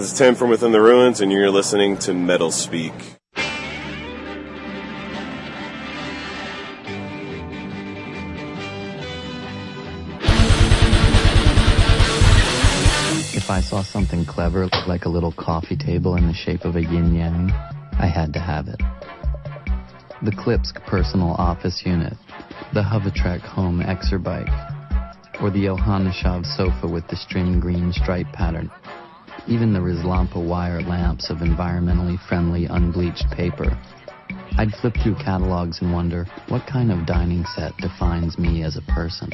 This 0.00 0.12
is 0.12 0.18
Tim 0.18 0.34
from 0.34 0.48
Within 0.48 0.72
the 0.72 0.80
Ruins, 0.80 1.20
and 1.20 1.30
you're 1.30 1.50
listening 1.50 1.98
to 1.98 2.14
Metal 2.14 2.50
Speak. 2.50 2.94
If 13.34 13.50
I 13.50 13.60
saw 13.60 13.82
something 13.82 14.24
clever, 14.24 14.70
like 14.86 15.04
a 15.04 15.10
little 15.10 15.32
coffee 15.32 15.76
table 15.76 16.16
in 16.16 16.28
the 16.28 16.32
shape 16.32 16.64
of 16.64 16.76
a 16.76 16.82
yin 16.82 17.14
yang, 17.14 17.50
I 17.98 18.06
had 18.06 18.32
to 18.32 18.40
have 18.40 18.68
it. 18.68 18.80
The 20.22 20.30
Klipsk 20.30 20.82
personal 20.86 21.32
office 21.32 21.82
unit, 21.84 22.16
the 22.72 22.80
Hovetrekke 22.80 23.42
home 23.42 23.82
Exerbike, 23.82 24.48
or 25.42 25.50
the 25.50 25.66
Johanneshov 25.66 26.46
sofa 26.56 26.90
with 26.90 27.06
the 27.08 27.16
string 27.16 27.60
green 27.60 27.92
stripe 27.92 28.32
pattern. 28.32 28.70
Even 29.48 29.72
the 29.72 29.80
Rislampa 29.80 30.36
wire 30.36 30.82
lamps 30.82 31.30
of 31.30 31.38
environmentally 31.38 32.18
friendly 32.28 32.66
unbleached 32.66 33.30
paper. 33.30 33.76
I'd 34.58 34.72
flip 34.74 34.94
through 35.02 35.16
catalogs 35.16 35.80
and 35.80 35.92
wonder 35.92 36.26
what 36.48 36.66
kind 36.66 36.92
of 36.92 37.06
dining 37.06 37.44
set 37.56 37.76
defines 37.78 38.38
me 38.38 38.62
as 38.62 38.76
a 38.76 38.82
person. 38.82 39.30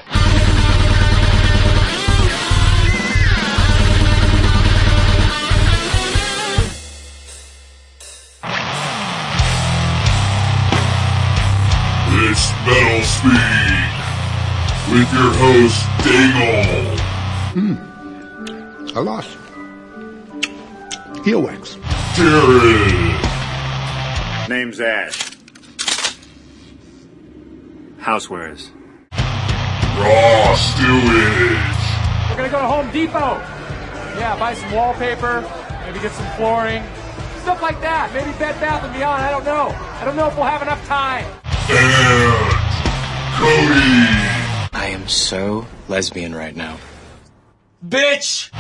It's 12.19 12.53
Metal 12.65 13.03
Speak 13.03 13.97
with 14.93 15.13
your 15.13 15.33
host 15.35 15.85
Dingle. 16.05 16.97
Hmm. 17.53 18.97
I 18.97 19.01
lost. 19.01 19.46
Heel 21.27 21.43
wax. 21.43 21.77
Jared, 22.15 23.19
Name's 24.49 24.81
Ash. 24.81 25.33
Housewares. 27.99 28.71
Raw 29.11 30.55
Stewage, 30.55 31.67
We're 32.31 32.37
gonna 32.37 32.49
go 32.49 32.61
to 32.61 32.69
Home 32.69 32.89
Depot. 32.93 33.43
Yeah, 34.21 34.37
buy 34.39 34.55
some 34.55 34.71
wallpaper, 34.71 35.41
maybe 35.85 35.99
get 35.99 36.13
some 36.13 36.31
flooring, 36.37 36.85
stuff 37.43 37.61
like 37.61 37.81
that. 37.81 38.15
Maybe 38.15 38.31
Bed 38.39 38.61
Bath 38.61 38.85
and 38.85 38.95
Beyond. 38.95 39.21
I 39.21 39.33
don't 39.33 39.45
know. 39.45 39.75
I 40.01 40.05
don't 40.05 40.15
know 40.15 40.29
if 40.29 40.37
we'll 40.37 40.45
have 40.45 40.63
enough 40.63 40.87
time. 40.87 41.25
and 41.69 42.53
Cody. 43.35 44.71
I 44.73 44.91
am 44.93 45.09
so 45.09 45.67
lesbian 45.89 46.37
right 46.37 46.55
now. 46.55 46.77
Bitch! 47.85 48.53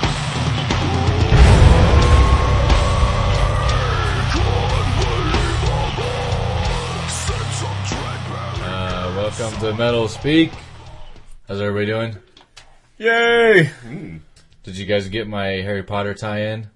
Welcome 9.39 9.61
to 9.61 9.75
Metal 9.75 10.09
Speak. 10.09 10.51
How's 11.47 11.61
everybody 11.61 11.87
doing? 11.87 12.17
Yay! 12.98 13.70
Did 14.62 14.78
you 14.78 14.87
guys 14.87 15.09
get 15.09 15.28
my 15.28 15.47
Harry 15.47 15.83
Potter 15.83 16.15
tie-in? 16.15 16.69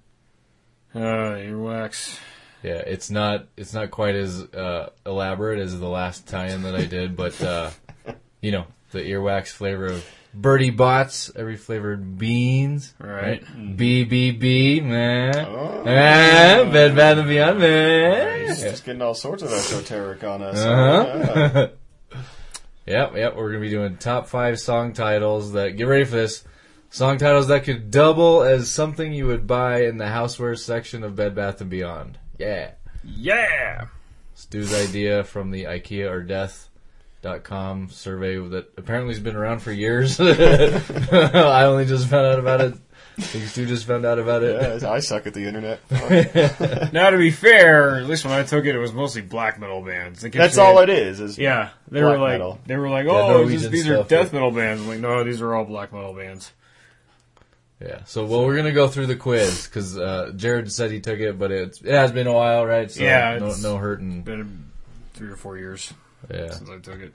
Uh, 0.95 0.99
earwax. 0.99 2.19
Yeah, 2.63 2.75
it's 2.75 3.11
not 3.11 3.47
it's 3.57 3.73
not 3.73 3.91
quite 3.91 4.15
as 4.15 4.43
uh, 4.43 4.91
elaborate 5.07 5.59
as 5.61 5.79
the 5.79 5.89
last 5.89 6.29
tie-in 6.29 6.63
that 6.65 6.75
I 6.75 6.85
did, 6.85 7.17
but 7.17 7.41
uh, 7.43 7.71
you 8.43 8.53
know 8.53 8.67
the 8.91 9.01
earwax 9.01 9.49
flavor 9.49 9.87
of 9.87 10.05
Bertie 10.35 10.71
Bott's, 10.71 11.31
every 11.35 11.57
flavored 11.57 12.19
beans, 12.19 12.95
Right. 12.99 13.43
BBB, 13.57 14.83
man, 14.85 15.85
man, 15.85 16.73
Bed 16.73 16.95
Bath 16.95 17.19
and 17.19 17.29
Beyond, 17.29 17.59
man. 17.59 18.47
He's 18.47 18.61
just 18.61 18.85
getting 18.85 19.03
all 19.03 19.15
sorts 19.15 19.43
of 19.43 19.51
esoteric 19.51 20.23
on 20.25 20.43
us. 20.43 20.59
Uh-huh. 20.59 21.69
Yep, 22.91 23.17
yep. 23.17 23.37
We're 23.37 23.51
gonna 23.51 23.61
be 23.61 23.71
doing 23.71 23.97
top 23.99 24.27
five 24.27 24.59
song 24.59 24.93
titles 24.95 25.53
that. 25.53 25.77
Get 25.77 25.85
ready 25.85 26.05
for 26.05 26.17
this. 26.17 26.45
Song 26.93 27.19
titles 27.19 27.47
that 27.47 27.63
could 27.63 27.93
double 27.93 28.43
as 28.43 28.69
something 28.69 29.13
you 29.13 29.29
would 29.29 29.47
buy 29.47 29.85
in 29.85 29.97
the 29.97 30.07
housewares 30.07 30.59
section 30.59 31.05
of 31.05 31.15
Bed 31.15 31.37
Bath 31.37 31.61
and 31.61 31.71
Beyond. 31.71 32.19
Yeah. 32.37 32.73
Yeah! 33.05 33.87
Stu's 34.35 34.75
idea 34.75 35.23
from 35.23 35.53
the 35.53 35.65
IKEA 35.65 36.11
or 36.11 36.23
Death.com 36.25 37.91
survey 37.91 38.39
that 38.49 38.73
apparently 38.77 39.15
has 39.15 39.23
been 39.23 39.37
around 39.37 39.61
for 39.61 39.71
years. 39.71 40.19
I 40.21 41.65
only 41.65 41.87
just 41.87 42.09
found 42.09 42.27
out 42.27 42.41
about 42.41 42.61
it. 42.61 42.75
I 43.21 43.23
think 43.23 43.45
Stu 43.49 43.67
just 43.67 43.87
found 43.87 44.05
out 44.07 44.19
about 44.19 44.43
it. 44.43 44.83
Yeah, 44.83 44.91
I 44.91 45.01
suck 45.01 45.27
at 45.27 45.35
the 45.35 45.45
internet. 45.47 45.81
Now, 46.93 47.11
to 47.11 47.19
be 47.19 47.31
fair, 47.31 47.97
at 47.97 48.07
least 48.07 48.25
when 48.25 48.33
I 48.35 48.43
took 48.43 48.65
it, 48.65 48.75
it 48.75 48.79
was 48.79 48.93
mostly 48.93 49.23
black 49.23 49.61
metal 49.61 49.83
bands. 49.83 50.23
That's 50.23 50.59
all 50.59 50.79
it 50.81 50.89
is. 50.89 51.21
Is 51.21 51.39
Yeah, 51.39 51.71
they 51.89 52.01
Black 52.01 52.13
were 52.15 52.19
like, 52.19 52.33
metal. 52.33 52.59
they 52.67 52.77
were 52.77 52.89
like, 52.89 53.07
Yeah, 53.07 53.13
oh, 53.13 53.29
Norwegian 53.39 53.63
this, 53.63 53.71
these 53.71 53.89
are 53.89 53.97
stuff, 53.97 54.09
death 54.09 54.33
metal 54.33 54.51
bands. 54.51 54.83
I'm 54.83 54.89
like, 54.89 55.01
no, 55.01 55.23
these 55.25 55.41
are 55.43 55.55
all 55.55 55.65
black 55.65 55.93
metal 55.93 56.15
bands. 56.15 56.51
Yeah. 57.81 58.05
So, 58.05 58.25
well, 58.27 58.45
we're 58.45 58.57
gonna 58.57 58.73
go 58.73 58.89
through 58.89 59.07
the 59.07 59.17
quiz 59.17 59.67
because 59.67 59.97
uh, 59.99 60.33
Jared 60.37 60.71
said 60.73 60.91
he 60.91 61.01
took 61.01 61.19
it, 61.19 61.39
but 61.39 61.51
it's 61.51 61.81
it 61.81 61.93
has 61.93 62.13
been 62.13 62.27
a 62.27 62.33
while, 62.33 62.67
right? 62.67 62.91
So 62.91 63.03
Yeah, 63.03 63.37
No, 63.39 63.47
it's- 63.47 63.63
no 63.63 63.77
hurting. 63.79 64.23
Been 64.23 64.67
three 65.15 65.29
or 65.31 65.37
four 65.37 65.57
years 65.57 65.93
Yeah. 66.33 66.51
since 66.51 66.69
I 66.69 66.79
took 66.79 67.01
it. 67.01 67.15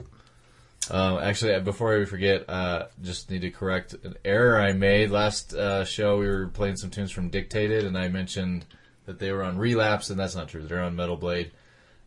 Um, 0.90 1.18
actually, 1.18 1.54
uh, 1.54 1.60
before 1.60 2.00
I 2.00 2.04
forget, 2.04 2.48
uh, 2.48 2.86
just 3.02 3.30
need 3.30 3.40
to 3.42 3.50
correct 3.50 3.94
an 4.04 4.14
error 4.24 4.60
I 4.60 4.72
made 4.72 5.10
last 5.10 5.52
uh, 5.54 5.84
show. 5.84 6.18
We 6.18 6.28
were 6.28 6.48
playing 6.48 6.76
some 6.76 6.90
tunes 6.90 7.10
from 7.10 7.28
Dictated, 7.28 7.84
and 7.84 7.98
I 7.98 8.08
mentioned 8.08 8.64
that 9.06 9.18
they 9.18 9.32
were 9.32 9.42
on 9.42 9.58
Relapse, 9.58 10.10
and 10.10 10.18
that's 10.18 10.34
not 10.34 10.48
true. 10.48 10.62
They're 10.62 10.82
on 10.82 10.94
Metal 10.96 11.16
Blade. 11.16 11.50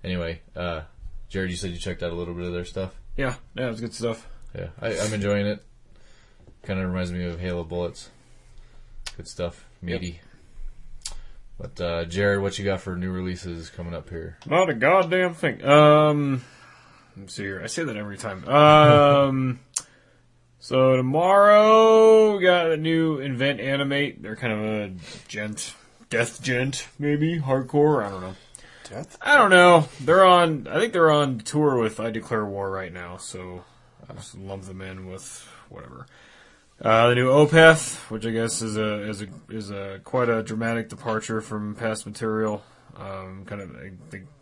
Anyway, 0.04 0.42
uh, 0.56 0.82
Jared, 1.28 1.52
you 1.52 1.58
said 1.58 1.72
you 1.72 1.78
checked 1.78 2.04
out 2.04 2.12
a 2.12 2.16
little 2.16 2.34
bit 2.34 2.46
of 2.46 2.54
their 2.54 2.66
stuff. 2.66 2.96
Yeah, 3.18 3.36
yeah, 3.56 3.68
it 3.68 3.70
was 3.70 3.82
good 3.82 3.94
stuff. 3.94 4.28
Yeah, 4.56 4.68
I, 4.82 4.98
I'm 5.00 5.14
enjoying 5.14 5.46
it. 5.46 5.64
Kind 6.64 6.80
of 6.80 6.88
reminds 6.88 7.12
me 7.12 7.26
of 7.26 7.40
Halo 7.40 7.64
Bullets. 7.64 8.10
Good 9.18 9.28
stuff, 9.28 9.66
meaty. 9.82 10.22
But 11.60 11.82
uh, 11.82 12.06
Jared, 12.06 12.42
what 12.42 12.58
you 12.58 12.64
got 12.64 12.80
for 12.80 12.96
new 12.96 13.12
releases 13.12 13.70
coming 13.70 13.94
up 13.94 14.10
here? 14.10 14.38
Not 14.46 14.70
a 14.70 14.74
goddamn 14.74 15.34
thing. 15.34 15.64
Um, 15.66 16.42
see 17.28 17.44
here. 17.44 17.62
I 17.64 17.68
say 17.68 17.84
that 17.84 17.96
every 17.96 18.18
time. 18.18 18.48
Um, 18.48 19.60
so 20.60 20.96
tomorrow 20.96 22.36
we 22.36 22.44
got 22.44 22.72
a 22.72 22.78
new 22.78 23.20
Invent 23.20 23.60
Animate. 23.60 24.22
They're 24.22 24.36
kind 24.36 24.54
of 24.54 24.60
a 24.60 24.94
djent, 25.28 25.74
death 26.10 26.42
djent, 26.42 26.88
maybe 26.98 27.40
hardcore. 27.40 28.06
I 28.06 28.10
don't 28.10 28.22
know. 28.22 28.36
Death? 28.90 29.18
I 29.22 29.36
don't 29.36 29.52
know. 29.52 29.88
They're 30.02 30.26
on. 30.26 30.68
I 30.68 30.80
think 30.80 30.94
they're 30.94 31.12
on 31.12 31.40
tour 31.40 31.78
with 31.78 32.00
I 32.00 32.10
Declare 32.10 32.46
War 32.46 32.72
right 32.72 32.92
now. 32.92 33.18
So 33.18 33.64
I 34.10 34.14
just 34.14 34.38
lump 34.38 34.64
them 34.64 34.82
in 34.82 35.06
with 35.08 35.48
whatever. 35.70 36.08
Uh, 36.82 37.10
the 37.10 37.16
new 37.16 37.28
Opeth, 37.28 38.10
which 38.10 38.26
I 38.26 38.32
guess 38.32 38.62
is 38.62 38.78
a 38.78 39.02
is 39.10 39.22
a 39.22 39.28
is 39.50 39.70
a 39.70 40.00
quite 40.04 40.30
a 40.30 40.42
dramatic 40.42 40.90
departure 40.90 41.42
from 41.42 41.76
past 41.76 42.06
material. 42.06 42.64
Um, 43.00 43.46
kind 43.46 43.62
of 43.62 43.76
I 43.78 43.92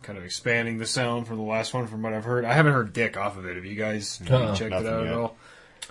kind 0.02 0.18
of 0.18 0.24
expanding 0.24 0.78
the 0.78 0.86
sound 0.86 1.26
from 1.28 1.36
the 1.36 1.42
last 1.44 1.72
one, 1.74 1.86
from 1.86 2.02
what 2.02 2.12
I've 2.12 2.24
heard. 2.24 2.44
I 2.44 2.54
haven't 2.54 2.72
heard 2.72 2.92
Dick 2.92 3.16
off 3.16 3.36
of 3.38 3.46
it. 3.46 3.54
Have 3.56 3.64
you 3.64 3.76
guys 3.76 4.20
Uh-uh. 4.28 4.54
checked 4.56 4.74
it 4.74 4.86
out 4.86 5.04
yet. 5.04 5.12
at 5.12 5.12
all? 5.12 5.36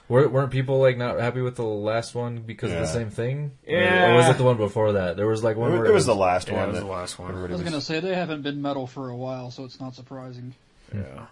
Were, 0.10 0.28
weren't 0.28 0.52
people 0.52 0.80
like 0.80 0.98
not 0.98 1.20
happy 1.20 1.42
with 1.42 1.56
the 1.56 1.64
last 1.64 2.14
one 2.16 2.40
because 2.40 2.72
of 2.72 2.80
the 2.80 2.88
same 2.88 3.10
thing? 3.10 3.52
Or- 3.68 3.74
Yeah. 3.74 4.12
Or, 4.12 4.16
was 4.16 4.30
it 4.30 4.38
the 4.38 4.44
one 4.44 4.58
before 4.58 4.94
that? 4.94 5.16
There 5.18 5.28
was 5.28 5.44
like 5.44 5.56
one. 5.58 5.70
It 5.72 5.74
where 5.74 5.82
was, 5.84 5.90
it 5.90 5.94
was 5.94 6.06
the 6.08 6.16
last 6.16 6.48
Yeah, 6.50 6.56
one. 6.56 6.70
it 6.70 6.72
was 6.74 6.80
the 6.82 6.86
last 6.88 7.20
one. 7.20 7.36
I 7.36 7.42
was 7.42 7.52
was- 7.52 7.62
gonna 7.64 7.82
say 7.82 8.00
they 8.02 8.16
haven't 8.16 8.42
been 8.42 8.62
metal 8.62 8.86
for 8.88 9.10
a 9.10 9.16
while, 9.16 9.50
so 9.52 9.64
it's 9.64 9.80
not 9.80 9.96
surprising. 9.96 10.54
Yeah. 10.94 11.26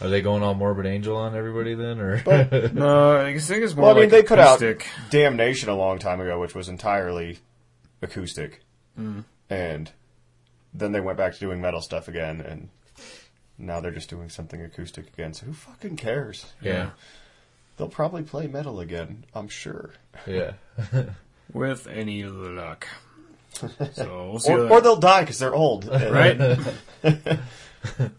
Are 0.00 0.08
they 0.08 0.20
going 0.20 0.42
all 0.42 0.54
Morbid 0.54 0.84
Angel 0.86 1.16
on 1.16 1.34
everybody 1.36 1.74
then, 1.74 2.00
or? 2.00 2.22
No, 2.74 3.16
I 3.18 3.38
think 3.38 3.62
it's 3.62 3.74
more 3.74 3.86
Well, 3.86 3.92
I 3.96 4.00
mean, 4.00 4.02
like 4.04 4.10
they 4.10 4.22
put 4.22 4.38
out 4.38 4.60
acoustic. 4.60 4.86
Damnation 5.10 5.68
a 5.68 5.76
long 5.76 5.98
time 5.98 6.20
ago, 6.20 6.40
which 6.40 6.54
was 6.54 6.68
entirely 6.68 7.38
acoustic, 8.02 8.62
Mm. 8.98 9.24
and 9.48 9.90
then 10.78 10.92
they 10.92 11.00
went 11.00 11.18
back 11.18 11.34
to 11.34 11.40
doing 11.40 11.60
metal 11.60 11.80
stuff 11.80 12.08
again, 12.08 12.40
and 12.40 12.68
now 13.58 13.80
they're 13.80 13.90
just 13.90 14.10
doing 14.10 14.28
something 14.28 14.60
acoustic 14.62 15.08
again. 15.12 15.32
So 15.34 15.46
who 15.46 15.52
fucking 15.52 15.96
cares? 15.96 16.52
yeah, 16.60 16.90
They'll 17.76 17.88
probably 17.88 18.22
play 18.22 18.46
metal 18.46 18.80
again, 18.80 19.24
I'm 19.34 19.48
sure. 19.48 19.90
yeah. 20.26 20.52
with 21.52 21.86
any 21.86 22.24
luck. 22.24 22.86
So 23.94 24.28
we'll 24.32 24.38
see. 24.38 24.52
Or, 24.52 24.60
that- 24.64 24.70
or 24.70 24.80
they'll 24.82 24.96
die 24.96 25.20
because 25.22 25.38
they're 25.38 25.54
old. 25.54 25.86
right? 25.90 26.36
so 27.02 28.10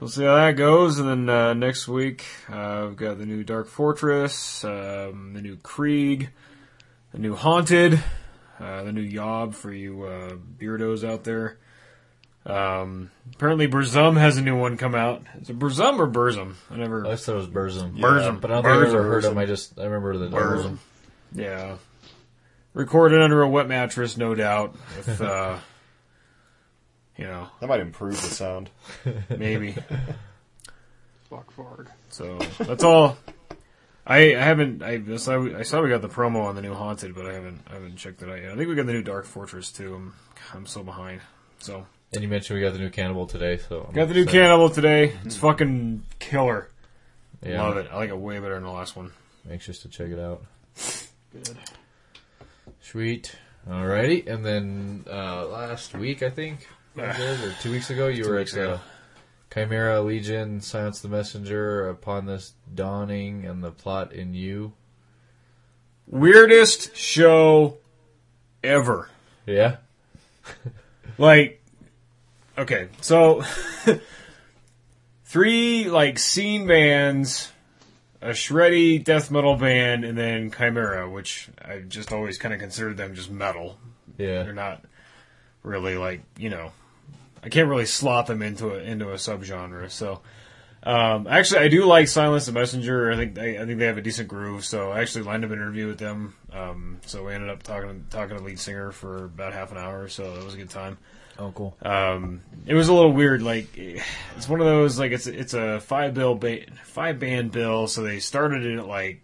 we'll 0.00 0.08
see 0.10 0.24
how 0.24 0.34
that 0.34 0.56
goes, 0.56 0.98
and 0.98 1.08
then 1.08 1.28
uh, 1.28 1.54
next 1.54 1.86
week 1.86 2.24
uh, 2.48 2.86
we've 2.88 2.96
got 2.96 3.18
the 3.18 3.26
new 3.26 3.44
Dark 3.44 3.68
Fortress, 3.68 4.64
um, 4.64 5.32
the 5.34 5.40
new 5.42 5.56
Krieg, 5.58 6.30
the 7.12 7.18
new 7.20 7.36
Haunted, 7.36 8.02
uh, 8.58 8.82
the 8.82 8.92
new 8.92 9.02
Yob 9.02 9.54
for 9.54 9.72
you 9.72 10.02
uh, 10.04 10.34
beardos 10.58 11.08
out 11.08 11.22
there. 11.24 11.58
Um, 12.46 13.10
apparently, 13.34 13.68
Burzum 13.68 14.18
has 14.18 14.36
a 14.36 14.42
new 14.42 14.56
one 14.56 14.76
come 14.76 14.94
out. 14.94 15.22
Is 15.40 15.48
it 15.50 15.58
Burzum 15.58 15.98
or 15.98 16.06
Burzum? 16.06 16.54
I 16.70 16.76
never. 16.76 17.06
I 17.06 17.12
just 17.12 17.24
thought 17.26 17.32
it 17.32 17.36
was 17.36 17.46
Burzum. 17.48 17.98
Burzum. 17.98 18.40
but 18.40 18.50
I 18.50 18.54
don't 18.54 18.64
think 18.64 18.74
I've 18.76 18.82
ever 18.82 18.98
Burzum. 19.02 19.04
heard 19.08 19.22
them. 19.24 19.38
I 19.38 19.46
just 19.46 19.78
I 19.78 19.84
remember 19.84 20.16
the 20.18 20.28
Burzum. 20.28 20.78
Yeah. 21.32 21.76
recorded 22.74 23.22
under 23.22 23.42
a 23.42 23.48
wet 23.48 23.66
mattress, 23.66 24.16
no 24.16 24.34
doubt. 24.34 24.76
If 24.98 25.20
uh, 25.22 25.56
you 27.16 27.24
know, 27.24 27.48
That 27.60 27.68
might 27.68 27.80
improve 27.80 28.14
the 28.20 28.28
sound. 28.28 28.70
maybe. 29.30 29.76
Fuck 31.30 31.54
Varg. 31.56 31.86
So 32.10 32.38
that's 32.58 32.84
all. 32.84 33.16
I, 34.06 34.34
I 34.36 34.40
haven't. 34.40 34.82
I 34.82 35.16
saw, 35.16 35.42
I 35.56 35.62
saw 35.62 35.80
we 35.80 35.88
got 35.88 36.02
the 36.02 36.08
promo 36.10 36.44
on 36.44 36.56
the 36.56 36.62
new 36.62 36.74
Haunted, 36.74 37.14
but 37.14 37.24
I 37.24 37.32
haven't. 37.32 37.62
I 37.70 37.74
haven't 37.74 37.96
checked 37.96 38.22
it 38.22 38.28
out 38.28 38.38
yet. 38.42 38.52
I 38.52 38.56
think 38.56 38.68
we 38.68 38.74
got 38.74 38.84
the 38.84 38.92
new 38.92 39.02
Dark 39.02 39.24
Fortress 39.24 39.72
too. 39.72 39.94
I'm 39.94 40.14
I'm 40.52 40.66
so 40.66 40.82
behind. 40.82 41.22
So 41.58 41.86
And 42.14 42.22
you 42.22 42.28
mentioned 42.28 42.56
we 42.58 42.64
got 42.64 42.72
the 42.72 42.78
new 42.78 42.90
Cannibal 42.90 43.26
today, 43.26 43.58
so 43.58 43.86
I'm 43.88 43.94
got 43.94 44.08
the 44.08 44.14
new 44.14 44.22
excited. 44.22 44.40
Cannibal 44.40 44.70
today. 44.70 45.12
It's 45.24 45.36
fucking 45.36 46.04
killer. 46.20 46.68
Yeah. 47.44 47.62
Love 47.62 47.76
it. 47.78 47.88
I 47.90 47.96
like 47.96 48.10
it 48.10 48.16
way 48.16 48.38
better 48.38 48.54
than 48.54 48.62
the 48.62 48.70
last 48.70 48.96
one. 48.96 49.12
Anxious 49.50 49.80
to 49.80 49.88
check 49.88 50.08
it 50.08 50.18
out. 50.18 50.44
Good. 51.32 51.58
Sweet. 52.80 53.36
Alrighty, 53.68 54.28
and 54.28 54.44
then 54.44 55.04
uh, 55.10 55.46
last 55.46 55.94
week 55.94 56.22
I 56.22 56.30
think, 56.30 56.68
was 56.96 57.42
or 57.42 57.52
two 57.60 57.72
weeks 57.72 57.90
ago, 57.90 58.08
you 58.08 58.24
Two 58.24 58.30
were 58.30 58.36
weeks 58.36 58.54
at 58.54 58.60
uh, 58.60 58.72
ago. 58.74 58.80
Chimaira 59.50 59.98
Allegaeon, 59.98 60.62
Silence 60.62 61.00
the 61.00 61.08
Messenger, 61.08 61.88
Upon 61.88 62.26
This 62.26 62.52
Dawning, 62.74 63.46
and 63.46 63.62
the 63.62 63.70
Plot 63.70 64.12
in 64.12 64.34
You. 64.34 64.72
Weirdest 66.06 66.96
show 66.96 67.78
ever. 68.62 69.08
Yeah. 69.46 69.76
Like, 71.16 71.62
okay, 72.58 72.88
so 73.00 73.42
three 75.24 75.90
like 75.90 76.18
scene 76.18 76.66
bands, 76.66 77.52
a 78.20 78.30
shreddy 78.30 79.02
death 79.02 79.30
metal 79.30 79.56
band, 79.56 80.04
and 80.04 80.16
then 80.16 80.50
Chimaira, 80.50 81.10
which 81.10 81.48
I 81.62 81.78
just 81.80 82.12
always 82.12 82.38
kind 82.38 82.54
of 82.54 82.60
considered 82.60 82.96
them 82.96 83.14
just 83.14 83.30
metal. 83.30 83.78
Yeah. 84.16 84.44
They're 84.44 84.52
not 84.52 84.84
really 85.62 85.96
like 85.96 86.22
you 86.38 86.50
know, 86.50 86.72
I 87.42 87.48
can't 87.48 87.68
really 87.68 87.86
slot 87.86 88.26
them 88.26 88.42
into 88.42 88.70
a 88.70 88.78
into 88.78 89.10
a 89.10 89.14
subgenre. 89.14 89.90
So. 89.90 90.20
Um, 90.86 91.26
actually, 91.26 91.60
I 91.60 91.68
do 91.68 91.86
like 91.86 92.08
Silence 92.08 92.44
the 92.44 92.52
Messenger. 92.52 93.10
I 93.10 93.16
think 93.16 93.38
I, 93.38 93.62
I 93.62 93.64
think 93.64 93.78
they 93.78 93.86
have 93.86 93.96
a 93.96 94.02
decent 94.02 94.28
groove. 94.28 94.66
So 94.66 94.90
I 94.90 95.00
actually 95.00 95.24
lined 95.24 95.42
up 95.42 95.50
an 95.50 95.56
interview 95.56 95.86
with 95.86 95.98
them. 95.98 96.34
Um, 96.52 97.00
so 97.06 97.24
we 97.24 97.32
ended 97.32 97.48
up 97.48 97.62
talking 97.62 98.04
talking 98.10 98.36
to 98.36 98.42
the 98.42 98.46
lead 98.46 98.60
singer 98.60 98.92
for 98.92 99.24
about 99.24 99.54
half 99.54 99.72
an 99.72 99.78
hour. 99.78 100.08
So 100.08 100.34
it 100.34 100.44
was 100.44 100.52
a 100.52 100.58
good 100.58 100.68
time. 100.68 100.98
Oh, 101.38 101.52
cool. 101.54 101.76
Um, 101.82 102.42
it 102.66 102.74
was 102.74 102.88
a 102.88 102.94
little 102.94 103.12
weird. 103.12 103.42
Like 103.42 103.76
it's 103.76 104.48
one 104.48 104.60
of 104.60 104.66
those 104.66 104.98
like 104.98 105.12
it's 105.12 105.26
it's 105.26 105.54
a 105.54 105.80
five 105.80 106.14
bill 106.14 106.34
ba- 106.34 106.66
five 106.84 107.18
band 107.18 107.50
bill. 107.52 107.86
So 107.88 108.02
they 108.02 108.20
started 108.20 108.64
it 108.64 108.78
at 108.78 108.86
like 108.86 109.20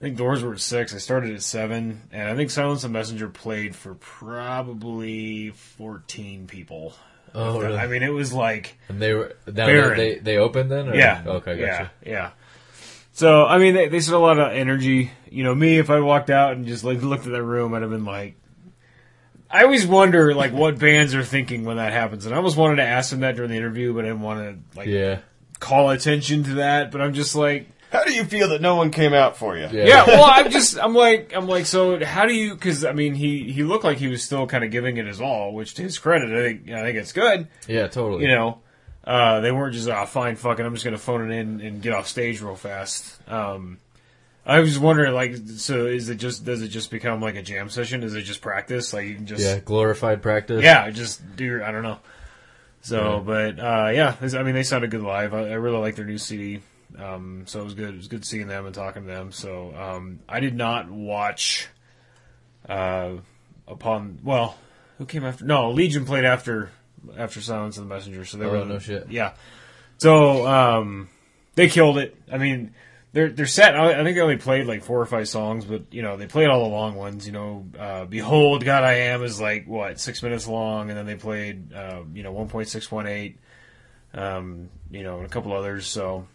I 0.00 0.04
think 0.04 0.16
doors 0.16 0.42
were 0.42 0.52
at 0.52 0.60
six. 0.60 0.94
I 0.94 0.98
started 0.98 1.34
at 1.34 1.42
seven, 1.42 2.02
and 2.12 2.28
I 2.28 2.36
think 2.36 2.50
Silence 2.50 2.82
the 2.82 2.88
Messenger 2.88 3.28
played 3.28 3.74
for 3.74 3.94
probably 3.94 5.50
fourteen 5.50 6.46
people. 6.46 6.94
Oh, 7.34 7.60
really? 7.60 7.76
I 7.76 7.88
mean, 7.88 8.02
it 8.02 8.12
was 8.12 8.32
like 8.32 8.78
And 8.88 9.02
they 9.02 9.12
were 9.12 9.34
now 9.46 9.66
they 9.94 10.16
they 10.16 10.36
opened 10.38 10.70
then. 10.70 10.88
Or? 10.88 10.94
Yeah. 10.94 11.22
Okay. 11.26 11.58
Yeah. 11.60 11.88
Yeah. 12.06 12.30
So 13.12 13.44
I 13.44 13.58
mean, 13.58 13.74
they, 13.74 13.88
they 13.88 14.00
said 14.00 14.14
a 14.14 14.18
lot 14.18 14.38
of 14.38 14.52
energy. 14.52 15.10
You 15.30 15.42
know, 15.44 15.54
me 15.54 15.78
if 15.78 15.90
I 15.90 16.00
walked 16.00 16.30
out 16.30 16.52
and 16.52 16.66
just 16.66 16.84
like 16.84 17.02
looked 17.02 17.26
at 17.26 17.32
that 17.32 17.42
room, 17.42 17.74
I'd 17.74 17.82
have 17.82 17.90
been 17.90 18.04
like. 18.04 18.36
I 19.54 19.62
always 19.64 19.86
wonder 19.86 20.34
like 20.34 20.52
what 20.52 20.78
bands 20.78 21.14
are 21.14 21.22
thinking 21.24 21.64
when 21.64 21.76
that 21.76 21.92
happens, 21.92 22.26
and 22.26 22.34
I 22.34 22.38
almost 22.38 22.56
wanted 22.56 22.76
to 22.76 22.82
ask 22.82 23.10
them 23.10 23.20
that 23.20 23.36
during 23.36 23.50
the 23.50 23.56
interview, 23.56 23.94
but 23.94 24.04
I 24.04 24.08
didn't 24.08 24.22
want 24.22 24.40
to 24.72 24.78
like 24.78 24.88
Yeah. 24.88 25.18
call 25.60 25.90
attention 25.90 26.42
to 26.44 26.54
that. 26.54 26.90
But 26.90 27.00
I'm 27.00 27.14
just 27.14 27.34
like, 27.36 27.68
How 27.92 28.02
do 28.04 28.12
you 28.12 28.24
feel 28.24 28.48
that 28.48 28.60
no 28.60 28.74
one 28.74 28.90
came 28.90 29.14
out 29.14 29.36
for 29.36 29.56
you? 29.56 29.68
Yeah. 29.70 29.84
yeah. 29.86 30.04
Well, 30.08 30.24
I'm 30.24 30.50
just 30.50 30.76
I'm 30.78 30.94
like 30.94 31.32
I'm 31.34 31.46
like 31.46 31.66
so 31.66 32.04
how 32.04 32.26
do 32.26 32.34
you? 32.34 32.54
Because 32.54 32.84
I 32.84 32.92
mean 32.92 33.14
he 33.14 33.52
he 33.52 33.62
looked 33.62 33.84
like 33.84 33.98
he 33.98 34.08
was 34.08 34.22
still 34.24 34.46
kind 34.48 34.64
of 34.64 34.70
giving 34.72 34.96
it 34.96 35.06
his 35.06 35.20
all, 35.20 35.54
which 35.54 35.74
to 35.74 35.82
his 35.82 35.98
credit, 35.98 36.30
I 36.32 36.42
think 36.42 36.70
I 36.70 36.82
think 36.82 36.98
it's 36.98 37.12
good. 37.12 37.46
Yeah. 37.68 37.86
Totally. 37.86 38.24
You 38.24 38.34
know, 38.34 38.58
uh, 39.04 39.40
they 39.40 39.52
weren't 39.52 39.74
just, 39.74 39.88
ah, 39.88 40.04
fine, 40.06 40.34
fucking, 40.34 40.64
I'm 40.64 40.72
just 40.72 40.84
gonna 40.84 40.98
phone 40.98 41.30
it 41.30 41.34
in 41.34 41.60
and 41.60 41.80
get 41.82 41.92
off 41.92 42.08
stage 42.08 42.40
real 42.40 42.56
fast. 42.56 43.20
Um, 43.30 43.78
I 44.46 44.60
was 44.60 44.78
wondering, 44.78 45.14
like, 45.14 45.36
so 45.56 45.86
is 45.86 46.08
it 46.10 46.16
just, 46.16 46.44
does 46.44 46.60
it 46.60 46.68
just 46.68 46.90
become 46.90 47.20
like 47.20 47.34
a 47.36 47.42
jam 47.42 47.70
session? 47.70 48.02
Is 48.02 48.14
it 48.14 48.22
just 48.22 48.42
practice? 48.42 48.92
Like, 48.92 49.06
you 49.06 49.14
can 49.14 49.26
just, 49.26 49.42
Yeah. 49.42 49.58
Glorified 49.58 50.20
practice. 50.22 50.62
yeah, 50.62 50.90
just 50.90 51.36
do 51.36 51.62
I 51.62 51.70
don't 51.72 51.82
know. 51.82 51.98
So, 52.82 53.14
Yeah. 53.16 53.18
but, 53.20 53.58
uh, 53.58 53.90
yeah, 53.94 54.16
I 54.38 54.42
mean, 54.42 54.54
they 54.54 54.62
sounded 54.62 54.90
good 54.90 55.00
live. 55.02 55.32
I, 55.32 55.48
I 55.48 55.54
really 55.54 55.78
like 55.78 55.96
their 55.96 56.04
new 56.04 56.18
CD. 56.18 56.60
Um, 56.98 57.44
so 57.46 57.60
it 57.60 57.64
was 57.64 57.74
good. 57.74 57.94
It 57.94 57.96
was 57.96 58.08
good 58.08 58.24
seeing 58.26 58.46
them 58.46 58.66
and 58.66 58.74
talking 58.74 59.02
to 59.02 59.08
them. 59.08 59.32
So, 59.32 59.74
um, 59.74 60.20
I 60.28 60.40
did 60.40 60.54
not 60.54 60.90
watch, 60.90 61.68
uh, 62.68 63.12
upon, 63.66 64.18
well, 64.22 64.56
who 64.98 65.06
came 65.06 65.24
after? 65.24 65.44
No, 65.46 65.72
Allegaeon 65.72 66.04
played 66.06 66.24
after, 66.26 66.70
after 67.16 67.40
Silence 67.40 67.78
of 67.78 67.88
the 67.88 67.94
Messenger. 67.94 68.26
So 68.26 68.36
they 68.36 68.44
Oh, 68.44 68.50
were, 68.50 68.64
no 68.66 68.78
shit. 68.78 69.06
Yeah. 69.10 69.32
So, 69.98 70.46
um, 70.46 71.08
they 71.54 71.68
killed 71.68 71.96
it. 71.98 72.14
I 72.30 72.36
mean, 72.38 72.74
they're, 73.14 73.30
they're 73.30 73.46
set. 73.46 73.76
I, 73.76 74.02
think 74.02 74.16
they 74.16 74.20
only 74.20 74.36
played 74.36 74.66
like 74.66 74.82
four 74.82 75.00
or 75.00 75.06
five 75.06 75.28
songs, 75.28 75.64
but 75.64 75.84
you 75.92 76.02
know, 76.02 76.16
they 76.16 76.26
played 76.26 76.48
all 76.48 76.64
the 76.64 76.74
long 76.74 76.96
ones, 76.96 77.26
you 77.26 77.32
know, 77.32 77.64
uh, 77.78 78.04
Behold, 78.06 78.64
God 78.64 78.82
I 78.82 78.94
Am 78.94 79.22
is 79.22 79.40
like, 79.40 79.66
what, 79.68 80.00
six 80.00 80.20
minutes 80.20 80.48
long, 80.48 80.90
and 80.90 80.98
then 80.98 81.06
they 81.06 81.14
played, 81.14 81.72
uh, 81.72 82.02
you 82.12 82.24
know, 82.24 82.34
1.618, 82.34 83.36
um, 84.14 84.68
you 84.90 85.04
know, 85.04 85.18
and 85.18 85.26
a 85.26 85.28
couple 85.28 85.52
others, 85.52 85.86
so 85.86 86.26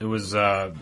it 0.00 0.06
was, 0.06 0.34
uh, 0.34 0.74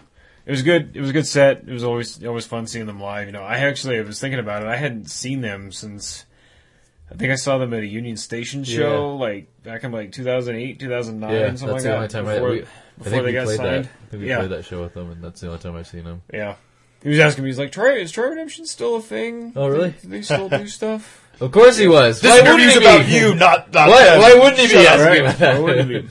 it 0.46 0.50
was 0.52 0.62
good. 0.62 0.96
It 0.96 1.00
was 1.00 1.10
a 1.10 1.14
good 1.14 1.26
set. 1.26 1.64
It 1.66 1.72
was 1.72 1.84
always, 1.84 2.24
always 2.24 2.46
fun 2.46 2.66
seeing 2.66 2.86
them 2.86 3.00
live. 3.00 3.26
You 3.26 3.32
know, 3.32 3.42
I 3.42 3.58
actually, 3.58 3.98
I 3.98 4.02
was 4.02 4.20
thinking 4.20 4.40
about 4.40 4.62
it. 4.62 4.68
I 4.68 4.76
hadn't 4.76 5.10
seen 5.10 5.40
them 5.40 5.72
since, 5.72 6.24
I 7.10 7.14
think 7.16 7.32
I 7.32 7.36
saw 7.36 7.58
them 7.58 7.74
at 7.74 7.80
a 7.82 7.86
Union 7.86 8.16
Station 8.16 8.62
show, 8.64 9.16
like 9.16 9.48
back 9.64 9.82
in 9.84 9.90
like 9.92 10.12
2008, 10.12 10.78
2009, 10.78 11.30
Yeah. 11.34 11.46
something 11.48 11.66
That's 11.66 11.72
like 11.72 11.82
the 11.82 11.88
that. 11.88 11.96
only 11.96 12.08
time 12.08 12.24
before, 12.24 12.48
I, 12.48 12.50
we, 12.52 12.58
I 12.58 12.64
before 12.98 13.10
think 13.10 13.22
they 13.22 13.22
we 13.22 13.32
got 13.32 13.44
played 13.46 13.56
signed. 13.56 13.84
that. 13.84 13.90
I 13.90 14.10
think 14.10 14.22
we 14.22 14.28
yeah. 14.28 14.38
played 14.38 14.50
that 14.50 14.64
show 14.64 14.80
with 14.82 14.94
them, 14.94 15.10
and 15.10 15.22
that's 15.24 15.40
the 15.40 15.48
only 15.48 15.58
time 15.58 15.76
I've 15.76 15.86
seen 15.88 16.04
them. 16.04 16.22
Yeah. 16.32 16.54
He 17.02 17.08
was 17.08 17.18
asking 17.18 17.44
me, 17.44 17.50
he's 17.50 17.58
like, 17.58 17.72
Troy, 17.72 17.96
is 18.00 18.12
Troy 18.12 18.28
Redemption 18.28 18.66
still 18.66 18.96
a 18.96 19.00
thing? 19.02 19.52
Oh, 19.56 19.68
really? 19.68 19.94
Do 20.02 20.08
they 20.08 20.22
still 20.22 20.48
do 20.50 20.66
stuff? 20.68 21.26
Of 21.40 21.50
course 21.50 21.78
he 21.78 21.88
was. 21.88 22.20
This 22.20 22.30
Why 22.30 22.36
wouldn't 22.42 22.60
interview's 22.60 22.74
he 22.74 22.80
about 22.84 23.06
be? 23.06 23.12
you, 23.14 23.34
not, 23.34 23.72
not 23.72 23.88
Why, 23.88 24.04
them. 24.04 24.18
why 24.20 24.34
wouldn't 24.34 24.58
he 24.58 24.66
be 24.66 24.72
Shut 24.72 24.86
up, 24.86 24.92
asking 25.00 25.06
right? 25.08 25.18
about 25.20 25.38
that? 25.38 25.54
Why 25.54 25.60
wouldn't 25.62 25.90
he 25.90 26.08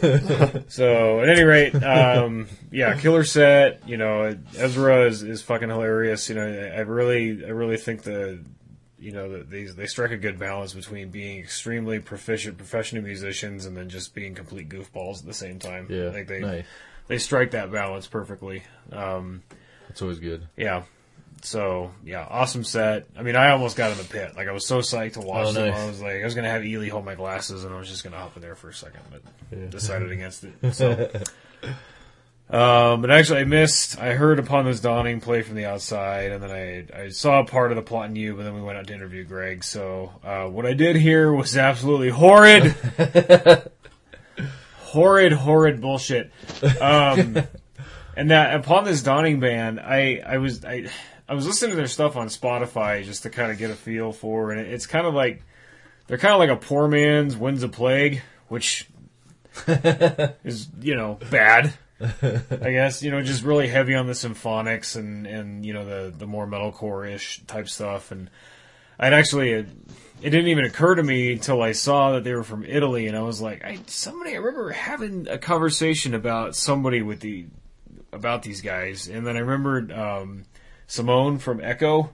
so 0.68 1.20
at 1.20 1.28
any 1.28 1.42
rate, 1.44 1.74
um, 1.82 2.46
yeah, 2.70 2.98
killer 2.98 3.24
set. 3.24 3.88
You 3.88 3.96
know, 3.96 4.36
Ezra 4.56 5.06
is, 5.06 5.22
is 5.22 5.42
fucking 5.42 5.68
hilarious. 5.68 6.28
You 6.28 6.34
know, 6.36 6.46
I 6.46 6.80
really, 6.80 7.44
I 7.44 7.48
really 7.50 7.76
think 7.76 8.02
the, 8.02 8.40
you 9.04 9.12
know, 9.12 9.28
that 9.30 9.50
these 9.50 9.76
they 9.76 9.86
strike 9.86 10.10
a 10.10 10.16
good 10.16 10.38
balance 10.38 10.72
between 10.74 11.10
being 11.10 11.38
extremely 11.38 11.98
proficient 11.98 12.56
professional 12.56 13.02
musicians 13.02 13.66
and 13.66 13.76
then 13.76 13.88
just 13.88 14.14
being 14.14 14.34
complete 14.34 14.68
goofballs 14.68 15.20
at 15.20 15.26
the 15.26 15.34
same 15.34 15.58
time. 15.58 15.86
Yeah, 15.90 16.08
I 16.08 16.12
think 16.12 16.28
they 16.28 16.40
nice. 16.40 16.64
they 17.08 17.18
strike 17.18 17.50
that 17.52 17.70
balance 17.70 18.06
perfectly. 18.06 18.62
Um, 18.92 19.42
That's 19.88 20.00
always 20.02 20.18
good. 20.20 20.48
yeah. 20.56 20.84
So 21.42 21.90
yeah, 22.04 22.26
awesome 22.30 22.64
set. 22.64 23.06
I 23.18 23.22
mean, 23.22 23.36
I 23.36 23.50
almost 23.50 23.76
got 23.76 23.90
in 23.92 23.98
the 23.98 24.04
pit. 24.04 24.32
Like 24.34 24.48
I 24.48 24.52
was 24.52 24.66
so 24.66 24.78
psyched 24.78 25.12
to 25.14 25.20
watch 25.20 25.48
Oh, 25.48 25.52
them. 25.52 25.68
nice. 25.68 25.78
I 25.78 25.86
was 25.86 26.00
like, 26.00 26.22
I 26.22 26.24
was 26.24 26.34
gonna 26.34 26.48
have 26.48 26.64
Ely 26.64 26.88
hold 26.88 27.04
my 27.04 27.14
glasses, 27.14 27.64
and 27.64 27.74
I 27.74 27.78
was 27.78 27.88
just 27.88 28.02
gonna 28.02 28.16
hop 28.16 28.34
in 28.36 28.40
there 28.42 28.54
for 28.54 28.70
a 28.70 28.74
second, 28.74 29.02
but 29.10 29.20
Yeah. 29.52 29.66
decided 29.66 30.10
against 30.10 30.44
it. 30.44 30.54
So. 30.72 31.10
Um, 32.50 33.00
but 33.00 33.10
actually, 33.10 33.40
I 33.40 33.44
missed. 33.44 33.98
I 33.98 34.14
heard 34.14 34.38
upon 34.38 34.66
this 34.66 34.80
dawning 34.80 35.20
play 35.20 35.42
from 35.42 35.56
the 35.56 35.64
outside, 35.64 36.30
and 36.30 36.42
then 36.42 36.50
I 36.50 37.04
I 37.04 37.08
saw 37.08 37.42
part 37.44 37.72
of 37.72 37.76
the 37.76 37.82
plot 37.82 38.10
in 38.10 38.16
you, 38.16 38.34
but 38.34 38.42
then 38.44 38.54
we 38.54 38.60
went 38.60 38.76
out 38.76 38.86
to 38.88 38.94
interview 38.94 39.24
Greg. 39.24 39.64
So 39.64 40.12
uh, 40.22 40.44
what 40.44 40.66
I 40.66 40.74
did 40.74 40.96
here 40.96 41.32
was 41.32 41.56
absolutely 41.56 42.10
horrid, 42.10 42.76
horrid, 44.78 45.32
horrid 45.32 45.80
bullshit. 45.80 46.32
Um, 46.80 47.38
and 48.16 48.30
that 48.30 48.54
upon 48.54 48.84
this 48.84 49.02
dawning 49.02 49.40
band, 49.40 49.80
I 49.80 50.22
I 50.24 50.36
was 50.38 50.66
I 50.66 50.90
I 51.26 51.34
was 51.34 51.46
listening 51.46 51.70
to 51.70 51.76
their 51.76 51.86
stuff 51.86 52.16
on 52.16 52.28
Spotify 52.28 53.04
just 53.04 53.22
to 53.22 53.30
kind 53.30 53.50
of 53.50 53.58
get 53.58 53.70
a 53.70 53.74
feel 53.74 54.12
for, 54.12 54.50
and 54.50 54.60
it's 54.60 54.86
kind 54.86 55.06
of 55.06 55.14
like 55.14 55.42
they're 56.06 56.18
kind 56.18 56.34
of 56.34 56.40
like 56.40 56.50
a 56.50 56.56
poor 56.56 56.88
man's 56.88 57.36
Winds 57.36 57.62
of 57.62 57.72
Plague, 57.72 58.20
which 58.48 58.86
is 59.66 60.68
you 60.82 60.94
know 60.94 61.18
bad. 61.30 61.72
I 62.22 62.70
guess 62.70 63.02
you 63.02 63.10
know 63.10 63.22
just 63.22 63.42
really 63.44 63.68
heavy 63.68 63.94
on 63.94 64.06
the 64.06 64.12
symphonics 64.12 64.96
and 64.96 65.26
and 65.26 65.64
you 65.64 65.72
know 65.72 65.84
the 65.84 66.14
the 66.16 66.26
more 66.26 66.46
metalcore 66.46 67.10
ish 67.10 67.42
type 67.46 67.68
stuff, 67.68 68.10
and 68.10 68.30
I'd 68.98 69.12
actually. 69.12 69.50
It, 69.52 69.68
it 70.22 70.30
didn't 70.30 70.46
even 70.48 70.64
occur 70.64 70.94
to 70.94 71.02
me 71.02 71.32
until 71.32 71.60
I 71.60 71.72
saw 71.72 72.12
that 72.12 72.24
they 72.24 72.32
were 72.34 72.44
from 72.44 72.64
Italy, 72.64 73.08
and 73.08 73.16
I 73.16 73.20
was 73.22 73.42
like, 73.42 73.62
I 73.62 73.80
somebody 73.86 74.30
I 74.30 74.36
remember 74.36 74.70
having 74.70 75.28
a 75.28 75.36
conversation 75.36 76.14
about 76.14 76.56
somebody 76.56 77.02
with 77.02 77.20
the 77.20 77.46
about 78.10 78.42
these 78.42 78.62
guys, 78.62 79.06
and 79.08 79.26
then 79.26 79.36
I 79.36 79.40
remembered 79.40 79.92
um, 79.92 80.44
Simone 80.86 81.38
from 81.38 81.60
Echo. 81.60 82.10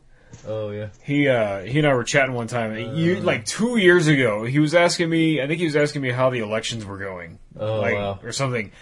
Oh 0.46 0.70
yeah. 0.70 0.88
He 1.04 1.28
uh, 1.28 1.60
he 1.62 1.78
and 1.78 1.86
I 1.86 1.94
were 1.94 2.02
chatting 2.02 2.34
one 2.34 2.46
time, 2.48 2.76
you, 2.96 3.20
like 3.20 3.44
two 3.44 3.76
years 3.76 4.08
ago. 4.08 4.44
He 4.44 4.58
was 4.58 4.74
asking 4.74 5.08
me, 5.10 5.40
I 5.40 5.46
think 5.46 5.58
he 5.58 5.66
was 5.66 5.76
asking 5.76 6.02
me 6.02 6.10
how 6.10 6.30
the 6.30 6.38
elections 6.40 6.84
were 6.84 6.98
going, 6.98 7.38
Oh, 7.58 7.80
like 7.80 7.94
wow. 7.94 8.18
or 8.24 8.32
something. 8.32 8.72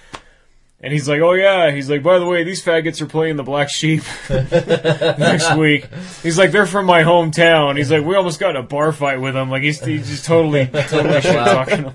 And 0.80 0.92
he's 0.92 1.08
like, 1.08 1.20
"Oh 1.20 1.32
yeah." 1.32 1.72
He's 1.72 1.90
like, 1.90 2.04
"By 2.04 2.20
the 2.20 2.26
way, 2.26 2.44
these 2.44 2.64
faggots 2.64 3.00
are 3.00 3.06
playing 3.06 3.34
the 3.36 3.42
Black 3.42 3.68
Sheep 3.68 4.02
next 4.30 5.56
week." 5.56 5.88
He's 6.22 6.38
like, 6.38 6.52
"They're 6.52 6.66
from 6.66 6.86
my 6.86 7.02
hometown." 7.02 7.76
He's 7.76 7.90
like, 7.90 8.04
"We 8.04 8.14
almost 8.14 8.38
got 8.38 8.50
in 8.50 8.56
a 8.56 8.62
bar 8.62 8.92
fight 8.92 9.20
with 9.20 9.34
them." 9.34 9.50
Like 9.50 9.62
he's, 9.64 9.84
he's 9.84 10.08
just 10.08 10.24
totally, 10.24 10.66
totally 10.66 11.20
shit 11.20 11.34
talking. 11.34 11.92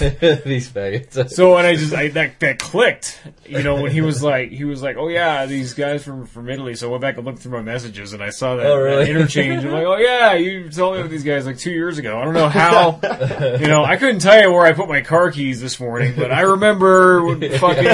These 0.44 0.70
faggots. 0.70 1.30
So 1.30 1.56
and 1.56 1.66
I 1.66 1.76
just 1.76 1.94
I, 1.94 2.08
that 2.08 2.40
that 2.40 2.58
clicked, 2.58 3.20
you 3.46 3.62
know, 3.62 3.80
when 3.82 3.90
he 3.92 4.00
was 4.00 4.22
like 4.22 4.50
he 4.50 4.64
was 4.64 4.82
like, 4.82 4.96
oh 4.96 5.08
yeah, 5.08 5.46
these 5.46 5.74
guys 5.74 6.02
from 6.04 6.26
from 6.26 6.48
Italy. 6.48 6.74
So 6.74 6.88
I 6.88 6.90
went 6.90 7.02
back 7.02 7.16
and 7.16 7.26
looked 7.26 7.38
through 7.40 7.52
my 7.52 7.62
messages 7.62 8.12
and 8.12 8.22
I 8.22 8.30
saw 8.30 8.56
that, 8.56 8.66
Oh, 8.66 8.76
really? 8.76 9.04
that 9.04 9.10
interchange. 9.10 9.64
I'm 9.64 9.72
like, 9.72 9.84
oh 9.86 9.96
yeah, 9.96 10.34
you 10.34 10.68
told 10.70 10.94
me 10.94 11.00
about 11.00 11.10
these 11.10 11.24
guys 11.24 11.46
like 11.46 11.58
two 11.58 11.70
years 11.70 11.98
ago. 11.98 12.18
I 12.18 12.24
don't 12.24 12.34
know 12.34 12.48
how, 12.48 12.98
you 13.60 13.66
know, 13.68 13.84
I 13.84 13.96
couldn't 13.96 14.20
tell 14.20 14.40
you 14.40 14.50
where 14.52 14.66
I 14.66 14.72
put 14.72 14.88
my 14.88 15.02
car 15.02 15.30
keys 15.30 15.60
this 15.60 15.78
morning, 15.78 16.14
but 16.16 16.32
I 16.32 16.40
remember 16.42 17.24
when 17.24 17.40
fucking, 17.58 17.84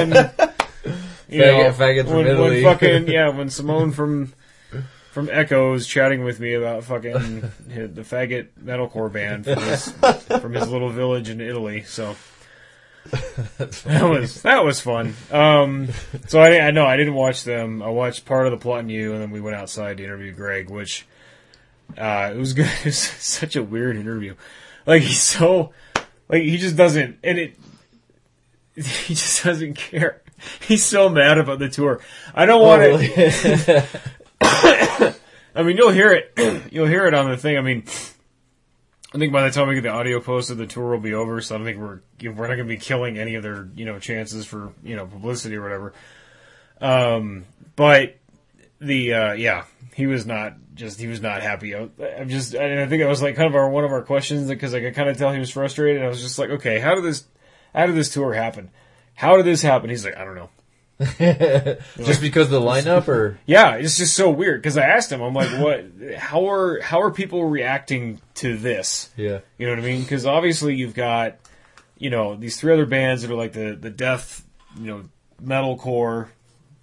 you 1.29 1.41
know, 1.41 1.71
Faggot- 1.71 1.73
faggot 1.75 2.05
from 2.05 2.15
when, 2.17 2.25
when 2.27 2.53
Italy. 2.53 2.63
fucking 2.63 3.09
yeah, 3.09 3.29
when 3.31 3.51
Simone 3.51 3.93
from. 3.93 4.33
From 5.17 5.31
Echoes 5.33 5.87
chatting 5.87 6.25
with 6.25 6.41
me 6.41 6.53
about 6.53 6.85
fucking 6.85 7.41
the 7.71 8.03
faggot 8.03 8.49
metalcore 8.63 9.11
band 9.11 9.47
from 9.47 9.63
his, 9.63 9.91
from 10.43 10.53
his 10.53 10.69
little 10.69 10.91
village 10.91 11.31
in 11.31 11.41
Italy. 11.41 11.85
So 11.85 12.17
that 13.07 14.07
was 14.07 14.43
that 14.43 14.63
was 14.63 14.83
fun. 14.83 15.15
Um, 15.33 15.89
so 16.27 16.39
I, 16.39 16.61
I 16.61 16.71
know 16.71 16.85
I 16.85 16.99
didn't 16.99 17.15
watch 17.15 17.45
them. 17.45 17.83
I 17.83 17.89
watched 17.89 18.27
part 18.27 18.45
of 18.47 18.51
the 18.51 18.59
plot 18.59 18.81
in 18.81 18.91
you, 18.91 19.15
and 19.15 19.23
then 19.23 19.31
we 19.31 19.41
went 19.41 19.57
outside 19.57 19.97
to 19.97 20.05
interview 20.05 20.33
Greg, 20.33 20.69
which 20.69 21.07
uh, 21.97 22.33
it 22.35 22.37
was 22.37 22.53
good. 22.53 22.67
It 22.81 22.85
was 22.85 22.99
such 22.99 23.57
a 23.57 23.63
weird 23.63 23.97
interview. 23.97 24.35
Like 24.85 25.01
he's 25.01 25.23
so 25.23 25.73
like 26.29 26.43
he 26.43 26.59
just 26.59 26.77
doesn't, 26.77 27.17
and 27.25 27.39
it 27.39 27.57
he 28.75 29.15
just 29.15 29.43
doesn't 29.43 29.77
care. 29.77 30.21
He's 30.61 30.85
so 30.85 31.09
mad 31.09 31.39
about 31.39 31.59
the 31.59 31.71
tour. 31.71 32.01
I 32.35 32.45
don't 32.45 32.61
want 32.63 32.83
Oh, 32.83 32.99
to. 32.99 33.87
I 35.57 35.63
mean, 35.63 35.77
you'll 35.77 35.91
hear 35.91 36.13
it. 36.13 36.33
you'll 36.71 36.87
hear 36.87 37.07
it 37.07 37.15
on 37.15 37.31
the 37.31 37.37
thing. 37.37 37.57
I 37.57 37.63
mean, 37.63 37.85
I 39.15 39.19
think 39.19 39.33
by 39.33 39.43
the 39.43 39.51
time 39.51 39.69
we 39.69 39.75
get 39.75 39.83
the 39.83 39.89
audio 39.89 40.21
posted, 40.21 40.59
the 40.59 40.67
tour 40.67 40.91
will 40.91 41.01
be 41.01 41.15
over. 41.15 41.41
So 41.41 41.55
I 41.55 41.59
don't 41.59 41.67
think 41.67 41.79
we're 41.79 42.01
we're 42.23 42.49
not 42.49 42.57
going 42.57 42.59
to 42.59 42.65
be 42.65 42.77
killing 42.77 43.19
any 43.19 43.37
of 43.37 43.43
their 43.43 43.69
you 43.75 43.87
know 43.87 43.99
chances 43.99 44.45
for 44.45 44.75
you 44.85 44.95
know 44.95 45.07
publicity 45.07 45.57
or 45.57 45.63
whatever. 45.63 45.95
Um, 46.81 47.47
but 47.75 48.19
the 48.81 49.15
uh, 49.15 49.33
yeah, 49.33 49.65
he 49.95 50.07
was 50.07 50.27
not 50.27 50.55
just 50.75 51.01
he 51.01 51.07
was 51.07 51.23
not 51.23 51.41
happy. 51.41 51.75
I, 51.75 51.89
I'm 52.19 52.29
just 52.29 52.55
I 52.55 52.87
think 52.87 53.01
it 53.01 53.07
was 53.07 53.23
like 53.23 53.37
kind 53.37 53.49
of 53.49 53.55
our 53.55 53.71
one 53.71 53.85
of 53.85 53.93
our 53.93 54.03
questions 54.03 54.49
because 54.49 54.75
I 54.75 54.81
could 54.81 54.95
kind 54.95 55.09
of 55.09 55.17
tell 55.17 55.33
he 55.33 55.39
was 55.39 55.51
frustrated. 55.51 56.03
I 56.03 56.09
was 56.09 56.21
just 56.21 56.39
like, 56.39 56.51
okay, 56.51 56.79
how 56.79 56.95
did 56.95 57.05
this 57.05 57.25
how 57.75 57.87
did 57.87 57.97
this 57.97 58.13
tour 58.13 58.35
happen? 58.35 58.71
How 59.15 59.37
did 59.37 59.47
this 59.47 59.63
happen? 59.63 59.89
He's 59.89 60.05
like, 60.05 60.19
I 60.19 60.25
don't 60.25 60.35
know. 60.35 60.51
Just 61.19 62.23
because 62.23 62.47
of 62.47 62.53
the 62.53 62.61
lineup, 62.61 63.07
or 63.07 63.39
Yeah, 63.47 63.75
it's 63.75 63.99
just 63.99 64.15
so 64.15 64.31
weird 64.31 64.63
because 64.63 64.79
I 64.79 64.85
asked 64.85 65.13
him, 65.13 65.21
I'm 65.21 65.35
like, 65.35 65.51
what? 65.61 65.85
How 66.17 66.51
are 66.51 66.81
how 66.81 67.03
are 67.03 67.11
people 67.11 67.45
reacting 67.45 68.19
to 68.37 68.57
this? 68.57 69.11
yeah, 69.15 69.41
You 69.59 69.67
know 69.67 69.75
what 69.75 69.81
I 69.81 69.87
mean? 69.87 70.01
Because 70.01 70.25
obviously 70.25 70.75
you've 70.75 70.95
got, 70.95 71.37
you 71.99 72.09
know, 72.09 72.35
these 72.35 72.59
three 72.59 72.73
other 72.73 72.87
bands 72.87 73.21
that 73.23 73.31
are 73.31 73.35
like 73.35 73.53
the 73.53 73.77
the 73.79 73.91
death, 73.91 74.43
you 74.81 74.87
know, 74.87 75.03
metalcore 75.45 76.29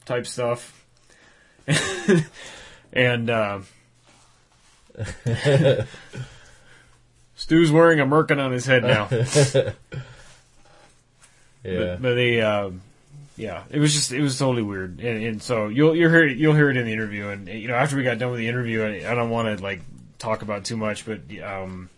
type 0.05 0.27
stuff, 0.27 0.86
and 2.93 3.29
uh, 3.32 3.62
Stu's 7.36 7.72
wearing 7.72 8.00
a 8.00 8.05
merkin 8.05 8.39
on 8.39 8.51
his 8.51 8.65
head 8.67 8.84
now. 8.84 9.08
yeah. 9.12 9.72
But, 11.63 12.01
but 12.01 12.13
they, 12.15 12.41
uh, 12.41 12.70
yeah, 13.43 13.63
it 13.69 13.79
was 13.79 13.93
just 13.93 14.13
it 14.13 14.21
was 14.21 14.39
totally 14.39 14.62
weird, 14.62 15.01
and, 15.01 15.21
and 15.21 15.43
so 15.43 15.67
you'll 15.67 15.93
you'll 15.97 16.09
hear 16.09 16.25
it, 16.25 16.38
you'll 16.38 16.55
hear 16.55 16.69
it 16.69 16.77
in 16.77 16.85
the 16.85 16.93
interview, 16.93 17.27
and 17.27 17.50
you 17.50 17.67
know 17.67 17.75
after 17.75 17.97
we 17.97 18.03
got 18.03 18.17
done 18.17 18.31
with 18.31 18.39
the 18.39 18.47
interview, 18.47 18.83
I, 18.83 19.12
I 19.12 19.15
don't 19.15 19.29
want 19.29 19.57
to 19.57 19.62
like 19.62 19.81
talk 20.17 20.43
about 20.43 20.63
too 20.63 20.77
much, 20.77 21.05
but 21.05 21.19
um, 21.43 21.89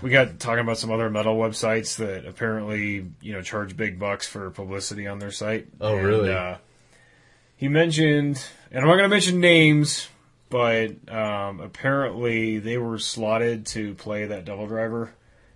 we 0.00 0.08
got 0.08 0.40
talking 0.40 0.60
about 0.60 0.78
some 0.78 0.90
other 0.90 1.10
metal 1.10 1.36
websites 1.36 1.96
that 1.98 2.24
apparently 2.24 3.10
you 3.20 3.34
know 3.34 3.42
charge 3.42 3.76
big 3.76 3.98
bucks 3.98 4.26
for 4.26 4.50
publicity 4.50 5.06
on 5.06 5.18
their 5.18 5.30
site. 5.30 5.66
Oh, 5.82 5.98
And, 5.98 6.06
really? 6.06 6.32
Uh, 6.32 6.56
he 7.54 7.68
mentioned, 7.68 8.42
and 8.70 8.80
I'm 8.80 8.86
not 8.86 8.96
going 8.96 9.10
to 9.10 9.14
mention 9.14 9.38
names, 9.38 10.08
but 10.48 10.92
um, 11.10 11.60
apparently 11.60 12.58
they 12.58 12.78
were 12.78 12.98
slotted 12.98 13.66
to 13.66 13.94
play 13.96 14.24
that 14.24 14.46
Devil 14.46 14.66
Driver 14.66 15.12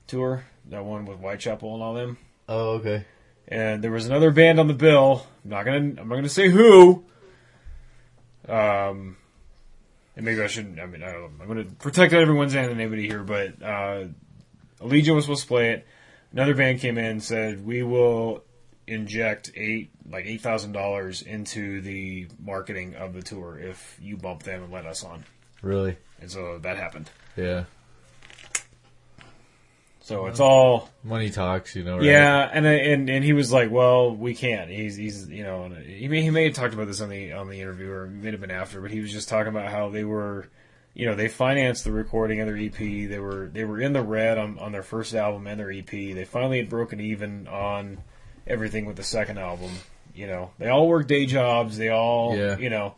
tour, 0.06 0.44
that 0.66 0.84
one 0.84 1.06
with 1.06 1.18
Whitechapel 1.18 1.72
and 1.72 1.82
all 1.82 1.94
them 1.94 2.18
Oh, 2.46 2.72
okay. 2.72 3.06
And 3.50 3.82
there 3.82 3.90
was 3.90 4.06
another 4.06 4.30
band 4.30 4.60
on 4.60 4.68
the 4.68 4.74
bill. 4.74 5.26
I'm 5.44 5.50
not 5.50 5.64
gonna 5.64 5.78
I'm 5.78 6.08
not 6.08 6.14
gonna 6.14 6.28
say 6.28 6.48
who. 6.48 7.04
Um, 8.48 9.16
and 10.16 10.24
maybe 10.24 10.42
I 10.42 10.46
shouldn't. 10.46 10.78
I 10.78 10.86
mean, 10.86 11.02
I, 11.02 11.14
I'm 11.14 11.48
gonna 11.48 11.64
protect 11.64 12.12
everyone's 12.12 12.54
anonymity 12.54 13.06
here, 13.06 13.22
but 13.22 13.62
uh, 13.62 14.04
Allegaeon 14.80 15.14
was 15.14 15.24
supposed 15.24 15.42
to 15.42 15.48
play 15.48 15.70
it. 15.70 15.86
Another 16.32 16.54
band 16.54 16.80
came 16.80 16.96
in 16.96 17.04
and 17.04 17.22
said 17.22 17.64
we 17.64 17.82
will 17.82 18.44
inject 18.86 19.52
eight 19.54 19.90
like 20.08 20.26
eight 20.26 20.40
thousand 20.40 20.72
dollars 20.72 21.22
into 21.22 21.80
the 21.80 22.28
marketing 22.42 22.94
of 22.94 23.14
the 23.14 23.22
tour 23.22 23.58
if 23.58 23.98
you 24.00 24.16
bump 24.16 24.42
them 24.42 24.62
and 24.64 24.72
let 24.72 24.86
us 24.86 25.04
on. 25.04 25.24
Really? 25.62 25.96
And 26.20 26.30
so 26.30 26.58
that 26.58 26.76
happened. 26.76 27.10
Yeah. 27.36 27.64
So 30.10 30.26
it's 30.26 30.40
all 30.40 30.90
Money 31.04 31.30
talks, 31.30 31.76
you 31.76 31.84
know. 31.84 31.96
Right? 31.98 32.06
Yeah, 32.06 32.50
and 32.52 32.66
uh, 32.66 32.68
and 32.68 33.08
and 33.08 33.24
he 33.24 33.32
was 33.32 33.52
like, 33.52 33.70
"Well, 33.70 34.14
we 34.16 34.34
can't." 34.34 34.68
He's 34.68 34.96
he's 34.96 35.28
you 35.28 35.44
know, 35.44 35.68
he 35.86 36.08
may 36.08 36.22
he 36.22 36.30
may 36.30 36.44
have 36.46 36.54
talked 36.54 36.74
about 36.74 36.88
this 36.88 37.00
on 37.00 37.10
the 37.10 37.32
on 37.32 37.48
the 37.48 37.60
interview, 37.60 37.88
or 37.92 38.06
it 38.06 38.10
may 38.10 38.32
have 38.32 38.40
been 38.40 38.50
after, 38.50 38.80
but 38.80 38.90
he 38.90 38.98
was 38.98 39.12
just 39.12 39.28
talking 39.28 39.50
about 39.50 39.70
how 39.70 39.88
they 39.88 40.02
were, 40.02 40.48
you 40.94 41.06
know, 41.06 41.14
they 41.14 41.28
financed 41.28 41.84
the 41.84 41.92
recording 41.92 42.40
of 42.40 42.48
their 42.48 42.56
EP. 42.56 42.76
They 42.76 43.20
were 43.20 43.50
they 43.52 43.64
were 43.64 43.80
in 43.80 43.92
the 43.92 44.02
red 44.02 44.36
on 44.36 44.58
on 44.58 44.72
their 44.72 44.82
first 44.82 45.14
album 45.14 45.46
and 45.46 45.60
their 45.60 45.70
EP. 45.70 45.86
They 45.88 46.24
finally 46.24 46.58
had 46.58 46.68
broken 46.68 47.00
even 47.00 47.46
on 47.46 47.98
everything 48.48 48.86
with 48.86 48.96
the 48.96 49.04
second 49.04 49.38
album. 49.38 49.70
You 50.12 50.26
know, 50.26 50.50
they 50.58 50.68
all 50.68 50.88
work 50.88 51.06
day 51.06 51.24
jobs. 51.26 51.78
They 51.78 51.88
all, 51.90 52.36
Yeah. 52.36 52.58
you 52.58 52.68
know, 52.68 52.96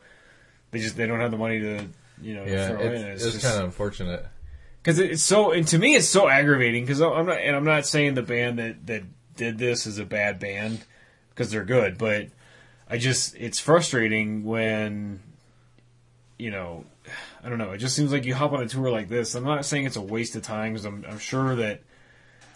they 0.70 0.78
just 0.78 0.96
they 0.96 1.06
don't 1.06 1.20
have 1.20 1.30
the 1.30 1.36
money 1.36 1.60
to 1.60 1.86
you 2.22 2.34
know 2.36 2.44
Yeah, 2.46 2.68
throw 2.68 2.80
it's, 2.80 3.22
in. 3.22 3.28
it's 3.28 3.44
kind 3.46 3.58
of 3.58 3.64
unfortunate. 3.64 4.24
Because 4.82 4.98
it's 4.98 5.22
so 5.22 5.52
and 5.52 5.66
to 5.68 5.78
me 5.78 5.94
it's 5.94 6.08
so 6.08 6.28
aggravating 6.28 6.84
because 6.84 7.00
I'm 7.00 7.26
not 7.26 7.38
and 7.38 7.54
I'm 7.54 7.64
not 7.64 7.86
saying 7.86 8.14
the 8.14 8.22
band 8.22 8.58
that 8.58 8.86
that 8.86 9.02
did 9.36 9.58
this 9.58 9.86
is 9.86 9.98
a 9.98 10.04
bad 10.04 10.38
band 10.38 10.84
because 11.30 11.50
they're 11.50 11.64
good, 11.64 11.98
but 11.98 12.28
I 12.90 12.98
just 12.98 13.34
it's 13.36 13.58
frustrating 13.58 14.44
when 14.44 15.20
you 16.38 16.50
know 16.50 16.84
I 17.44 17.48
don't 17.48 17.58
know 17.58 17.72
it 17.72 17.78
just 17.78 17.96
seems 17.96 18.12
like 18.12 18.24
you 18.24 18.34
hop 18.34 18.52
on 18.52 18.62
a 18.62 18.68
tour 18.68 18.90
like 18.90 19.08
this. 19.08 19.34
I'm 19.34 19.44
not 19.44 19.64
saying 19.64 19.86
it's 19.86 19.96
a 19.96 20.02
waste 20.02 20.36
of 20.36 20.42
time 20.42 20.72
because 20.72 20.84
I'm 20.84 21.04
I'm 21.08 21.18
sure 21.18 21.54
that 21.56 21.80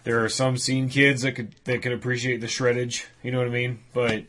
there 0.05 0.25
are 0.25 0.29
some 0.29 0.57
scene 0.57 0.89
kids 0.89 1.23
that 1.23 1.33
could 1.33 1.55
that 1.65 1.83
could 1.83 1.93
appreciate 1.93 2.41
the 2.41 2.47
shreddage. 2.49 3.07
You 3.23 3.33
know 3.33 3.39
what 3.39 3.47
I 3.49 3.51
mean? 3.51 3.81
But 3.95 4.25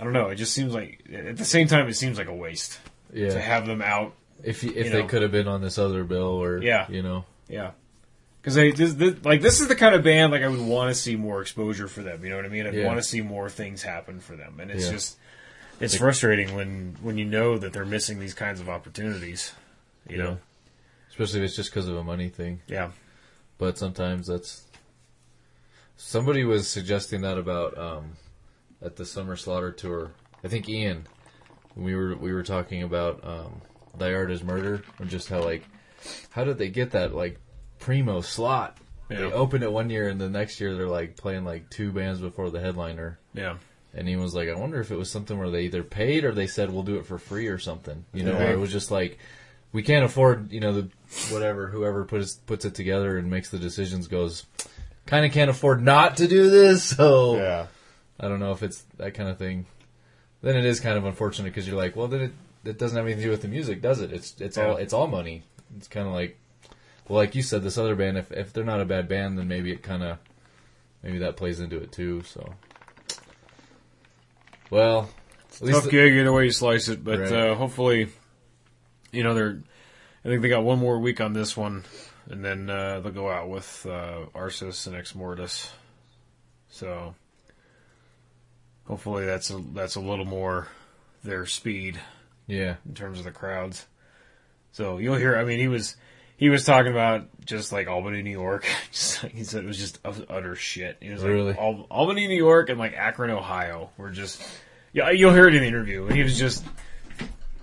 I 0.00 0.04
don't 0.04 0.12
know. 0.12 0.28
It 0.28 0.36
just 0.36 0.52
seems 0.54 0.74
like 0.74 1.02
at 1.12 1.36
the 1.36 1.44
same 1.44 1.68
time 1.68 1.88
it 1.88 1.94
seems 1.94 2.18
like 2.18 2.28
a 2.28 2.34
waste 2.34 2.78
Yeah. 3.12 3.30
to 3.30 3.40
have 3.40 3.66
them 3.66 3.82
out 3.82 4.14
If 4.42 4.62
if 4.64 4.86
you 4.86 4.90
they 4.90 5.02
could 5.04 5.22
have 5.22 5.32
been 5.32 5.48
on 5.48 5.60
this 5.60 5.78
other 5.78 6.04
bill, 6.04 6.42
or 6.42 6.62
Yeah. 6.62 6.86
you 6.88 7.02
know, 7.02 7.24
Yeah, 7.48 7.72
because 8.40 8.54
this, 8.54 8.94
this, 8.94 9.24
like 9.24 9.42
this 9.42 9.60
is 9.60 9.68
the 9.68 9.74
kind 9.76 9.94
of 9.94 10.02
band 10.04 10.32
like 10.32 10.42
I 10.42 10.48
would 10.48 10.60
want 10.60 10.94
to 10.94 11.00
see 11.00 11.16
more 11.16 11.40
exposure 11.42 11.88
for 11.88 12.02
them. 12.02 12.22
You 12.24 12.30
know 12.30 12.36
what 12.36 12.44
I 12.44 12.48
mean? 12.48 12.66
I'd 12.66 12.74
Yeah. 12.74 12.86
want 12.86 12.98
to 12.98 13.02
see 13.02 13.20
more 13.20 13.50
things 13.50 13.82
happen 13.82 14.20
for 14.20 14.36
them, 14.36 14.60
and 14.60 14.70
it's 14.70 14.86
Yeah. 14.86 14.92
just 14.92 15.16
it's 15.80 15.94
Like- 15.94 16.00
frustrating 16.00 16.54
when 16.54 16.96
when 17.02 17.18
you 17.18 17.24
know 17.24 17.58
that 17.58 17.72
they're 17.72 17.84
missing 17.84 18.20
these 18.20 18.34
kinds 18.34 18.60
of 18.60 18.68
opportunities. 18.68 19.52
You 20.08 20.16
know? 20.18 20.38
especially 21.10 21.40
if 21.40 21.46
it's 21.46 21.56
just 21.56 21.70
because 21.70 21.86
of 21.88 21.96
a 21.96 22.04
money 22.04 22.28
thing. 22.30 22.60
Yeah. 22.68 22.92
But 23.58 23.76
sometimes 23.76 24.28
that's. 24.28 24.62
Somebody 25.96 26.44
was 26.44 26.68
suggesting 26.68 27.22
that 27.22 27.36
about 27.38 27.76
um, 27.76 28.12
at 28.80 28.96
the 28.96 29.04
summer 29.04 29.34
slaughter 29.36 29.72
tour. 29.72 30.12
I 30.44 30.48
think 30.48 30.68
Ian, 30.68 31.06
we 31.74 31.94
were 31.96 32.14
we 32.16 32.32
were 32.32 32.44
talking 32.44 32.82
about 32.84 33.22
um, 33.24 33.60
Thy 33.98 34.14
Art 34.14 34.30
is 34.30 34.42
Murder 34.42 34.82
or 34.98 35.06
just 35.06 35.28
how 35.28 35.42
like 35.42 35.62
how 36.30 36.44
did 36.44 36.58
they 36.58 36.68
get 36.68 36.92
that 36.92 37.14
like 37.14 37.38
primo 37.78 38.20
slot? 38.20 38.76
They 39.08 39.16
opened 39.16 39.64
it 39.64 39.72
one 39.72 39.88
year 39.88 40.08
and 40.08 40.20
the 40.20 40.28
next 40.28 40.60
year 40.60 40.74
they're 40.74 40.86
like 40.86 41.16
playing 41.16 41.44
like 41.44 41.70
two 41.70 41.92
bands 41.92 42.20
before 42.20 42.50
the 42.50 42.60
headliner. 42.60 43.18
Yeah. 43.32 43.56
And 43.94 44.06
he 44.06 44.16
was 44.16 44.34
like, 44.34 44.50
I 44.50 44.54
wonder 44.54 44.80
if 44.80 44.90
it 44.90 44.96
was 44.98 45.10
something 45.10 45.38
where 45.38 45.48
they 45.50 45.62
either 45.62 45.82
paid 45.82 46.24
or 46.24 46.32
they 46.32 46.46
said 46.46 46.70
we'll 46.70 46.82
do 46.82 46.96
it 46.96 47.06
for 47.06 47.16
free 47.18 47.46
or 47.48 47.58
something. 47.58 48.04
You 48.12 48.24
know, 48.24 48.32
Yeah. 48.38 48.48
or 48.48 48.52
it 48.52 48.58
was 48.58 48.70
just 48.70 48.90
like 48.90 49.18
we 49.72 49.82
can't 49.82 50.04
afford, 50.04 50.52
you 50.52 50.60
know, 50.60 50.72
the 50.74 50.88
whatever 51.32 51.68
whoever 51.68 52.04
puts 52.04 52.34
puts 52.34 52.64
it 52.66 52.74
together 52.74 53.16
and 53.16 53.30
makes 53.30 53.48
the 53.48 53.58
decisions 53.58 54.08
goes 54.08 54.44
kind 55.06 55.24
of 55.24 55.32
can't 55.32 55.48
afford 55.50 55.82
not 55.82 56.18
to 56.18 56.28
do 56.28 56.50
this. 56.50 56.84
So 56.96 57.36
Yeah. 57.36 57.66
I 58.20 58.28
don't 58.28 58.40
know 58.40 58.52
if 58.52 58.62
it's 58.62 58.82
that 58.98 59.14
kind 59.14 59.30
of 59.30 59.38
thing. 59.38 59.64
Then 60.42 60.54
it 60.56 60.66
is 60.66 60.80
kind 60.80 60.98
of 60.98 61.04
unfortunate 61.06 61.46
because 61.48 61.66
you're 61.66 61.76
like, 61.78 61.96
well, 61.96 62.08
then 62.08 62.20
it 62.20 62.32
it 62.64 62.78
doesn't 62.78 62.96
have 62.96 63.06
anything 63.06 63.22
to 63.22 63.26
do 63.26 63.30
with 63.30 63.42
the 63.42 63.48
music, 63.48 63.80
does 63.80 64.00
it? 64.00 64.12
It's 64.12 64.34
it's 64.40 64.58
all 64.58 64.76
it's 64.76 64.92
all 64.92 65.06
money. 65.06 65.42
It's 65.76 65.88
kind 65.88 66.06
of 66.06 66.14
like, 66.14 66.38
well, 67.08 67.18
like 67.18 67.34
you 67.34 67.42
said, 67.42 67.62
this 67.62 67.78
other 67.78 67.94
band. 67.94 68.18
If 68.18 68.32
if 68.32 68.52
they're 68.52 68.64
not 68.64 68.80
a 68.80 68.84
bad 68.84 69.08
band, 69.08 69.38
then 69.38 69.48
maybe 69.48 69.72
it 69.72 69.82
kind 69.82 70.02
of 70.02 70.18
maybe 71.02 71.18
that 71.18 71.36
plays 71.36 71.60
into 71.60 71.76
it 71.78 71.92
too. 71.92 72.22
So 72.22 72.54
Well, 74.70 75.10
at 75.54 75.62
least 75.62 75.82
Tough 75.82 75.90
gig 75.90 76.12
either 76.12 76.32
way 76.32 76.44
you 76.44 76.50
slice 76.50 76.88
it, 76.88 77.02
but 77.02 77.18
Right. 77.20 77.32
uh, 77.32 77.54
hopefully, 77.54 78.08
you 79.12 79.22
know 79.22 79.34
they're. 79.34 79.60
I 80.24 80.28
think 80.28 80.42
they 80.42 80.48
got 80.48 80.64
one 80.64 80.78
more 80.78 80.98
week 80.98 81.20
on 81.20 81.32
this 81.32 81.56
one, 81.56 81.84
and 82.28 82.44
then 82.44 82.68
uh, 82.68 83.00
they'll 83.00 83.12
go 83.12 83.30
out 83.30 83.48
with 83.48 83.86
uh, 83.88 84.26
Arsis 84.34 84.86
and 84.86 84.94
Ex 84.96 85.14
Mortis. 85.14 85.72
So 86.70 87.14
hopefully 88.86 89.24
that's 89.24 89.50
a 89.50 89.62
that's 89.72 89.94
a 89.94 90.00
little 90.00 90.24
more 90.26 90.68
their 91.24 91.46
speed 91.46 91.98
yeah, 92.48 92.74
in 92.86 92.94
terms 92.94 93.18
of 93.20 93.24
the 93.24 93.30
crowds. 93.30 93.86
So 94.72 94.98
you'll 94.98 95.16
hear. 95.16 95.36
I 95.36 95.44
mean, 95.44 95.60
he 95.60 95.68
was 95.68 95.94
he 96.36 96.48
was 96.48 96.64
talking 96.64 96.90
about 96.90 97.26
just 97.44 97.70
like 97.72 97.86
Albany, 97.88 98.22
New 98.22 98.30
York. 98.30 98.66
Just, 98.92 99.18
he 99.26 99.42
said 99.44 99.64
it 99.64 99.66
was 99.66 99.78
just 99.78 99.98
utter 100.04 100.54
shit. 100.54 100.96
He 101.00 101.10
was 101.10 101.22
Really? 101.22 101.48
like 101.52 101.58
Al- 101.58 101.86
Albany, 101.90 102.26
New 102.28 102.36
York, 102.36 102.68
and 102.68 102.78
like 102.78 102.92
Akron, 102.94 103.30
Ohio 103.30 103.90
were 103.96 104.10
just. 104.10 104.42
Yeah, 104.92 105.10
you'll 105.10 105.32
hear 105.32 105.46
it 105.48 105.54
in 105.54 105.62
the 105.62 105.68
interview. 105.68 106.06
And 106.06 106.14
he 106.16 106.22
was 106.22 106.38
just. 106.38 106.64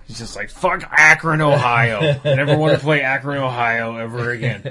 He's 0.06 0.18
just 0.18 0.36
like 0.36 0.50
fuck 0.50 0.82
Akron, 0.96 1.40
Ohio. 1.40 1.98
I 2.24 2.34
never 2.34 2.56
want 2.56 2.74
to 2.74 2.78
play 2.80 3.00
Akron, 3.02 3.38
Ohio 3.42 3.96
ever 3.96 4.30
again. 4.30 4.62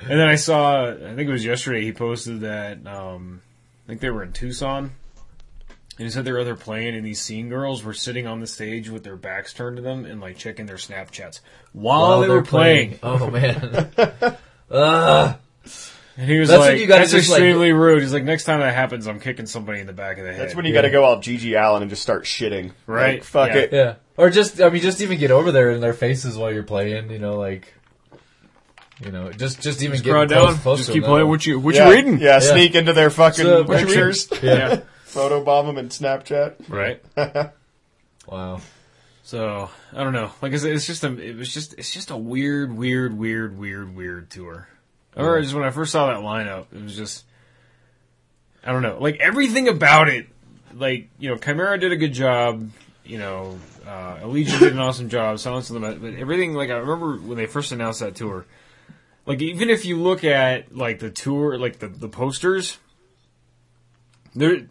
And 0.00 0.10
then 0.20 0.28
I 0.28 0.36
saw. 0.36 0.90
I 0.90 0.96
think 1.14 1.20
it 1.28 1.32
was 1.32 1.44
yesterday. 1.44 1.82
He 1.82 1.92
posted 1.92 2.40
that. 2.40 2.86
Um, 2.86 3.42
I 3.84 3.88
think 3.88 4.00
they 4.00 4.10
were 4.10 4.22
in 4.22 4.32
Tucson. 4.32 4.92
And 5.96 6.06
he 6.06 6.10
said 6.10 6.24
they 6.24 6.32
were 6.32 6.42
there 6.44 6.56
playing, 6.56 6.96
and 6.96 7.06
these 7.06 7.20
scene 7.20 7.48
girls 7.48 7.84
were 7.84 7.94
sitting 7.94 8.26
on 8.26 8.40
the 8.40 8.46
stage 8.48 8.90
with 8.90 9.04
their 9.04 9.16
backs 9.16 9.52
turned 9.52 9.76
to 9.76 9.82
them 9.82 10.04
and 10.04 10.20
like 10.20 10.36
checking 10.36 10.66
their 10.66 10.76
Snapchats 10.76 11.40
while, 11.72 12.20
they 12.20 12.26
they're 12.26 12.36
were 12.36 12.42
playing. 12.42 12.98
Oh 13.02 13.30
man. 13.30 13.94
Ugh. 14.70 15.36
And 16.16 16.30
he 16.30 16.38
was 16.38 16.48
That's 16.48 16.60
like, 16.60 16.78
you 16.78 16.86
gotta 16.86 17.00
"That's 17.00 17.10
just, 17.12 17.28
like- 17.28 17.38
extremely 17.40 17.72
rude." 17.72 18.00
He's 18.02 18.12
like, 18.12 18.22
"Next 18.24 18.44
time 18.44 18.60
that 18.60 18.72
happens, 18.74 19.06
I'm 19.08 19.18
kicking 19.18 19.46
somebody 19.46 19.80
in 19.80 19.86
the 19.88 19.92
back 19.92 20.18
of 20.18 20.24
the 20.24 20.32
head." 20.32 20.42
That's 20.42 20.54
when 20.54 20.64
you 20.64 20.72
got 20.72 20.82
to 20.82 20.90
go 20.90 21.04
out 21.04 21.22
GG 21.22 21.60
Allin 21.60 21.82
and 21.82 21.90
just 21.90 22.02
start 22.02 22.24
shitting. 22.24 22.70
Right. 22.86 23.14
Like, 23.14 23.24
fuck 23.24 23.48
Yeah. 23.50 23.56
it. 23.58 23.72
Yeah. 23.72 23.94
Or 24.16 24.30
just, 24.30 24.60
I 24.60 24.70
mean, 24.70 24.80
just 24.80 25.00
even 25.00 25.18
get 25.18 25.32
over 25.32 25.50
there 25.50 25.72
in 25.72 25.80
their 25.80 25.92
faces 25.92 26.36
while 26.38 26.52
you're 26.52 26.62
playing. 26.62 27.10
You 27.10 27.18
know, 27.18 27.36
like, 27.36 27.74
you 29.04 29.10
know, 29.10 29.32
just 29.32 29.60
just 29.60 29.82
even 29.82 29.94
Just 29.94 30.04
get 30.04 30.12
crowd 30.12 30.28
close, 30.28 30.52
down. 30.54 30.58
close 30.62 30.78
Just 30.78 30.92
keep 30.92 31.02
them, 31.02 31.10
playing. 31.10 31.28
What 31.28 31.44
you 31.46 31.58
what 31.58 31.74
yeah, 31.74 31.88
you 31.88 31.94
reading? 31.94 32.18
Yeah, 32.20 32.38
sneak 32.38 32.76
into 32.76 32.92
their 32.92 33.10
fucking 33.10 33.44
So, 33.44 33.64
pictures. 33.64 34.28
Yeah. 34.42 34.82
Photobomb 35.14 35.66
them 35.66 35.78
in 35.78 35.88
Snapchat. 35.88 36.68
Right. 36.68 37.02
Wow. 38.26 38.60
So 39.22 39.70
I 39.92 40.02
don't 40.04 40.12
know. 40.12 40.30
Like 40.42 40.52
I 40.52 40.56
said, 40.56 40.72
it's 40.72 40.86
just 40.86 41.04
a. 41.04 41.18
It 41.18 41.36
was 41.36 41.52
just. 41.52 41.74
It's 41.78 41.90
just 41.90 42.10
a 42.10 42.16
weird, 42.16 42.76
weird, 42.76 43.16
weird, 43.16 43.58
weird, 43.58 43.94
weird 43.94 44.30
tour. 44.30 44.68
Or 45.16 45.40
just 45.40 45.54
when 45.54 45.64
I 45.64 45.70
first 45.70 45.92
saw 45.92 46.08
that 46.08 46.22
lineup, 46.22 46.66
it 46.72 46.82
was 46.82 46.96
just. 46.96 47.24
I 48.64 48.72
don't 48.72 48.82
know. 48.82 48.98
Like 48.98 49.20
everything 49.20 49.68
about 49.68 50.08
it, 50.08 50.26
like 50.74 51.08
you 51.18 51.30
know, 51.30 51.36
Chimaira 51.36 51.80
did 51.80 51.92
a 51.92 51.96
good 51.96 52.12
job. 52.12 52.70
You 53.04 53.18
know, 53.18 53.58
uh, 53.86 54.16
Allegaeon 54.16 54.58
did 54.58 54.72
an 54.72 54.78
awesome 54.78 55.08
job. 55.10 55.38
Silence 55.38 55.68
of 55.70 55.74
the 55.74 55.80
Met, 55.80 56.00
but 56.00 56.14
everything. 56.14 56.54
Like 56.54 56.70
I 56.70 56.74
remember 56.74 57.16
when 57.16 57.36
they 57.36 57.46
first 57.46 57.72
announced 57.72 58.00
that 58.00 58.14
tour. 58.14 58.46
Like 59.26 59.40
even 59.40 59.70
if 59.70 59.86
you 59.86 59.98
look 59.98 60.24
at 60.24 60.74
like 60.76 60.98
the 60.98 61.10
tour, 61.10 61.58
like 61.58 61.78
the 61.78 61.88
the 61.88 62.08
posters, 62.08 62.78
there 64.34 64.66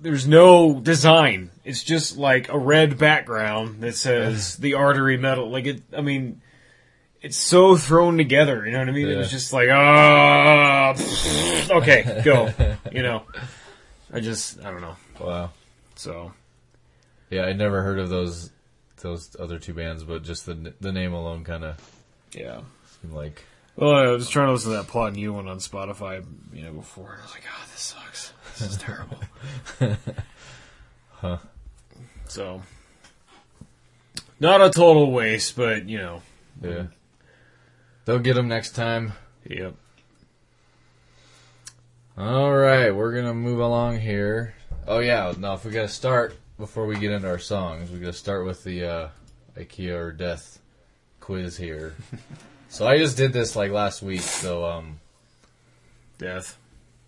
there's 0.00 0.26
no 0.26 0.80
design. 0.80 1.50
It's 1.64 1.82
just 1.82 2.16
like 2.16 2.48
a 2.48 2.58
red 2.58 2.98
background 2.98 3.82
that 3.82 3.96
says 3.96 4.56
the 4.56 4.74
artery 4.74 5.16
metal. 5.16 5.50
Like 5.50 5.66
it, 5.66 5.82
I 5.96 6.00
mean, 6.00 6.40
it's 7.22 7.36
so 7.36 7.76
thrown 7.76 8.16
together. 8.16 8.64
You 8.64 8.72
know 8.72 8.78
what 8.78 8.88
I 8.88 8.92
mean? 8.92 9.08
It 9.08 9.16
was 9.16 9.30
just 9.30 9.52
like, 9.52 9.68
ah, 9.70 10.94
okay, 11.70 12.22
go. 12.24 12.52
You 12.92 13.02
know, 13.02 13.22
I 14.12 14.20
just, 14.20 14.58
I 14.64 14.70
don't 14.70 14.80
know. 14.80 14.96
Wow. 15.20 15.50
So 15.94 16.32
Yeah, 17.28 17.42
I 17.42 17.52
never 17.52 17.82
heard 17.82 17.98
of 17.98 18.08
those 18.08 18.50
those 19.02 19.36
other 19.38 19.58
two 19.58 19.74
bands, 19.74 20.02
but 20.02 20.22
just 20.22 20.46
the 20.46 20.74
the 20.80 20.92
name 20.92 21.12
alone 21.12 21.44
kind 21.44 21.64
of 21.64 21.76
yeah. 22.32 22.60
seemed 23.00 23.14
like 23.14 23.44
Well, 23.76 23.92
I 23.92 24.08
was 24.08 24.28
trying 24.28 24.48
to 24.48 24.52
listen 24.52 24.72
to 24.72 24.76
that 24.78 24.88
Plot 24.88 25.14
New 25.14 25.32
one 25.32 25.48
on 25.48 25.58
Spotify, 25.58 26.24
you 26.52 26.64
know, 26.64 26.72
before. 26.72 27.12
And 27.12 27.20
I 27.20 27.24
was 27.24 27.32
like, 27.32 27.44
oh, 27.46 27.68
this 27.70 27.80
sucks. 27.80 28.32
This 28.58 28.70
is 28.70 28.76
terrible. 28.76 29.18
Huh. 31.20 31.36
So, 32.28 32.62
not 34.38 34.62
a 34.62 34.70
total 34.70 35.10
waste, 35.12 35.54
but 35.54 35.86
you 35.86 35.98
know, 35.98 36.22
yeah. 36.62 36.84
They'll 38.06 38.18
get 38.20 38.34
them 38.34 38.48
next 38.48 38.74
time. 38.74 39.12
yep. 39.46 39.74
All 42.16 42.54
right, 42.54 42.90
we're 42.90 43.14
gonna 43.14 43.34
move 43.34 43.60
along 43.60 44.00
here. 44.00 44.54
Oh 44.88 45.00
yeah, 45.00 45.34
now 45.38 45.54
if 45.54 45.64
we 45.66 45.72
gotta 45.72 45.88
start 45.88 46.34
before 46.58 46.86
we 46.86 46.98
get 46.98 47.12
into 47.12 47.28
our 47.28 47.38
songs, 47.38 47.90
we 47.90 47.98
gotta 47.98 48.14
start 48.14 48.46
with 48.46 48.64
the 48.64 48.84
uh, 48.84 49.08
IKEA 49.58 49.94
or 49.94 50.12
Death 50.12 50.58
quiz 51.20 51.58
here. 51.58 51.94
so 52.70 52.86
I 52.86 52.96
just 52.96 53.16
did 53.18 53.32
this 53.34 53.54
like 53.56 53.70
last 53.70 54.00
week. 54.02 54.22
So 54.22 54.64
um, 54.64 54.98
Death. 56.18 56.56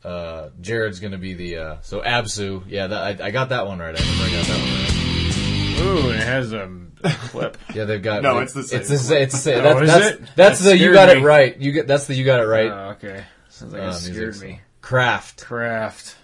uh, 0.04 0.50
Jared's 0.60 1.00
gonna 1.00 1.16
be 1.18 1.32
the 1.34 1.56
uh, 1.56 1.76
so 1.82 2.00
Absu. 2.02 2.64
Yeah, 2.68 2.88
that, 2.88 3.20
I, 3.22 3.26
I 3.26 3.30
got 3.30 3.48
that 3.50 3.66
one 3.66 3.78
right. 3.78 3.96
I 3.98 4.00
remember 4.02 4.24
I 4.24 4.30
got 4.30 4.46
that 4.46 4.58
one 4.58 4.70
right. 4.74 6.04
Ooh, 6.04 6.10
it 6.10 6.20
has 6.22 6.52
um, 6.52 6.92
a 7.02 7.10
clip. 7.10 7.56
Yeah, 7.74 7.84
they've 7.86 8.02
got. 8.02 8.22
No, 8.22 8.36
they- 8.36 8.42
it's 8.42 8.52
the 8.52 8.62
same 8.62 8.80
It's 8.80 8.88
the 8.90 8.98
same. 8.98 9.22
It's 9.22 9.32
the 9.32 9.38
same. 9.40 9.58
Oh, 9.60 9.62
That's, 9.62 9.80
is 9.80 9.88
that's, 9.88 10.06
it? 10.10 10.36
that's 10.36 10.60
the 10.60 10.76
you 10.78 10.92
got 10.92 11.08
me. 11.14 11.20
it 11.22 11.24
right. 11.24 11.56
You 11.58 11.72
get 11.72 11.86
that's 11.86 12.06
the 12.06 12.14
you 12.14 12.24
got 12.24 12.40
it 12.40 12.46
right. 12.46 12.70
Oh, 12.70 12.90
okay. 12.92 13.24
Sounds 13.48 13.72
like 13.72 13.82
uh, 13.82 13.86
it 13.86 13.92
scared 13.94 14.16
music, 14.18 14.48
me. 14.48 14.54
so. 14.56 14.60
Craft. 14.82 15.44
Craft. 15.44 16.16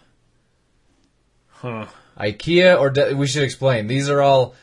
Huh. 1.48 1.86
IKEA 2.18 2.78
or 2.80 2.90
de- 2.90 3.14
we 3.14 3.26
should 3.26 3.42
explain. 3.44 3.86
These 3.86 4.08
are 4.10 4.20
all. 4.22 4.54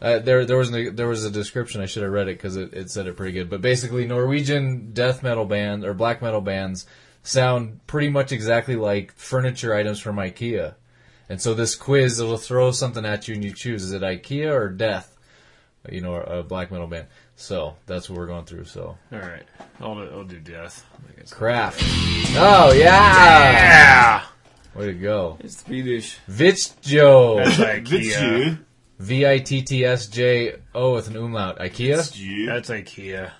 Uh, 0.00 0.18
there, 0.18 0.46
there 0.46 0.56
was 0.56 0.74
a, 0.74 0.88
there 0.88 1.08
was 1.08 1.24
a 1.24 1.30
description. 1.30 1.80
I 1.82 1.86
should 1.86 2.02
have 2.02 2.12
read 2.12 2.28
it 2.28 2.38
because 2.38 2.56
it, 2.56 2.72
it 2.72 2.90
said 2.90 3.06
it 3.06 3.16
pretty 3.16 3.32
good. 3.32 3.50
But 3.50 3.60
basically, 3.60 4.06
Norwegian 4.06 4.92
death 4.92 5.22
metal 5.22 5.44
bands 5.44 5.84
or 5.84 5.92
black 5.92 6.22
metal 6.22 6.40
bands 6.40 6.86
sound 7.22 7.86
pretty 7.86 8.08
much 8.08 8.32
exactly 8.32 8.76
like 8.76 9.12
furniture 9.12 9.74
items 9.74 10.00
from 10.00 10.16
IKEA. 10.16 10.74
And 11.28 11.40
so 11.40 11.54
this 11.54 11.74
quiz 11.76 12.18
it'll 12.18 12.38
throw 12.38 12.70
something 12.72 13.04
at 13.04 13.28
you 13.28 13.34
and 13.34 13.44
you 13.44 13.52
choose: 13.52 13.84
is 13.84 13.92
it 13.92 14.02
IKEA 14.02 14.52
or 14.52 14.68
Death? 14.68 15.16
You 15.90 16.00
know, 16.00 16.16
a 16.16 16.42
black 16.42 16.70
metal 16.70 16.86
band. 16.86 17.06
So 17.36 17.76
that's 17.86 18.10
what 18.10 18.18
we're 18.18 18.26
going 18.26 18.44
through. 18.44 18.64
So 18.64 18.98
All 19.12 19.18
right. 19.18 19.44
I'll 19.80 19.94
do, 19.94 20.10
I'll 20.12 20.24
do 20.24 20.38
death. 20.40 20.84
I 21.18 21.22
craft. 21.30 21.82
Oh 22.36 22.72
yeah! 22.72 23.52
Yeah. 23.52 24.22
Way 24.74 24.86
to 24.86 24.92
go, 24.94 25.36
It's 25.40 25.64
Swedish. 25.64 26.18
Vitsjo. 26.28 27.44
That's 27.44 27.56
IKEA. 27.56 28.58
V 29.00 29.26
I 29.26 29.38
T 29.38 29.62
T 29.62 29.82
S 29.82 30.08
J 30.08 30.56
O 30.74 30.94
with 30.94 31.08
an 31.08 31.16
umlaut. 31.16 31.58
IKEA. 31.58 32.46
That's 32.46 32.68
IKEA. 32.68 33.30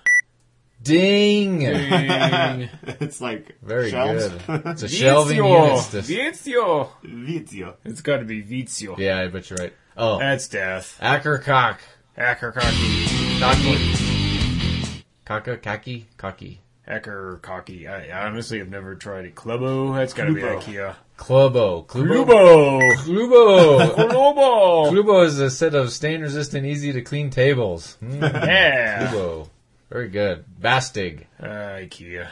Ding. 0.81 1.59
Ding. 1.59 1.69
it's 2.99 3.21
like 3.21 3.55
Very 3.61 3.91
shelves. 3.91 4.27
good. 4.47 4.61
It's 4.65 4.81
a 4.81 4.87
shelving 4.89 5.37
unit. 5.37 5.51
Vizio. 5.51 6.01
Vizio. 6.01 6.89
Vizio. 7.03 7.75
It's 7.85 8.01
got 8.01 8.17
to 8.17 8.25
be 8.25 8.41
Vizio. 8.41 8.97
Yeah, 8.97 9.19
I 9.19 9.27
bet 9.27 9.51
you're 9.51 9.57
right. 9.57 9.73
Oh, 9.95 10.17
That's 10.17 10.47
death. 10.47 10.97
Akercocke. 10.99 11.77
Hacker 12.15 12.51
cocky. 12.53 13.39
Cocky. 13.39 15.03
Kaka, 15.25 15.57
kaki, 15.57 16.07
cocky. 16.17 16.61
Hacker 16.87 17.39
cocky. 17.43 17.87
I, 17.87 18.07
I 18.07 18.25
honestly 18.25 18.57
have 18.57 18.69
never 18.69 18.95
tried 18.95 19.25
it. 19.25 19.35
Klubbo. 19.35 19.93
That's 19.95 20.13
got 20.15 20.25
to 20.25 20.33
be 20.33 20.41
IKEA. 20.41 20.95
Klubbo. 21.21 21.85
Klubbo. 21.85 22.81
Klubbo. 22.97 23.93
Klubbo. 23.95 24.89
Klubbo. 24.91 25.25
Is 25.25 25.39
a 25.39 25.51
set 25.51 25.75
of 25.75 25.91
stain-resistant, 25.91 26.65
easy-to-clean 26.65 27.29
tables. 27.29 27.97
Mm, 28.03 28.21
Yeah. 28.47 29.07
Klubbo. 29.13 29.47
Very 29.91 30.09
good. 30.09 30.43
Bastig. 30.59 31.25
Uh, 31.39 31.45
IKEA. 31.85 32.27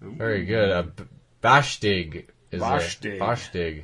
Very 0.00 0.44
good. 0.46 0.70
Uh, 0.70 0.82
B- 0.82 1.04
Bashtig. 1.42 2.24
Is 2.50 2.60
a- 2.62 2.64
Bashtig. 2.64 3.18
Bashtig. 3.18 3.82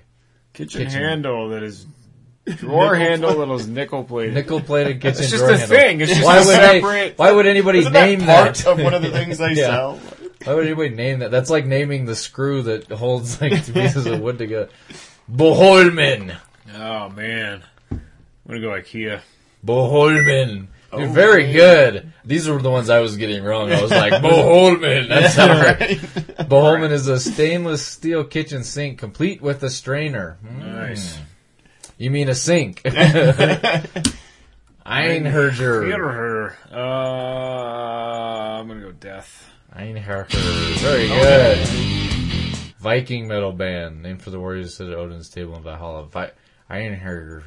Kitchen, 0.55 0.85
Kitchen. 0.87 1.01
handle 1.03 1.51
that 1.51 1.63
is 1.63 1.87
drawer 2.57 2.95
handle 2.97 3.39
that 3.47 3.53
is 3.55 3.69
nickel 3.69 4.05
plated. 4.05 4.35
Nickel-plated 4.35 5.01
kitchen 5.03 5.23
handle. 5.23 5.23
It's 5.23 5.31
just 5.31 5.45
drawer 5.45 5.53
a 5.53 5.59
handle. 5.59 5.77
thing. 5.77 6.01
It's 6.01 6.13
just 6.13 6.25
why 6.25 6.37
a 6.37 6.39
would 6.41 6.47
separate- 6.47 7.09
They, 7.17 7.23
why 7.23 7.33
would 7.33 7.47
anybody 7.47 7.81
Isn't 7.81 7.93
name 7.93 8.21
that 8.21 8.45
part 8.45 8.57
that? 8.57 8.67
of 8.67 8.81
one 8.83 8.95
of 8.95 9.03
the 9.03 9.11
things 9.11 9.39
they 9.39 9.53
Yeah. 9.55 9.67
sell? 9.69 10.01
Why 10.45 10.55
would 10.55 10.67
anybody 10.67 10.91
name 10.91 11.19
that? 11.21 11.31
That's 11.31 11.51
like 11.51 11.67
naming 11.67 12.05
the 12.07 12.15
screw 12.15 12.63
that 12.63 12.91
holds 12.91 13.41
like 13.41 13.65
two 13.65 13.73
pieces 13.73 14.07
of 14.07 14.21
wood 14.21 14.39
together. 14.39 14.69
Boholmen. 15.31 16.37
Oh 16.75 17.09
man, 17.11 17.63
I'm 17.91 18.01
gonna 18.47 18.61
go 18.61 18.69
IKEA. 18.71 19.21
Boholmen. 19.67 20.69
You're 20.91 21.07
Oh, 21.09 21.13
very 21.13 21.45
man. 21.45 21.53
good. 21.53 22.13
These 22.25 22.49
were 22.49 22.63
the 22.63 22.71
ones 22.71 22.89
I 22.89 23.01
was 23.01 23.19
getting 23.19 23.43
wrong. 23.45 23.71
I 23.71 23.83
was 23.83 23.91
like, 23.91 24.13
Boholmen. 24.23 25.09
That's 25.09 25.37
not 25.37 25.51
right. 25.81 25.99
Boholmen 26.49 26.93
is 26.93 27.09
a 27.09 27.21
stainless 27.21 27.85
steel 27.85 28.25
kitchen 28.25 28.65
sink 28.65 28.99
complete 28.99 29.43
with 29.43 29.63
a 29.65 29.69
strainer. 29.69 30.39
Mm. 30.43 30.75
Nice. 30.89 31.19
You 31.99 32.11
mean 32.11 32.31
a 32.31 32.35
sink. 32.35 32.81
Einherjer. 34.87 35.93
Her. 35.93 36.57
Uh, 36.73 36.79
I'm 38.61 38.69
gonna 38.69 38.81
go 38.81 38.93
death. 38.93 39.51
Einherjer. 39.77 40.29
Very 40.81 41.09
good. 41.09 41.59
Viking 42.81 43.27
metal 43.29 43.53
band 43.53 44.03
named 44.03 44.23
for 44.23 44.31
the 44.31 44.39
warriors 44.41 44.81
at 44.81 44.89
Odin's 44.89 45.29
table 45.29 45.57
in 45.57 45.63
Valhalla. 45.63 46.07
Vi- 46.07 46.31
Ironhager. 46.71 47.43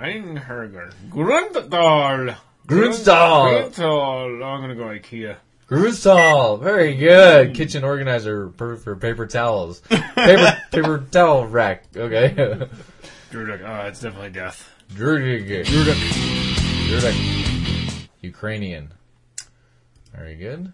Einherjer. 0.00 0.92
Grundtal. 1.10 2.36
Grunstall. 2.66 3.70
Grunstall. 3.70 4.42
Oh, 4.42 4.44
I'm 4.44 4.60
gonna 4.60 4.74
go 4.74 4.84
IKEA. 4.84 5.36
Grusal, 5.68 6.60
very 6.62 6.94
good. 6.96 7.54
Kitchen 7.54 7.82
organizer, 7.82 8.48
perfect 8.50 8.84
for 8.84 8.94
paper 8.94 9.26
towels. 9.26 9.80
Paper 9.80 10.56
paper 10.70 11.04
towel 11.10 11.46
rack. 11.46 11.84
Okay. 11.96 12.68
Drudkh. 13.32 13.62
Oh, 13.66 13.86
it's 13.88 14.00
definitely 14.00 14.30
death. 14.30 14.70
Drudkh. 14.94 15.64
Drudkh. 16.88 18.08
Ukrainian. 18.22 18.92
Very 20.14 20.36
good. 20.36 20.72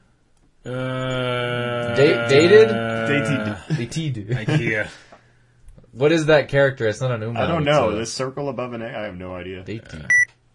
Uh, 0.64 1.94
Da- 1.94 2.28
dated? 2.28 2.68
Dated. 2.68 3.56
Dated. 3.76 4.28
IKEA. 4.46 4.88
What 5.92 6.12
is 6.12 6.26
that 6.26 6.48
character? 6.48 6.86
It's 6.86 7.00
not 7.00 7.10
an 7.10 7.22
umlaut. 7.22 7.44
I 7.44 7.46
don't 7.48 7.62
it's 7.62 7.66
know. 7.76 7.90
a- 7.90 7.96
This 7.96 8.12
circle 8.12 8.48
above 8.48 8.72
an 8.72 8.82
A, 8.82 8.86
I 8.86 9.02
have 9.04 9.16
no 9.16 9.34
idea. 9.34 9.62
Dated. 9.64 10.06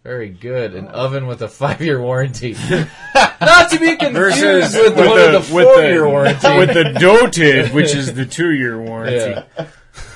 Very 0.04 0.30
good. 0.30 0.74
An 0.74 0.86
oven 0.88 1.26
with 1.26 1.42
a 1.42 1.48
five-year 1.48 2.00
warranty. 2.00 2.52
Not 3.40 3.70
to 3.70 3.78
be 3.78 3.96
confused 3.96 4.14
Versus 4.14 4.74
with 4.74 4.96
the 4.96 5.02
one 5.06 5.16
with 5.16 5.32
the 5.32 5.42
four-year 5.42 6.08
warranty. 6.08 6.56
with 6.58 6.72
the 6.72 6.96
doted, 6.98 7.74
which 7.74 7.94
is 7.94 8.14
the 8.14 8.24
two-year 8.36 8.80
warranty. 8.80 9.42
Yeah. 9.58 9.66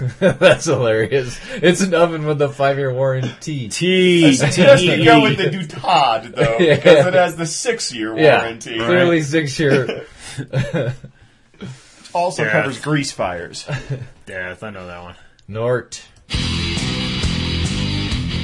That's 0.19 0.65
hilarious. 0.67 1.39
It's 1.55 1.81
an 1.81 1.95
oven 1.95 2.25
with 2.27 2.41
a 2.43 2.49
five-year 2.49 2.93
warranty. 2.93 3.69
T. 3.69 4.25
It 4.27 4.39
doesn't 4.57 5.05
go 5.05 5.23
with 5.23 5.37
the 5.39 5.51
Dutad 5.51 6.35
though, 6.35 6.57
Yeah. 6.61 6.77
because 6.77 7.07
it 7.07 7.15
has 7.15 7.37
the 7.37 7.47
six-year 7.47 8.19
Yeah, 8.19 8.39
warranty. 8.43 8.77
clearly 8.79 9.23
six-year. 9.23 10.07
Also 12.15 12.43
Yeah. 12.45 12.53
covers 12.53 12.79
grease 12.79 13.11
fires. 13.11 13.67
Death. 14.27 14.63
I 14.63 14.69
know 14.69 14.87
that 14.87 15.03
one. 15.03 15.15
Nortt. 15.49 16.03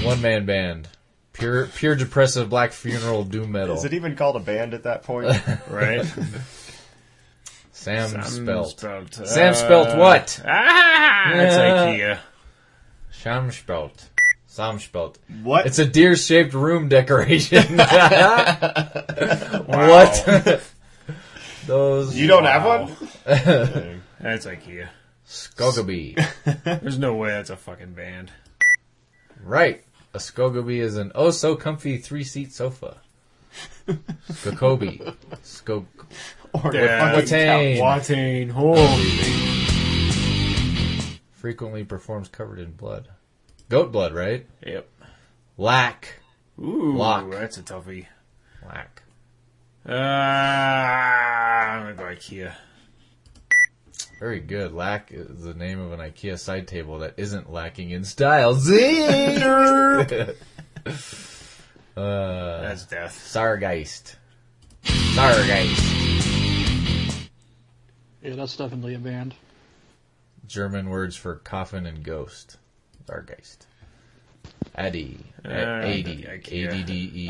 One-man 0.03 0.47
band. 0.47 0.89
Pure, 1.35 1.67
pure 1.77 1.95
depressive 1.95 2.49
black 2.49 2.73
funeral 2.73 3.25
doom 3.25 3.53
metal. 3.53 3.77
Is 3.77 3.85
it 3.85 3.93
even 3.93 4.17
called 4.17 4.37
a 4.37 4.41
band 4.41 4.73
at 4.73 4.85
that 4.85 5.03
point? 5.03 5.27
Right. 5.69 6.03
Sam, 7.79 8.09
Sam 8.09 8.23
Spelt. 8.25 8.71
Spelt. 8.71 9.15
Sam 9.15 9.53
Uh, 9.53 9.55
Spelt 9.55 9.97
what? 9.99 10.41
Ah, 10.45 11.31
that's 11.33 11.57
IKEA. 11.57 12.19
Sam 13.13 13.53
Spelt. 13.53 14.09
Sam 14.49 14.81
Spelt. 14.81 15.19
What? 15.45 15.65
It's 15.67 15.79
a 15.79 15.87
deer-shaped 15.87 16.55
room 16.55 16.89
decoration. 16.89 17.63
What? 19.69 20.61
Those. 21.67 22.17
You 22.17 22.27
don't 22.27 22.45
have 22.47 22.65
one? 22.65 22.97
That's 23.25 24.47
IKEA. 24.47 24.89
Skogaby. 25.27 26.17
There's 26.65 26.99
no 26.99 27.15
way 27.15 27.29
that's 27.31 27.51
a 27.51 27.57
fucking 27.57 27.93
band. 27.93 28.33
Right. 29.41 29.85
A 30.15 30.19
Skogaby 30.19 30.79
is 30.81 30.97
an 30.97 31.13
oh 31.15 31.31
so 31.31 31.55
comfy 31.55 31.99
three 31.99 32.25
seat 32.25 32.53
sofa. 32.53 32.97
Skokobi. 33.87 35.15
Skog. 35.45 35.87
Or 36.65 36.75
Yeah, 36.75 37.15
Watain. 37.15 37.79
Watain. 37.79 38.53
Oh. 38.57 38.77
Frequently 41.33 41.85
performs 41.85 42.29
covered 42.29 42.59
in 42.59 42.73
blood. 42.73 43.09
Goat 43.69 43.93
blood, 43.93 44.13
right? 44.15 44.47
Yep. 44.67 44.89
Lack. 45.57 46.15
Ooh, 46.59 46.97
Lock. 46.97 47.31
that's 47.31 47.59
a 47.59 47.63
toughie. 47.63 48.07
Lack. 48.67 49.03
Uh, 49.89 49.93
I'm 49.93 51.83
gonna 51.83 51.95
go 51.95 52.03
IKEA. 52.05 52.53
Very 54.19 54.41
good. 54.41 54.73
Lack 54.73 55.13
is 55.13 55.43
the 55.45 55.55
name 55.55 55.79
of 55.81 55.93
an 55.93 56.01
IKEA 56.01 56.39
side 56.39 56.67
table 56.67 56.99
that 57.01 57.15
isn't 57.19 57.53
lacking 57.53 57.91
in 57.91 58.05
style. 58.05 58.55
Zing! 58.59 59.41
uh, 59.43 60.33
That's 61.97 62.85
death. 62.87 63.15
Sargeist. 63.33 64.17
Sargeist. 64.85 66.08
Yeah, 68.29 68.35
that's 68.37 68.57
definitely 68.59 68.95
a 68.95 68.99
band. 68.99 69.35
German 70.47 70.91
words 70.91 71.17
for 71.17 71.37
coffin 71.37 71.87
and 71.87 72.03
ghost. 72.03 72.59
Sargeist. 73.07 73.59
Addy. 74.75 75.19
Uh, 75.45 75.81
A-D. 75.83 76.27
A-D-D-E. 76.29 77.29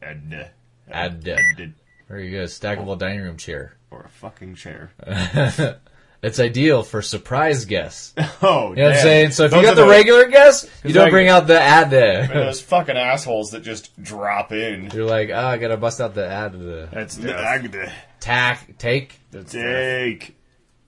And, 0.00 0.34
uh, 0.34 0.44
Ad. 0.88 1.24
did- 1.24 1.74
Very 2.08 2.30
good. 2.30 2.48
Stackable 2.48 2.96
dining 2.96 3.20
room 3.22 3.36
chair. 3.36 3.74
or 3.90 4.02
a 4.02 4.08
fucking 4.08 4.54
chair. 4.54 4.92
it's 6.22 6.38
ideal 6.38 6.84
for 6.84 7.02
surprise 7.02 7.64
guests. 7.64 8.14
You 8.40 8.48
Oh, 8.48 8.72
know 8.74 8.84
what 8.84 8.92
I'm 8.94 9.02
saying? 9.02 9.30
So 9.32 9.46
if 9.46 9.50
Those 9.50 9.62
you 9.62 9.66
got 9.66 9.74
the 9.74 9.88
regular 9.88 10.26
guests, 10.26 10.70
you 10.84 10.92
don't 10.92 11.04
like- 11.06 11.10
bring 11.12 11.26
out 11.28 11.48
the 11.48 11.60
ad 11.60 11.90
there. 11.90 12.28
those 12.28 12.60
fucking 12.60 12.96
assholes 12.96 13.50
that 13.50 13.64
just 13.64 14.00
drop 14.00 14.52
in. 14.52 14.90
You're 14.94 15.04
like, 15.06 15.30
ah, 15.34 15.48
I 15.48 15.58
gotta 15.58 15.76
bust 15.76 16.00
out 16.00 16.14
the 16.14 16.24
ad. 16.28 16.52
The 16.52 16.88
That's 16.92 17.16
death. 17.16 17.92
tack, 18.20 18.78
take, 18.78 19.17
That's. 19.30 19.52
Take. 19.52 20.36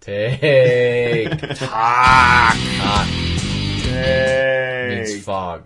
take, 0.01 1.31
talk, 1.57 2.57
talk 2.79 3.07
means 5.01 5.13
Take. 5.13 5.23
fog. 5.23 5.65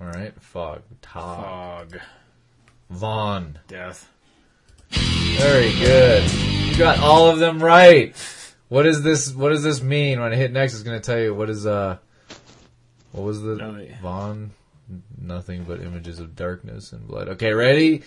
All 0.00 0.06
right, 0.06 0.32
fog, 0.40 0.82
talk, 1.02 1.90
Fog. 1.90 2.00
Vaughn. 2.90 3.58
Death. 3.66 4.08
Very 4.90 5.72
good. 5.74 6.30
You 6.32 6.76
got 6.76 7.00
all 7.00 7.28
of 7.28 7.38
them 7.38 7.62
right. 7.62 8.14
What 8.68 8.86
is 8.86 9.02
this? 9.02 9.34
What 9.34 9.50
does 9.50 9.62
this 9.62 9.82
mean? 9.82 10.20
When 10.20 10.32
I 10.32 10.36
hit 10.36 10.52
next, 10.52 10.74
it's 10.74 10.82
gonna 10.82 11.00
tell 11.00 11.18
you 11.18 11.34
what 11.34 11.50
is 11.50 11.66
uh, 11.66 11.98
what 13.12 13.24
was 13.24 13.42
the. 13.42 13.88
Vaughn? 14.00 14.52
Nothing 15.20 15.64
but 15.64 15.80
images 15.80 16.18
of 16.18 16.34
darkness 16.34 16.92
and 16.92 17.06
blood. 17.06 17.28
Okay, 17.30 17.52
ready? 17.52 18.02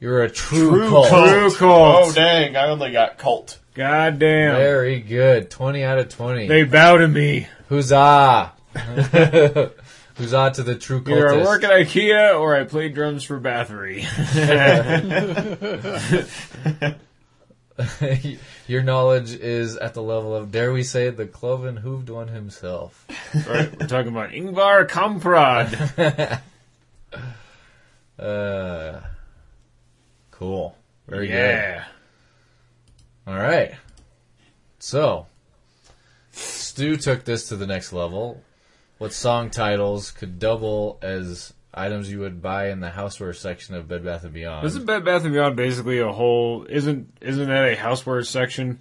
You're 0.00 0.22
a 0.22 0.30
true, 0.30 0.70
True 0.70 0.88
cult. 0.88 1.08
cult. 1.08 1.28
True 1.28 1.54
cult. 1.54 2.04
Oh, 2.08 2.12
dang. 2.12 2.56
I 2.56 2.68
only 2.68 2.92
got 2.92 3.18
cult. 3.18 3.58
God 3.74 4.18
damn. 4.18 4.56
Very 4.56 5.00
good. 5.00 5.50
Twenty 5.50 5.82
out 5.82 5.98
of 5.98 6.08
twenty. 6.08 6.46
They 6.46 6.64
bow 6.64 6.98
to 6.98 7.08
me. 7.08 7.46
Huzzah! 7.68 8.52
Huzzah 8.74 10.50
to 10.54 10.62
the 10.62 10.74
true 10.76 11.02
Either 11.06 11.32
I 11.32 11.36
work 11.42 11.62
at 11.64 11.70
IKEA 11.70 12.38
or 12.38 12.56
I 12.56 12.64
play 12.64 12.88
drums 12.88 13.22
for 13.24 13.38
Bathory. 13.40 14.04
Your 18.66 18.82
knowledge 18.82 19.32
is 19.32 19.76
at 19.76 19.94
the 19.94 20.02
level 20.02 20.34
of, 20.34 20.50
dare 20.50 20.72
we 20.72 20.82
say, 20.82 21.10
the 21.10 21.26
cloven 21.26 21.76
hooved 21.78 22.10
one 22.10 22.28
himself. 22.28 23.06
right, 23.48 23.70
we're 23.80 23.86
talking 23.86 24.08
about 24.12 24.30
Ingvar 24.30 24.88
Kamprad. 24.88 26.40
Uh, 28.18 29.00
cool. 30.38 30.76
Very 31.08 31.26
good. 31.26 31.34
yeah. 31.34 31.84
All 33.26 33.34
right. 33.34 33.74
So, 34.78 35.26
Stu 36.32 36.96
took 36.96 37.24
this 37.24 37.48
to 37.48 37.56
the 37.56 37.66
next 37.66 37.92
level. 37.92 38.42
What 38.98 39.12
song 39.12 39.50
titles 39.50 40.10
could 40.10 40.38
double 40.38 40.98
as 41.02 41.52
items 41.74 42.10
you 42.10 42.20
would 42.20 42.40
buy 42.40 42.70
in 42.70 42.80
the 42.80 42.90
houseware 42.90 43.34
section 43.34 43.74
of 43.74 43.88
Bed 43.88 44.04
Bath 44.04 44.24
and 44.24 44.32
Beyond? 44.32 44.66
Isn't 44.66 44.86
Bed 44.86 45.04
Bath 45.04 45.24
and 45.24 45.32
Beyond 45.32 45.56
basically 45.56 45.98
a 45.98 46.12
whole? 46.12 46.66
Isn't 46.68 47.12
isn't 47.20 47.48
that 47.48 47.72
a 47.72 47.76
houseware 47.76 48.26
section? 48.26 48.80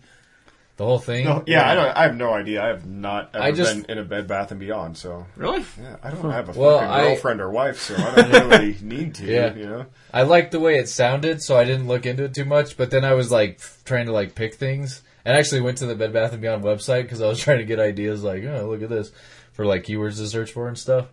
The 0.77 0.85
whole 0.85 0.99
thing? 0.99 1.25
No, 1.25 1.43
yeah, 1.45 1.69
I 1.69 1.75
don't. 1.75 1.87
I 1.97 2.03
have 2.03 2.15
no 2.15 2.31
idea. 2.33 2.63
I 2.63 2.67
have 2.67 2.85
not 2.85 3.31
ever 3.33 3.43
I 3.43 3.51
just- 3.51 3.87
been 3.87 3.91
in 3.91 3.97
a 3.97 4.03
Bed 4.07 4.27
Bath 4.27 4.51
and 4.51 4.59
Beyond, 4.59 4.97
so 4.97 5.25
Really? 5.35 5.65
yeah, 5.81 5.97
I 6.01 6.09
don't 6.11 6.31
have 6.31 6.55
a 6.55 6.59
Well, 6.59 6.79
fucking 6.79 6.91
I- 6.93 7.01
girlfriend 7.07 7.41
or 7.41 7.49
wife, 7.49 7.79
so 7.81 7.95
I 7.95 8.15
don't 8.21 8.49
really 8.49 8.77
need 8.81 9.15
to. 9.15 9.25
Yeah. 9.25 9.53
You 9.53 9.65
know, 9.65 9.85
I 10.13 10.21
liked 10.23 10.51
the 10.51 10.59
way 10.59 10.77
it 10.77 10.87
sounded, 10.87 11.41
so 11.41 11.57
I 11.57 11.65
didn't 11.65 11.87
look 11.87 12.05
into 12.05 12.23
it 12.23 12.33
too 12.33 12.45
much. 12.45 12.77
But 12.77 12.91
then 12.91 13.03
I 13.03 13.13
was 13.13 13.31
like 13.31 13.59
trying 13.85 14.05
to 14.05 14.11
like 14.13 14.35
pick 14.35 14.55
things, 14.55 15.01
and 15.25 15.35
actually 15.35 15.61
went 15.61 15.79
to 15.79 15.85
the 15.87 15.95
Bed 15.95 16.13
Bath 16.13 16.31
and 16.33 16.41
Beyond 16.41 16.63
website 16.63 17.01
because 17.03 17.21
I 17.21 17.27
was 17.27 17.39
trying 17.43 17.57
to 17.59 17.65
get 17.65 17.79
ideas 17.79 18.23
like, 18.23 18.43
oh, 18.45 18.67
look 18.69 18.81
at 18.81 18.89
this 18.89 19.11
for 19.53 19.65
like 19.65 19.83
keywords 19.83 20.17
to 20.17 20.27
search 20.27 20.51
for 20.51 20.67
and 20.67 20.77
stuff. 20.77 21.07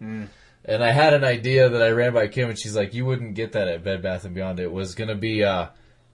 And 0.66 0.82
I 0.82 0.92
had 0.92 1.12
an 1.12 1.24
idea 1.24 1.68
that 1.68 1.82
I 1.82 1.90
ran 1.90 2.14
by 2.14 2.26
Kim, 2.28 2.48
and 2.48 2.58
she's 2.58 2.74
like, 2.76 2.94
you 2.94 3.04
wouldn't 3.04 3.34
get 3.34 3.52
that 3.52 3.68
at 3.68 3.82
Bed 3.84 4.00
Bath 4.02 4.24
and 4.24 4.34
Beyond. 4.34 4.60
It 4.60 4.70
was 4.72 4.94
gonna 4.94 5.14
be 5.14 5.42
uh, 5.44 5.66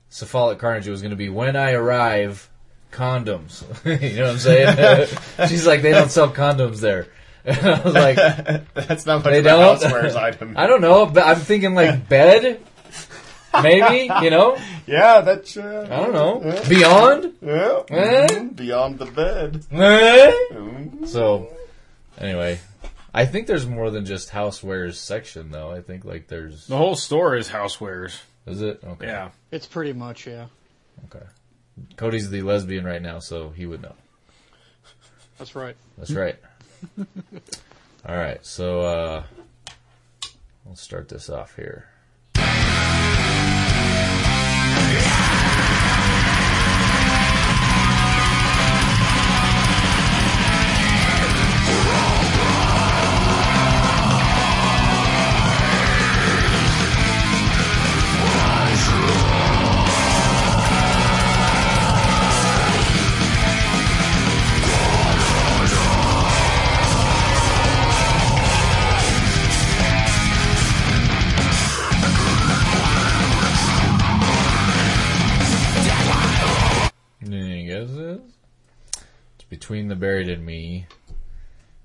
cephalic 0.08 0.58
carnage. 0.58 0.86
It 0.88 0.90
was 0.90 1.02
gonna 1.02 1.16
be 1.16 1.28
when 1.28 1.56
I 1.56 1.72
arrive. 1.72 2.48
Condoms, 2.90 3.62
you 4.02 4.16
know 4.18 4.24
what 4.24 4.32
I'm 4.32 4.38
saying? 4.38 5.08
she's 5.48 5.66
like, 5.66 5.82
they 5.82 5.92
don't 5.92 6.10
sell 6.10 6.30
condoms 6.30 6.80
there. 6.80 7.06
And 7.44 7.56
I 7.66 7.80
was 7.80 7.94
like, 7.94 8.16
that's 8.74 9.06
not 9.06 9.24
much 9.24 9.32
They 9.32 9.38
of 9.38 9.46
a 9.46 9.48
don't? 9.48 9.80
housewares 9.80 10.14
item. 10.16 10.54
I 10.56 10.66
don't 10.66 10.80
know, 10.80 11.06
but 11.06 11.24
I'm 11.26 11.36
thinking 11.38 11.74
like 11.74 12.08
bed, 12.08 12.60
maybe. 13.62 14.10
You 14.22 14.30
know, 14.30 14.58
Yeah, 14.86 15.20
that's. 15.22 15.56
Uh, 15.56 15.86
I 15.90 15.96
don't 15.96 16.12
know. 16.12 16.62
Beyond. 16.68 17.34
Yeah, 17.40 17.82
Eh? 17.90 18.26
mhm, 18.28 18.56
beyond 18.56 18.98
the 18.98 19.06
bed. 19.06 19.64
Eh? 19.72 20.32
Mm. 20.52 21.08
So, 21.08 21.48
anyway, 22.18 22.60
I 23.14 23.24
think 23.24 23.46
there's 23.46 23.66
more 23.66 23.90
than 23.90 24.04
just 24.04 24.30
housewares 24.30 24.94
section 24.96 25.50
though. 25.50 25.70
I 25.70 25.80
think 25.80 26.04
like 26.04 26.28
there's 26.28 26.66
The 26.66 26.76
whole 26.76 26.96
store 26.96 27.36
is 27.36 27.48
housewares. 27.48 28.18
is 28.46 28.60
it 28.62 28.80
okay? 28.84 29.06
Yeah. 29.06 29.30
It's 29.50 29.66
pretty 29.66 29.92
much, 29.94 30.26
yeah. 30.26 30.46
Okay. 31.06 31.24
Cody's 31.96 32.30
the 32.30 32.42
lesbian 32.42 32.84
right 32.84 33.02
now, 33.02 33.18
so 33.18 33.50
he 33.50 33.66
would 33.66 33.82
know. 33.82 33.94
That's 35.38 35.54
right. 35.54 35.76
That's 35.96 36.10
right. 36.12 36.36
All 38.06 38.16
right, 38.16 38.44
so 38.44 38.80
uh, 38.80 39.22
let's 40.66 40.80
start 40.80 41.08
this 41.08 41.28
off 41.28 41.56
here. 41.56 41.86
Any 44.82 45.29
buried 80.00 80.28
in 80.28 80.44
me. 80.44 80.86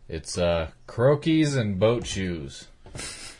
It's 0.08 0.38
uh, 0.38 0.71
croquis 0.88 1.56
and 1.56 1.80
boat 1.80 2.06
shoes. 2.06 2.67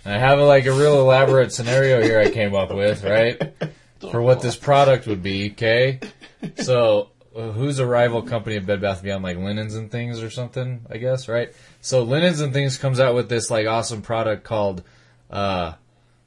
And 0.04 0.14
I 0.14 0.20
have 0.20 0.40
like 0.40 0.66
a 0.66 0.72
real 0.72 1.00
elaborate 1.00 1.52
scenario 1.52 2.02
here 2.02 2.20
I 2.20 2.30
came 2.30 2.54
up 2.54 2.74
with, 2.74 3.04
right? 3.04 3.54
For 4.12 4.22
what 4.22 4.42
this 4.42 4.56
product 4.56 5.08
would 5.08 5.24
be, 5.24 5.52
okay? 5.52 6.00
So, 6.58 7.10
uh, 7.36 7.52
who's 7.52 7.80
a 7.80 7.86
rival 7.88 8.22
company 8.22 8.56
of 8.56 8.66
Bed 8.66 8.82
Bath 8.82 9.02
Beyond, 9.02 9.24
like 9.24 9.38
Linens 9.38 9.76
and 9.76 9.90
Things 9.90 10.22
or 10.22 10.30
something? 10.30 10.86
I 10.90 10.98
guess, 10.98 11.28
right? 11.28 11.52
So, 11.82 12.04
Linens 12.04 12.42
and 12.42 12.54
Things 12.54 12.78
comes 12.78 13.00
out 13.00 13.16
with 13.16 13.30
this 13.30 13.50
like 13.50 13.68
awesome 13.68 14.02
product 14.02 14.44
called 14.44 14.84
uh, 15.32 15.74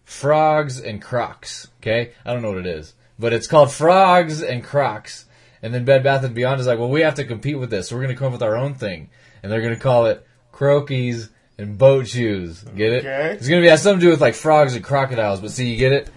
Frogs 0.04 0.80
and 0.80 1.00
Crocs. 1.00 1.68
Okay, 1.80 2.12
I 2.24 2.32
don't 2.32 2.42
know 2.42 2.48
what 2.48 2.58
it 2.58 2.66
is, 2.66 2.94
but 3.18 3.32
it's 3.32 3.46
called 3.46 3.70
Frogs 3.70 4.42
and 4.42 4.64
Crocs. 4.64 5.26
And 5.62 5.74
then 5.74 5.84
Bed 5.84 6.04
Bath 6.04 6.24
and 6.24 6.34
Beyond 6.34 6.60
is 6.60 6.66
like, 6.66 6.78
well, 6.78 6.88
we 6.88 7.00
have 7.00 7.16
to 7.16 7.24
compete 7.24 7.58
with 7.58 7.70
this, 7.70 7.88
so 7.88 7.96
we're 7.96 8.02
going 8.02 8.14
to 8.14 8.18
come 8.18 8.28
up 8.28 8.32
with 8.32 8.42
our 8.42 8.56
own 8.56 8.74
thing, 8.74 9.10
and 9.42 9.50
they're 9.50 9.60
going 9.60 9.74
to 9.74 9.80
call 9.80 10.06
it 10.06 10.24
Croquis 10.52 11.28
and 11.58 11.76
Boat 11.76 12.06
Shoes. 12.06 12.62
Get 12.62 12.92
it? 12.92 12.98
Okay. 13.00 13.32
It's 13.32 13.48
going 13.48 13.60
to 13.60 13.66
be 13.66 13.70
has 13.70 13.82
something 13.82 14.00
to 14.00 14.06
do 14.06 14.10
with 14.10 14.20
like 14.20 14.34
frogs 14.34 14.74
and 14.74 14.84
crocodiles, 14.84 15.40
but 15.40 15.50
see, 15.50 15.68
you 15.68 15.76
get 15.76 15.92
it? 15.92 16.10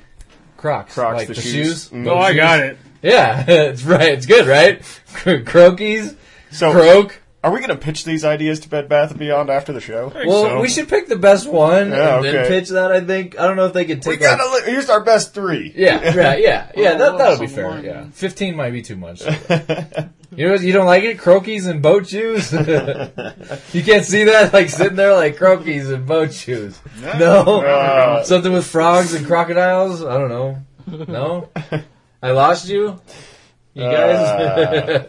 Crocs, 0.57 0.93
Crocs, 0.93 1.17
like 1.17 1.27
the 1.27 1.33
the, 1.33 1.41
shoes. 1.41 1.53
shoes. 1.53 1.89
Mm. 1.89 2.03
boat 2.05 2.17
Oh, 2.17 2.17
I 2.19 2.33
got 2.33 2.59
it. 2.59 2.77
Yeah, 3.01 3.43
it's 3.47 3.83
right. 3.83 4.13
It's 4.13 4.27
good, 4.27 4.47
right? 4.47 4.81
Croquis, 5.07 6.15
So, 6.51 6.71
croak. 6.71 7.20
Are 7.43 7.51
we 7.51 7.57
going 7.59 7.69
to 7.69 7.75
pitch 7.75 8.03
these 8.05 8.23
ideas 8.23 8.59
to 8.61 8.69
Bed 8.69 8.87
Bath 8.87 9.09
and 9.11 9.19
Beyond 9.19 9.49
after 9.49 9.73
the 9.73 9.81
show? 9.81 10.11
Well, 10.13 10.43
so. 10.43 10.61
we 10.61 10.69
should 10.69 10.87
pick 10.87 11.07
the 11.07 11.15
best 11.17 11.47
one 11.47 11.89
Yeah, 11.89 12.17
and 12.17 12.25
then 12.25 12.47
pitch 12.47 12.69
that. 12.69 12.91
I 12.91 13.01
think 13.01 13.39
I 13.39 13.47
don't 13.47 13.55
know 13.55 13.65
if 13.65 13.73
they 13.73 13.85
could 13.85 13.97
We 14.05 14.17
take. 14.17 14.21
like- 14.21 14.37
gotta. 14.37 14.43
Li- 14.65 14.71
here's 14.71 14.89
our 14.89 15.03
best 15.03 15.33
three. 15.33 15.73
Yeah, 15.75 16.15
right, 16.15 16.39
yeah, 16.39 16.71
yeah. 16.75 16.91
Oh, 16.93 16.97
That 16.97 17.17
that'll 17.17 17.39
be 17.39 17.47
someone- 17.47 17.81
fair. 17.81 17.91
Yeah, 17.93 18.05
fifteen 18.13 18.55
might 18.55 18.71
be 18.71 18.83
too 18.83 18.95
much. 18.95 19.21
you 20.35 20.47
know, 20.49 20.53
you 20.55 20.71
don't 20.71 20.85
like 20.85 21.03
it? 21.03 21.17
Croquis 21.17 21.65
and 21.67 21.81
boat 21.81 22.07
shoes. 22.07 22.51
you 23.73 23.83
can't 23.83 24.05
see 24.05 24.25
that, 24.25 24.51
like 24.53 24.69
sitting 24.69 24.95
there 24.95 25.15
like 25.15 25.37
croquis 25.37 25.89
and 25.91 26.05
boat 26.05 26.33
shoes. 26.33 26.79
No, 27.17 27.61
Uh, 27.61 28.23
something 28.23 28.51
with 28.53 28.67
frogs 28.67 29.13
and 29.15 29.25
crocodiles. 29.25 30.03
I 30.03 30.17
don't 30.19 30.29
know. 30.29 30.57
No, 31.07 31.49
I 32.21 32.31
lost 32.31 32.67
you. 32.69 32.99
You 33.73 33.83
guys. 33.83 34.17
Uh. 34.17 35.03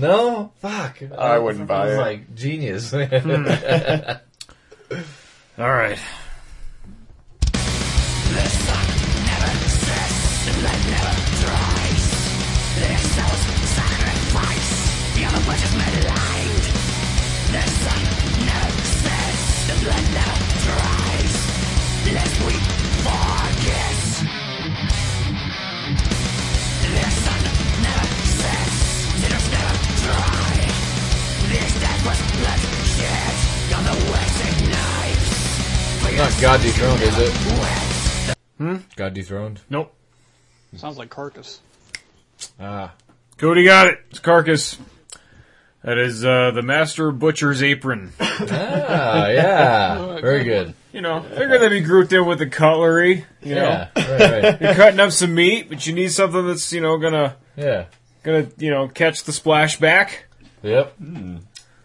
No, 0.00 0.52
fuck. 0.60 1.02
I 1.16 1.38
wouldn't 1.38 1.66
buy 1.66 1.86
was 1.86 1.94
it. 1.94 1.98
Like 1.98 2.34
genius. 2.34 2.90
Hmm. 2.90 2.98
All 5.58 5.68
right. 5.68 5.98
Not 36.20 36.38
God 36.38 36.60
dethroned, 36.60 37.00
is 37.00 37.18
it? 37.18 38.36
Hmm. 38.58 38.76
God 38.94 39.14
dethroned. 39.14 39.60
Nope. 39.70 39.94
Sounds 40.76 40.98
like 40.98 41.08
Carcass. 41.08 41.60
Ah. 42.60 42.92
Cody 43.38 43.64
got 43.64 43.86
it. 43.86 44.00
It's 44.10 44.18
Carcass. 44.18 44.76
That 45.82 45.96
is 45.96 46.22
uh, 46.22 46.50
the 46.50 46.60
Master 46.60 47.10
Butcher's 47.10 47.62
apron. 47.62 48.12
Ah, 48.20 49.28
yeah. 49.28 50.20
Very 50.20 50.44
good. 50.44 50.74
You 50.92 51.00
know, 51.00 51.22
figure 51.22 51.58
they'd 51.58 51.68
be 51.70 51.80
grouped 51.80 52.12
in 52.12 52.26
with 52.26 52.38
the 52.40 52.48
cutlery. 52.48 53.24
You 53.42 53.54
Yeah. 53.54 53.88
know, 53.96 54.02
Right, 54.18 54.42
right. 54.42 54.60
you're 54.60 54.74
cutting 54.74 55.00
up 55.00 55.12
some 55.12 55.34
meat, 55.34 55.68
but 55.70 55.86
you 55.86 55.94
need 55.94 56.08
something 56.12 56.46
that's 56.46 56.70
you 56.72 56.80
know 56.82 56.98
gonna 56.98 57.36
Yeah. 57.56 57.86
gonna 58.24 58.48
you 58.58 58.70
know 58.70 58.88
catch 58.88 59.24
the 59.24 59.32
splashback. 59.32 60.10
Yep. 60.62 60.96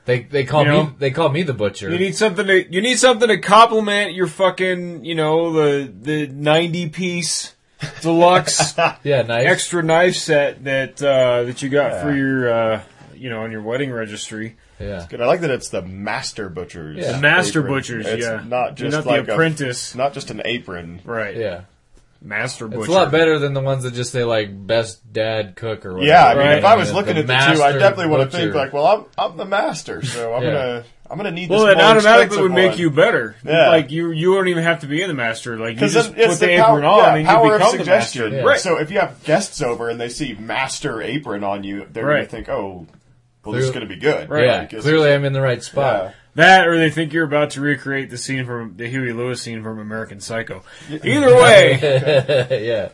They 0.06 0.20
they 0.22 0.44
call 0.44 0.64
You 0.66 0.72
know? 0.72 0.84
me 0.86 0.94
they 1.00 1.12
call 1.12 1.30
me 1.30 1.44
the 1.44 1.54
butcher. 1.54 1.90
You 1.92 1.98
need 1.98 2.16
something 2.16 2.46
to 2.46 2.72
you 2.72 2.82
need 2.82 2.98
something 3.00 3.28
to 3.28 3.38
complement 3.40 4.14
your 4.14 4.28
fucking 4.28 5.04
you 5.04 5.16
know 5.16 5.52
the 5.54 5.92
the 5.92 6.28
ninety 6.28 6.90
piece 6.90 7.56
deluxe 8.02 8.76
yeah, 9.04 9.22
nice. 9.24 9.46
extra 9.46 9.84
knife 9.84 10.16
set 10.16 10.64
that 10.64 11.02
uh, 11.02 11.44
that 11.44 11.62
you 11.62 11.70
got 11.70 11.92
Yeah. 11.92 12.02
for 12.04 12.16
your 12.16 12.54
uh, 12.54 12.82
you 13.16 13.30
know 13.30 13.42
on 13.44 13.52
your 13.52 13.62
wedding 13.62 13.92
registry. 13.92 14.58
Yeah. 14.80 15.06
Good. 15.10 15.22
I 15.22 15.26
like 15.26 15.40
that 15.42 15.52
it's 15.52 15.70
the 15.70 15.82
master 15.82 16.50
butchers. 16.50 16.98
Yeah. 16.98 17.14
The 17.14 17.20
master 17.20 17.60
apron. 17.62 17.74
butchers, 17.74 18.06
It's 18.06 18.26
yeah. 18.26 18.44
not 18.46 18.76
just 18.76 18.94
not 18.96 19.04
the 19.06 19.10
like 19.10 19.28
a- 19.28 19.34
apprentice. 19.34 19.96
not 19.96 20.14
just 20.14 20.32
an 20.32 20.42
apron. 20.44 21.00
Right. 21.06 21.36
Yeah. 21.38 21.62
Master 22.26 22.68
butcher. 22.68 22.80
It's 22.82 22.90
a 22.90 22.92
lot 22.92 23.12
better 23.12 23.38
than 23.40 23.54
the 23.54 23.62
ones 23.62 23.84
that 23.84 23.94
just 23.94 24.12
say 24.12 24.24
like 24.24 24.50
best 24.66 25.14
dad 25.14 25.56
cook 25.56 25.86
or 25.86 25.94
whatever. 25.94 26.08
Yeah, 26.08 26.26
I 26.26 26.34
mean, 26.34 26.44
Right. 26.48 26.58
if 26.58 26.66
I 26.66 26.76
was 26.76 26.90
The- 26.90 26.96
looking 26.96 27.14
the 27.14 27.20
at 27.22 27.28
the 27.28 27.56
two, 27.56 27.62
I 27.64 27.72
definitely 27.74 28.08
want 28.08 28.22
to 28.24 28.26
butcher. 28.38 28.44
think 28.46 28.56
like, 28.56 28.74
well, 28.74 28.88
I'm 28.88 29.06
I'm 29.32 29.38
the 29.38 29.46
master, 29.46 30.04
so 30.04 30.34
I'm 30.34 30.44
Yeah. 30.44 30.50
gonna 30.52 30.84
I'm 31.08 31.18
gonna 31.18 31.30
need 31.32 31.52
Well, 31.52 31.68
this 31.68 31.74
it 31.74 31.78
more 31.78 31.86
automatically 31.86 32.24
expensive 32.24 32.42
would 32.42 32.52
make 32.54 32.70
one. 32.72 32.80
you 32.80 32.90
better. 32.90 33.36
Yeah. 33.46 33.70
Like 33.70 33.92
you, 33.92 34.10
you 34.10 34.34
don't 34.34 34.48
even 34.48 34.64
have 34.64 34.80
to 34.80 34.88
be 34.88 35.04
in 35.04 35.08
the 35.08 35.14
master. 35.14 35.56
Like 35.56 35.70
you 35.70 35.76
Because 35.76 35.94
just 35.94 36.14
it's 36.18 36.34
put 36.34 36.40
the, 36.40 36.46
the 36.48 36.52
apron 36.54 36.82
power, 36.82 36.84
on 36.84 36.98
yeah, 36.98 37.16
and 37.16 37.28
you 37.46 37.54
of 37.54 37.60
become 37.60 37.78
the 37.78 37.86
master. 37.86 38.28
Yeah. 38.28 38.42
Right. 38.42 38.60
So 38.60 38.80
if 38.80 38.90
you 38.90 38.98
have 39.00 39.24
guests 39.24 39.62
over 39.62 39.90
and 39.90 40.02
they 40.02 40.10
see 40.10 40.34
master 40.34 41.04
apron 41.04 41.44
on 41.44 41.64
you, 41.64 41.86
they're 41.94 42.06
Right. 42.06 42.16
gonna 42.18 42.26
think, 42.28 42.50
oh, 42.50 42.88
well, 43.46 43.54
this 43.54 43.66
is 43.66 43.70
gonna 43.72 43.86
be 43.86 43.98
good. 43.98 44.32
Right. 44.32 44.46
Yeah, 44.46 44.58
Like, 44.62 44.82
clearly 44.82 45.14
I'm 45.14 45.26
in 45.26 45.34
the 45.34 45.42
right 45.42 45.62
spot. 45.62 46.16
Yeah. 46.36 46.44
That, 46.46 46.68
or 46.68 46.78
they 46.78 46.90
think 46.90 47.14
you're 47.14 47.26
about 47.26 47.52
to 47.52 47.62
recreate 47.62 48.10
the 48.10 48.18
scene 48.18 48.46
from 48.46 48.76
the 48.78 48.88
Huey 48.88 49.14
Lewis 49.14 49.42
scene 49.42 49.64
from 49.64 49.80
American 49.80 50.20
Psycho. 50.20 50.64
Either 50.90 51.36
way, 51.36 51.80
yeah. 52.66 52.90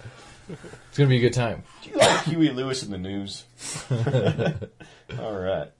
It's 0.89 0.97
gonna 0.97 1.09
be 1.09 1.17
a 1.17 1.21
good 1.21 1.33
time. 1.33 1.63
Do 1.83 1.89
you 1.89 1.97
like 1.97 2.23
Huey 2.25 2.49
Lewis 2.49 2.83
in 2.83 2.91
the 2.91 2.97
news? 2.97 3.45
All 5.19 5.33
right. 5.39 5.71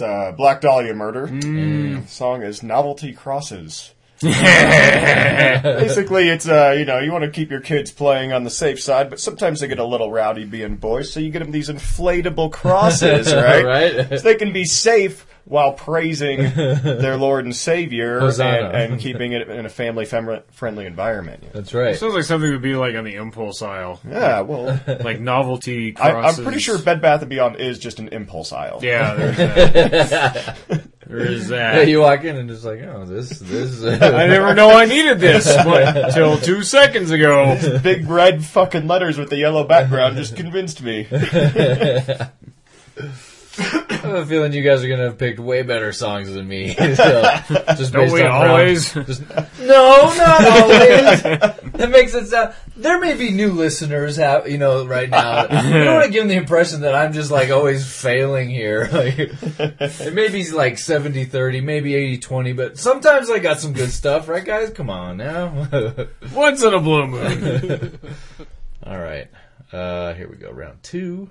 It's 0.00 0.08
uh, 0.08 0.32
Black 0.32 0.62
Dahlia 0.62 0.94
Murder. 0.94 1.26
The 1.26 2.02
song 2.06 2.42
is 2.42 2.62
Novelty 2.62 3.12
Crosses. 3.12 3.92
Basically, 4.22 4.40
it's 6.30 6.48
uh, 6.48 6.74
you 6.78 6.86
know, 6.86 7.00
you 7.00 7.12
want 7.12 7.24
to 7.24 7.30
keep 7.30 7.50
your 7.50 7.60
kids 7.60 7.90
playing 7.90 8.32
on 8.32 8.44
the 8.44 8.50
safe 8.50 8.80
side, 8.80 9.10
but 9.10 9.20
sometimes 9.20 9.60
they 9.60 9.68
get 9.68 9.78
a 9.78 9.84
little 9.84 10.10
rowdy 10.10 10.46
being 10.46 10.76
boys, 10.76 11.12
so 11.12 11.20
you 11.20 11.30
get 11.30 11.40
them 11.40 11.50
these 11.50 11.68
inflatable 11.68 12.50
crosses, 12.50 13.30
right? 13.34 13.62
Right. 13.62 14.08
So 14.08 14.20
they 14.20 14.36
can 14.36 14.54
be 14.54 14.64
safe 14.64 15.26
while 15.44 15.72
praising 15.72 16.38
their 16.54 17.16
Lord 17.16 17.44
and 17.44 17.54
Savior 17.54 18.18
and, 18.18 18.40
and 18.40 19.00
keeping 19.00 19.32
it 19.32 19.48
in 19.48 19.66
a 19.66 19.68
family 19.68 20.04
fem- 20.04 20.42
friendly 20.52 20.86
environment. 20.86 21.44
That's 21.52 21.74
right. 21.74 21.96
Sounds 21.96 22.14
like 22.14 22.24
something 22.24 22.50
would 22.50 22.62
be 22.62 22.76
like 22.76 22.94
on 22.94 23.04
the 23.04 23.14
impulse 23.14 23.62
aisle. 23.62 24.00
Yeah, 24.08 24.42
well, 24.42 24.80
like 25.04 25.20
novelty 25.20 25.96
I, 25.98 26.12
crosses. 26.12 26.38
I'm 26.38 26.44
pretty 26.44 26.60
sure 26.60 26.78
Bed 26.78 27.00
Bath 27.00 27.20
and 27.22 27.30
Beyond 27.30 27.56
is 27.56 27.78
just 27.78 27.98
an 27.98 28.08
impulse 28.08 28.52
aisle. 28.52 28.80
Yeah, 28.82 29.14
there's 29.14 29.36
that. 29.36 30.58
There's 31.10 31.48
that. 31.48 31.74
Yeah, 31.74 31.82
you 31.82 32.00
walk 32.02 32.22
in 32.22 32.36
and 32.36 32.48
just 32.48 32.64
like, 32.64 32.82
oh, 32.82 33.04
this, 33.04 33.40
this. 33.40 33.82
I 33.82 34.28
never 34.28 34.54
know 34.54 34.70
I 34.70 34.84
needed 34.84 35.18
this 35.18 35.44
until 35.48 36.38
two 36.38 36.62
seconds 36.62 37.10
ago. 37.10 37.58
Big 37.82 38.08
red 38.08 38.44
fucking 38.44 38.86
letters 38.86 39.18
with 39.18 39.28
the 39.28 39.36
yellow 39.36 39.64
background 39.64 40.16
just 40.16 40.36
convinced 40.36 40.80
me. 40.82 41.08
I 43.60 43.94
have 44.02 44.14
a 44.14 44.26
feeling 44.26 44.52
you 44.52 44.62
guys 44.62 44.82
are 44.82 44.88
gonna 44.88 45.04
have 45.04 45.18
picked 45.18 45.38
way 45.38 45.62
better 45.62 45.92
songs 45.92 46.32
than 46.32 46.48
me. 46.48 46.74
So, 47.00 47.22
just 47.76 47.92
Don't 47.92 48.02
based 48.04 48.14
we 48.14 48.22
on 48.22 48.48
always? 48.48 48.94
round- 48.96 49.06
just- 49.08 49.22
no, 49.60 50.12
not 50.16 50.44
always. 50.62 51.22
that 51.22 51.88
makes 51.90 52.14
it 52.14 52.26
sound. 52.28 52.54
There 52.76 52.98
may 52.98 53.14
be 53.14 53.30
new 53.30 53.52
listeners, 53.52 54.16
have, 54.16 54.48
you 54.50 54.58
know, 54.58 54.86
right 54.86 55.08
now. 55.08 55.46
I 55.48 55.62
don't 55.70 55.94
want 55.94 56.06
to 56.06 56.10
give 56.10 56.22
them 56.22 56.28
the 56.28 56.36
impression 56.36 56.80
that 56.82 56.94
I'm 56.94 57.12
just 57.12 57.30
like 57.30 57.50
always 57.50 57.86
failing 57.90 58.48
here. 58.50 58.88
Like, 59.00 59.18
it 59.18 60.14
may 60.14 60.28
be 60.28 60.50
like 60.50 60.74
70-30, 60.74 61.62
maybe 61.62 61.92
80-20, 62.18 62.56
but 62.56 62.78
sometimes 62.78 63.30
I 63.30 63.38
got 63.38 63.60
some 63.60 63.72
good 63.72 63.90
stuff, 63.90 64.28
right, 64.28 64.44
guys? 64.44 64.70
Come 64.70 64.90
on 64.90 65.16
now. 65.18 65.68
Once 66.34 66.62
in 66.62 66.74
a 66.74 66.80
blue 66.80 67.06
moon. 67.06 67.98
All 68.84 68.98
right, 68.98 69.28
uh, 69.72 70.14
here 70.14 70.28
we 70.28 70.36
go. 70.36 70.50
Round 70.50 70.82
two. 70.82 71.30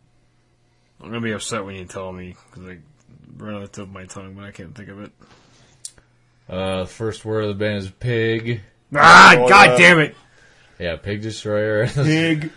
I'm 1.01 1.07
gonna 1.09 1.21
be 1.21 1.31
upset 1.31 1.65
when 1.65 1.75
you 1.75 1.85
tell 1.85 2.11
me 2.11 2.35
because 2.49 2.67
I 2.67 2.77
ran 3.37 3.55
on 3.55 3.61
the 3.61 3.67
tip 3.67 3.83
of 3.85 3.91
my 3.91 4.05
tongue, 4.05 4.33
but 4.35 4.43
I 4.45 4.51
can't 4.51 4.75
think 4.75 4.89
of 4.89 5.01
it. 5.01 5.11
Uh, 6.49 6.81
the 6.81 6.87
first 6.87 7.23
word 7.25 7.43
of 7.45 7.49
the 7.49 7.55
band 7.55 7.77
is 7.83 7.89
pig. 7.91 8.61
Ah, 8.93 9.35
Oh, 9.37 9.47
god 9.47 9.71
yeah. 9.71 9.77
damn 9.77 9.99
it! 9.99 10.15
Yeah, 10.79 10.95
pig 10.97 11.21
destroyer. 11.21 11.87
Pig 11.93 12.51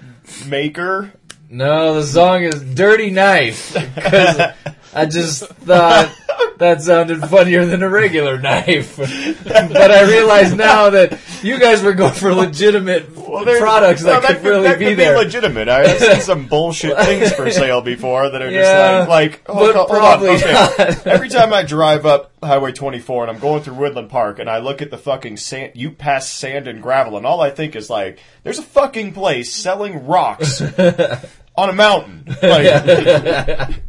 maker. 0.49 1.13
No, 1.51 1.95
the 1.95 2.05
song 2.05 2.43
is 2.43 2.61
Dirty 2.75 3.11
Knife. 3.11 3.75
'Cause 3.75 4.41
I 4.95 5.07
just 5.07 5.45
thought 5.47 6.11
that 6.59 6.83
sounded 6.83 7.21
funnier 7.29 7.65
than 7.67 7.83
a 7.83 7.89
regular 7.89 8.39
knife. 8.39 8.97
but 9.45 9.91
I 9.91 10.03
realize 10.09 10.55
now 10.55 10.91
that 10.91 11.19
you 11.43 11.59
guys 11.59 11.83
were 11.83 11.93
going 11.95 12.15
for 12.15 12.33
legitimate 12.35 13.15
there's- 13.15 13.59
products 13.61 14.03
no, 14.03 14.21
that, 14.21 14.37
could 14.37 14.45
really 14.45 14.63
that 14.69 14.79
be 14.79 14.87
could 14.87 14.99
there. 14.99 15.17
legitimate. 15.17 15.69
I've 15.69 15.99
seen 15.99 16.21
some 16.21 16.47
bullshit 16.47 16.97
things 17.05 17.33
for 17.33 17.51
sale 17.51 17.81
before 17.81 18.31
that 18.31 18.41
are 18.43 18.51
Yeah, 18.51 18.99
just 19.01 19.09
like, 19.09 19.31
like 19.33 19.43
oh, 19.47 19.55
but 19.55 19.75
hold 19.75 19.91
on, 19.91 19.97
probably 19.97 20.29
okay. 20.31 21.11
Every 21.11 21.29
time 21.29 21.53
I 21.53 21.63
drive 21.63 22.07
up 22.07 22.33
Highway 22.43 22.73
24 22.73 23.25
and 23.25 23.31
I'm 23.33 23.41
going 23.41 23.63
through 23.63 23.75
Woodland 23.75 24.11
Park 24.11 24.39
and 24.39 24.49
I 24.49 24.59
look 24.59 24.83
at 24.83 24.91
the 24.91 24.99
fucking 24.99 25.37
sand, 25.39 25.73
you 25.75 25.91
pass 25.91 26.29
sand 26.31 26.69
and 26.69 26.83
gravel, 26.83 27.17
and 27.17 27.27
all 27.27 27.41
I 27.41 27.51
think 27.51 27.75
is 27.77 27.91
like, 27.91 28.19
there's 28.43 28.59
a 28.59 28.63
fucking 28.63 29.13
place 29.15 29.53
selling 29.53 30.07
rocks 30.07 30.61
on 31.57 31.69
a 31.71 31.73
mountain. 31.73 32.25
Like, 32.43 33.81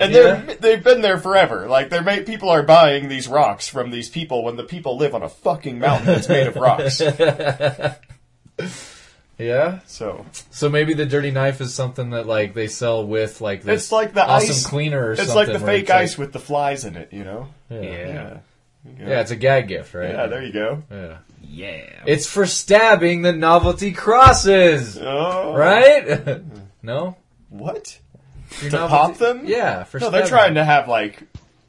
and 0.00 0.14
they're 0.14 0.56
they've 0.60 0.82
been 0.82 1.00
there 1.02 1.18
forever. 1.18 1.66
Like 1.68 1.90
they're 1.90 2.02
made, 2.02 2.26
people 2.26 2.48
are 2.50 2.62
buying 2.62 3.08
these 3.08 3.28
rocks 3.28 3.68
from 3.68 3.90
these 3.90 4.08
people 4.08 4.44
when 4.44 4.56
the 4.56 4.64
people 4.64 4.96
live 4.96 5.14
on 5.14 5.22
a 5.22 5.28
fucking 5.28 5.78
mountain 5.78 6.06
that's 6.06 6.28
made 6.28 6.46
of 6.46 6.56
rocks. 6.56 7.00
Yeah. 9.38 9.80
So 9.86 10.24
So 10.50 10.70
maybe 10.70 10.94
the 10.94 11.04
dirty 11.04 11.30
knife 11.30 11.60
is 11.60 11.74
something 11.74 12.10
that 12.10 12.26
like 12.26 12.54
they 12.54 12.68
sell 12.68 13.06
with 13.06 13.40
like 13.42 13.62
this 13.62 13.82
It's 13.84 13.92
like 13.92 14.14
the 14.14 14.24
awesome 14.26 14.50
ice 14.50 14.66
cleaner 14.66 15.08
or 15.08 15.12
It's 15.12 15.26
something. 15.26 15.36
like 15.36 15.46
the 15.48 15.58
fake 15.66 15.82
it's 15.82 15.90
like- 15.90 16.00
ice 16.00 16.18
with 16.18 16.32
the 16.32 16.38
flies 16.38 16.84
in 16.86 16.96
it. 16.96 17.12
You 17.12 17.24
know. 17.24 17.48
Yeah. 17.68 17.80
Yeah. 17.82 18.38
Yeah. 18.98 19.08
Yeah, 19.08 19.20
it's 19.20 19.32
a 19.32 19.36
gag 19.36 19.66
gift, 19.68 19.92
right? 19.94 20.10
Yeah, 20.10 20.26
there 20.28 20.42
you 20.42 20.52
go. 20.52 20.82
Yeah. 20.90 21.16
Yeah. 21.42 22.02
It's 22.06 22.26
for 22.26 22.46
stabbing 22.46 23.22
the 23.22 23.32
novelty 23.32 23.90
crosses. 23.92 24.96
Oh. 24.98 25.54
Right? 25.54 26.40
no? 26.82 27.16
What? 27.50 27.98
Your 28.62 28.70
to 28.70 28.76
novelty- 28.76 28.88
pop 29.12 29.18
them? 29.18 29.42
Yeah, 29.46 29.84
for 29.84 29.98
sure. 30.00 30.10
no, 30.10 30.18
they're 30.18 30.26
trying 30.26 30.54
to 30.54 30.64
have 30.64 30.88
like 30.88 31.22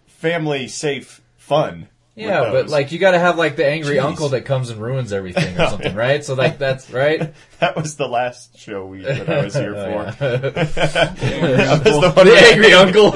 family 0.08 0.68
safe 0.68 1.22
fun. 1.38 1.88
Yeah, 2.16 2.50
but 2.52 2.68
like 2.68 2.92
you 2.92 2.98
got 2.98 3.12
to 3.12 3.20
have 3.20 3.38
like 3.38 3.58
the 3.58 3.66
angry 3.68 3.98
Jeez. 3.98 4.04
uncle 4.04 4.30
that 4.30 4.42
comes 4.42 4.72
and 4.72 4.82
ruins 4.82 5.13
everything 5.13 5.54
or 5.60 5.68
something, 5.70 5.94
right? 5.94 6.26
So 6.26 6.34
like 6.34 6.58
that's 6.58 6.90
right. 6.90 7.32
that 7.60 7.76
was 7.76 7.96
the 7.96 8.08
last 8.08 8.58
show 8.58 8.88
we 8.88 9.04
that 9.04 9.30
I 9.30 9.44
was 9.44 9.54
here 9.54 9.76
Oh, 9.78 9.84
for. 9.86 10.26
yeah. 10.26 10.50
That 10.50 11.84
was 11.86 12.02
the, 12.02 12.12
one 12.16 12.26
The 12.26 12.38
angry 12.42 12.74
uncle. 12.74 13.12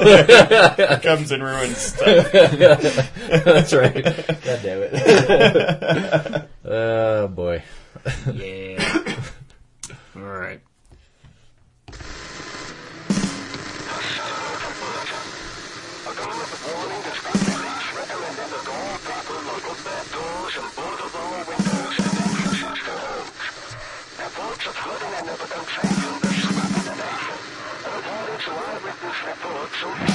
comes 1.02 1.32
and 1.32 1.42
ruins 1.42 1.76
stuff. 1.78 2.30
that's 2.30 3.72
right. 3.72 4.04
God 4.04 4.60
damn 4.62 4.82
it. 4.84 6.48
Oh 6.64 7.26
boy. 7.26 7.64
Yeah. 8.32 9.16
All 10.14 10.22
right. 10.22 10.60
That 29.62 30.12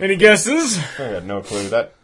Any 0.00 0.16
guesses? 0.16 0.78
I 0.98 1.12
got 1.12 1.24
no 1.24 1.40
clue. 1.42 1.68
That 1.70 1.94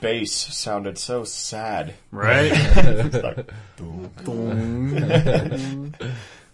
bass 0.00 0.32
sounded 0.32 0.98
so 0.98 1.24
sad. 1.24 1.94
Right? 2.10 2.52
It's 2.54 3.16
like, 3.16 3.50
boom, 3.76 4.94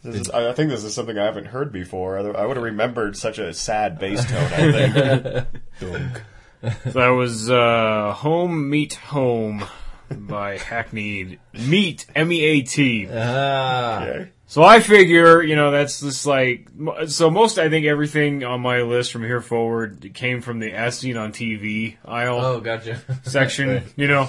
This 0.03 0.15
is, 0.23 0.31
I 0.31 0.51
I 0.51 0.53
think 0.55 0.71
this 0.71 0.85
is 0.85 0.95
something 0.95 1.19
I 1.19 1.25
haven't 1.25 1.47
heard 1.47 1.73
before. 1.73 2.19
I 2.19 2.47
would 2.47 2.57
have 2.57 2.65
remembered 2.65 3.17
such 3.17 3.39
a 3.39 3.53
sad 3.53 3.99
bass 3.99 4.25
tone. 4.25 4.53
I 4.53 4.73
think. 4.73 5.47
Dunk. 5.81 6.23
that 6.95 7.09
was 7.09 7.51
uh, 7.51 8.13
Home 8.19 8.71
Meet 8.71 8.95
Home 8.95 9.65
by 10.11 10.59
Hackneyed 10.59 11.39
Meat 11.53 12.07
M 12.15 12.33
E 12.33 12.45
A 12.45 12.63
T. 12.63 13.09
Ah. 13.13 14.03
Okay. 14.05 14.31
So 14.51 14.63
I 14.63 14.81
figure, 14.81 15.43
you 15.43 15.57
know, 15.57 15.71
that's 15.71 16.01
just 16.01 16.25
like, 16.25 16.69
so 17.07 17.31
most, 17.31 17.59
I 17.59 17.69
think 17.69 17.85
everything 17.85 18.45
on 18.45 18.63
my 18.63 18.81
list 18.81 19.13
from 19.13 19.23
here 19.23 19.43
forward 19.43 20.11
came 20.15 20.41
from 20.41 20.59
the 20.59 20.73
as 20.73 20.99
seen 20.99 21.19
on 21.19 21.33
TV 21.33 21.97
aisle 22.03 22.41
Oh, 22.41 22.61
gotcha. 22.61 22.99
section, 23.25 23.85
you 23.95 24.09
know. 24.09 24.29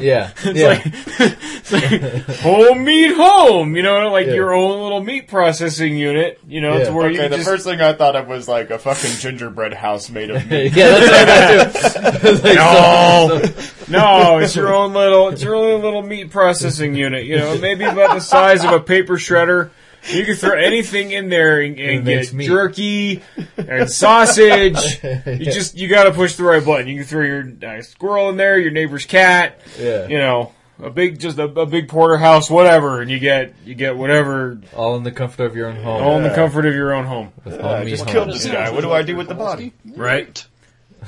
Yeah, 0.00 0.30
it's 0.44 0.58
yeah. 0.58 0.68
like, 0.68 0.82
it's 1.66 1.72
like 1.72 2.36
home 2.40 2.84
meat 2.84 3.14
home, 3.14 3.76
you 3.76 3.82
know, 3.82 4.10
like 4.10 4.26
Yeah. 4.26 4.34
your 4.34 4.54
own 4.54 4.82
little 4.82 5.02
meat 5.02 5.28
processing 5.28 5.96
unit, 5.96 6.40
you 6.46 6.60
know, 6.60 6.82
to 6.84 6.92
where 6.92 7.06
okay, 7.08 7.24
you 7.24 7.28
the 7.28 7.36
just, 7.36 7.48
first 7.48 7.64
thing 7.64 7.80
I 7.80 7.92
thought 7.92 8.16
of 8.16 8.26
was 8.28 8.48
like 8.48 8.70
a 8.70 8.78
fucking 8.78 9.16
gingerbread 9.18 9.74
house 9.74 10.08
made 10.10 10.30
of 10.30 10.48
meat. 10.50 10.74
Yeah, 10.74 10.88
that's 10.88 11.94
what 11.94 12.04
I 12.04 12.10
thought 12.10 12.20
too. 12.22 12.32
Like, 12.48 13.88
no, 13.88 13.98
no, 13.98 14.38
it's 14.38 14.56
your 14.56 14.74
own 14.74 14.92
little, 14.92 15.28
it's 15.28 15.42
your 15.42 15.54
own 15.54 15.82
little 15.82 16.02
meat 16.02 16.30
processing 16.30 16.94
unit. 16.94 17.24
You 17.24 17.36
know, 17.38 17.58
maybe 17.58 17.84
about 17.84 18.14
the 18.14 18.20
size 18.20 18.64
of 18.64 18.72
a 18.72 18.80
paper 18.80 19.14
shredder. 19.16 19.70
You 20.12 20.24
can 20.24 20.36
throw 20.36 20.56
anything 20.58 21.10
in 21.10 21.28
there 21.28 21.60
and, 21.60 21.78
and 21.78 22.04
get 22.04 22.32
meat. 22.32 22.46
jerky 22.46 23.22
and 23.56 23.90
sausage. 23.90 24.76
You 25.26 25.44
just 25.44 25.76
you 25.76 25.88
got 25.88 26.04
to 26.04 26.12
push 26.12 26.36
the 26.36 26.44
right 26.44 26.64
button. 26.64 26.86
You 26.88 26.96
can 26.96 27.04
throw 27.04 27.24
your 27.24 27.52
uh, 27.66 27.82
squirrel 27.82 28.28
in 28.30 28.36
there, 28.36 28.58
your 28.58 28.70
neighbor's 28.70 29.04
cat. 29.06 29.60
Yeah. 29.78 30.06
You 30.06 30.18
know, 30.18 30.52
a 30.82 30.90
big 30.90 31.18
just 31.18 31.38
a, 31.38 31.44
a 31.44 31.66
big 31.66 31.88
porterhouse, 31.88 32.48
whatever, 32.50 33.00
and 33.00 33.10
you 33.10 33.18
get 33.18 33.54
you 33.64 33.74
get 33.74 33.96
whatever. 33.96 34.60
All 34.74 34.96
in 34.96 35.02
the 35.02 35.12
comfort 35.12 35.44
of 35.44 35.56
your 35.56 35.68
own 35.68 35.76
home. 35.76 36.02
All 36.02 36.16
in 36.18 36.22
the 36.22 36.34
comfort 36.34 36.66
of 36.66 36.74
your 36.74 36.94
own 36.94 37.04
home. 37.06 37.32
With 37.44 37.54
Yeah, 37.58 37.66
I 37.68 37.84
just 37.84 38.04
home. 38.04 38.12
killed 38.12 38.28
this 38.30 38.46
guy. 38.46 38.70
What 38.70 38.82
do 38.82 38.92
I 38.92 39.02
do 39.02 39.16
with 39.16 39.28
the 39.28 39.34
body? 39.34 39.72
Right. 39.84 40.44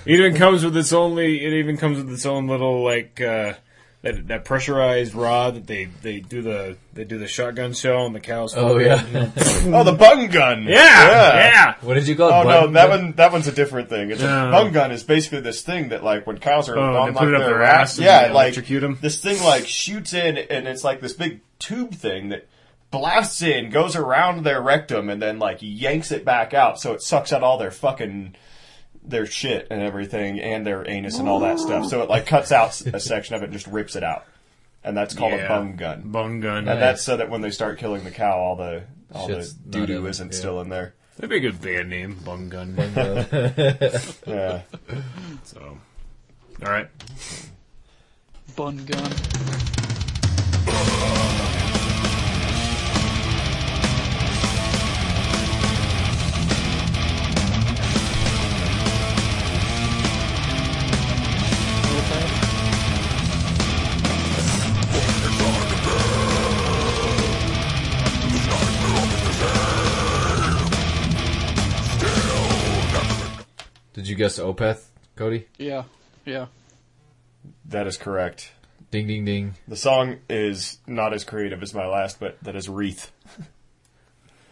It 0.06 0.12
even 0.20 0.34
comes 0.36 0.64
with 0.64 0.76
its 0.76 0.92
only. 0.92 1.44
It 1.44 1.52
even 1.54 1.76
comes 1.76 1.98
with 1.98 2.12
its 2.12 2.24
own 2.26 2.46
little 2.46 2.82
like 2.84 3.20
uh, 3.20 3.54
that 4.02 4.28
that 4.28 4.44
pressurized 4.44 5.14
rod 5.14 5.54
that 5.56 5.66
they 5.66 5.86
they 6.02 6.20
do 6.20 6.40
the 6.40 6.76
they 6.94 7.02
do 7.04 7.18
the 7.18 7.26
shotgun 7.26 7.72
shell 7.72 8.02
on 8.04 8.12
the 8.12 8.20
cows. 8.20 8.54
Oh, 8.56 8.78
yeah. 8.78 9.04
you. 9.06 9.32
Oh, 9.74 9.82
the 9.84 9.92
bung 9.92 10.28
gun. 10.28 10.62
Yeah, 10.64 10.74
yeah. 11.34 11.74
What 11.82 11.94
did 11.94 12.06
you 12.06 12.14
call 12.16 12.28
it? 12.30 12.32
Oh 12.32 12.42
no, 12.66 12.66
that 12.72 12.88
gun? 12.88 13.02
one 13.04 13.12
that 13.14 13.32
one's 13.32 13.48
a 13.48 13.52
different 13.52 13.88
thing. 13.88 14.10
It's 14.10 14.22
No. 14.22 14.48
a 14.48 14.52
bung 14.52 14.72
gun 14.72 14.92
is 14.92 15.02
basically 15.02 15.40
this 15.40 15.62
thing 15.62 15.88
that 15.88 16.04
like 16.04 16.26
when 16.26 16.38
cows 16.38 16.68
are 16.68 16.78
Oh, 16.78 16.96
on 16.96 17.08
like 17.08 17.16
put 17.16 17.28
it 17.28 17.34
up 17.34 17.40
their 17.40 17.50
their 17.50 17.58
rack- 17.58 17.80
ass 17.80 17.98
and 17.98 18.04
yeah, 18.06 18.28
they 18.28 18.34
like 18.34 18.44
electrocute 18.54 18.82
'em? 18.84 18.98
this 19.02 19.20
thing 19.20 19.42
like 19.42 19.66
shoots 19.66 20.12
in 20.14 20.38
and 20.38 20.68
it's 20.68 20.84
like 20.84 21.00
this 21.00 21.12
big 21.12 21.40
tube 21.58 21.92
thing 21.94 22.28
that 22.28 22.46
blasts 22.90 23.42
in, 23.42 23.68
goes 23.68 23.96
around 23.96 24.44
their 24.44 24.62
rectum, 24.62 25.10
and 25.10 25.20
then 25.20 25.38
like 25.38 25.58
yanks 25.60 26.10
it 26.12 26.24
back 26.24 26.54
out, 26.54 26.80
so 26.80 26.92
it 26.94 27.02
sucks 27.02 27.32
out 27.32 27.42
all 27.42 27.58
their 27.58 27.70
fucking 27.72 28.34
their 29.02 29.26
shit 29.26 29.66
and 29.70 29.82
everything, 29.82 30.40
and 30.40 30.66
their 30.66 30.88
anus 30.88 31.18
and 31.18 31.28
all 31.28 31.40
that 31.40 31.58
stuff. 31.58 31.86
So 31.86 32.02
it 32.02 32.08
like 32.08 32.26
cuts 32.26 32.52
out 32.52 32.80
a 32.94 33.00
section 33.00 33.34
of 33.34 33.42
it 33.42 33.46
and 33.46 33.52
just 33.52 33.66
rips 33.66 33.96
it 33.96 34.02
out, 34.04 34.24
and 34.84 34.96
that's 34.96 35.14
called 35.14 35.32
Yeah. 35.32 35.44
a 35.46 35.48
bung 35.48 35.76
gun. 35.76 36.02
Bung 36.06 36.40
gun. 36.40 36.68
And 36.68 36.80
that's 36.80 37.02
so 37.02 37.16
that 37.16 37.30
when 37.30 37.40
they 37.40 37.50
start 37.50 37.78
killing 37.78 38.04
the 38.04 38.10
cow, 38.10 38.36
all 38.38 38.56
the 38.56 38.84
all 39.12 39.26
Shit's 39.26 39.54
the 39.54 39.64
not 39.64 39.70
doo 39.70 39.80
in 39.80 39.86
doo 39.86 40.06
it, 40.06 40.10
isn't 40.10 40.32
yeah. 40.32 40.38
still 40.38 40.60
in 40.60 40.68
there. 40.68 40.94
That'd 41.16 41.30
be 41.30 41.36
a 41.38 41.40
good 41.40 41.60
band 41.60 41.90
name, 41.90 42.14
Bung 42.24 42.48
Gun. 42.48 42.76
Yeah. 44.26 44.60
So, 45.42 45.78
all 46.64 46.70
right. 46.70 46.88
Bun 48.54 48.84
gun. 48.86 49.12
Guess 74.18 74.38
Opeth, 74.38 74.84
Cody? 75.16 75.46
Yeah, 75.58 75.84
yeah. 76.26 76.46
That 77.66 77.86
is 77.86 77.96
correct. 77.96 78.52
Ding, 78.90 79.06
ding, 79.06 79.24
ding. 79.24 79.54
The 79.66 79.76
song 79.76 80.16
is 80.30 80.78
not 80.86 81.12
as 81.12 81.24
creative 81.24 81.62
as 81.62 81.74
my 81.74 81.86
last, 81.86 82.18
but 82.20 82.38
that 82.42 82.56
is 82.56 82.68
Wreath. 82.68 83.10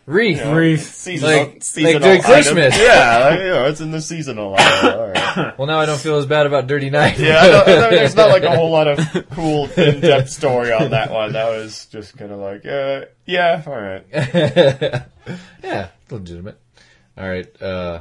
Wreath. 0.07 0.39
You 0.39 0.45
know, 0.45 0.55
Wreath. 0.55 0.95
Seasonal, 0.95 1.37
Like- 1.37 1.53
like 1.55 1.63
seasonal 1.65 2.01
during 2.01 2.21
item. 2.21 2.31
Christmas. 2.33 2.79
Yeah, 2.79 3.19
like, 3.31 3.39
you 3.41 3.47
know, 3.47 3.65
it's 3.67 3.81
in 3.81 3.91
the 3.91 4.01
seasonal. 4.01 4.51
line. 4.53 4.85
All 4.85 5.09
right. 5.09 5.55
Well, 5.59 5.67
now 5.67 5.81
I 5.81 5.87
don't 5.87 5.99
feel 6.01 6.17
as 6.17 6.27
bad 6.27 6.47
about 6.47 6.67
Dirty 6.67 6.91
Night. 6.91 7.19
Yeah, 7.19 7.39
I 7.41 7.49
don't, 7.49 7.69
I 7.69 7.75
don't- 7.75 7.91
there's 7.91 8.15
not 8.15 8.29
like 8.31 8.43
a 8.45 8.55
whole 8.55 8.71
lot 8.71 8.87
of 8.89 8.99
cool 9.31 9.69
in-depth 9.77 10.31
story 10.31 10.71
on 10.73 10.91
that 10.93 11.11
one. 11.11 11.33
That 11.33 11.49
was 11.49 11.87
just 11.87 12.17
kind 12.17 12.31
of 12.31 12.39
like, 12.39 12.65
uh, 12.67 13.07
yeah, 13.27 13.63
all 13.67 13.73
right. 13.75 14.07
yeah, 15.65 15.89
legitimate. 16.11 16.59
All 17.19 17.29
right, 17.29 17.63
uh, 17.63 18.01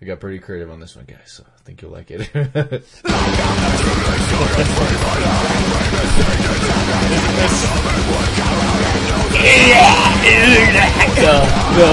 I 0.00 0.04
got 0.04 0.20
pretty 0.20 0.38
creative 0.38 0.70
on 0.70 0.78
this 0.78 0.94
one, 0.94 1.06
guys, 1.06 1.32
so 1.32 1.44
I 1.44 1.60
think 1.62 1.82
you'll 1.82 1.90
like 1.90 2.10
it. 2.12 2.20
no, 2.34 2.44
no, 11.74 11.90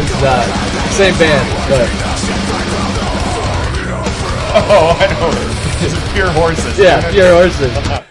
it's 0.00 0.22
not. 0.22 0.44
Same 0.92 1.18
band, 1.18 1.68
but 1.68 2.45
Oh, 4.58 4.96
I 4.98 5.06
know. 5.12 5.28
It's 5.84 5.94
pure 6.14 6.30
horses. 6.30 6.78
yeah, 6.78 7.10
pure 7.10 7.30
horses. 7.32 7.70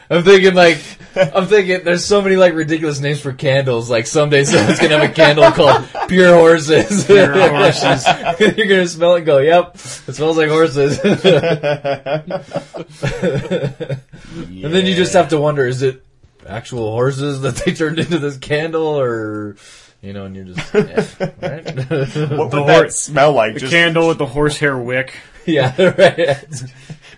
I'm 0.10 0.24
thinking 0.24 0.54
like, 0.54 0.78
I'm 1.16 1.48
thinking 1.48 1.84
there's 1.84 2.06
so 2.06 2.22
many 2.22 2.36
like 2.36 2.54
ridiculous 2.54 3.00
names 3.00 3.20
for 3.22 3.34
candles. 3.34 3.90
Like 3.90 4.06
someday 4.06 4.44
someone's 4.44 4.80
gonna 4.80 5.00
have 5.00 5.10
a 5.10 5.14
candle 5.14 5.50
called 5.52 5.88
Pure 6.08 6.36
Horses. 6.36 7.06
Pure 7.06 7.32
horses. 7.50 8.06
You're 8.58 8.68
gonna 8.68 8.88
smell 8.88 9.16
it 9.16 9.20
and 9.20 9.26
go, 9.26 9.40
yep, 9.40 9.74
it 9.76 10.14
smells 10.14 10.38
like 10.38 10.50
horses. 10.50 11.00
and 11.04 11.20
then 14.74 14.86
you 14.86 14.96
just 14.96 15.14
have 15.14 15.30
to 15.30 15.40
wonder, 15.40 15.66
is 15.66 15.82
it 15.82 16.04
actual 16.48 16.92
horses 16.92 17.42
that 17.42 17.56
they 17.58 17.74
turned 17.74 17.98
into 18.00 18.20
this 18.20 18.38
candle 18.38 19.00
or, 19.00 19.56
you 20.02 20.14
know, 20.14 20.26
and 20.26 20.36
you're 20.36 20.46
just, 20.46 20.74
yeah, 20.74 21.06
right? 21.42 21.66
What 21.66 22.52
The 22.52 22.58
would 22.60 22.68
that 22.68 22.76
horse- 22.76 23.00
smell 23.00 23.32
like? 23.34 23.56
The 23.56 23.62
Just, 23.62 23.72
candle 23.74 24.08
with 24.10 24.18
the 24.20 24.28
horsehair 24.28 24.78
wick. 24.78 25.14
yeah, 25.54 25.76
right. 25.98 26.20
Is 26.20 26.72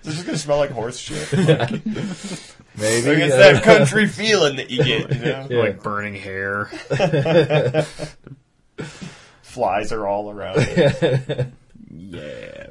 just 0.04 0.26
gonna 0.26 0.38
smell 0.38 0.58
like 0.58 0.72
horse 0.72 0.98
shit? 0.98 1.32
Like, 2.78 3.04
Maybe. 3.06 3.24
it's 3.24 3.34
uh, 3.34 3.38
that 3.38 3.64
country 3.64 4.08
feeling 4.08 4.58
that 4.58 4.70
you 4.70 4.84
get, 4.84 5.12
you 5.12 5.20
know? 5.20 5.48
Yeah. 5.50 5.60
Like 5.62 5.82
burning 5.82 6.14
hair. 6.14 6.66
Flies 9.42 9.92
are 9.92 10.06
all 10.06 10.30
around. 10.30 10.58
it. 10.60 11.48
Yeah. 11.90 12.68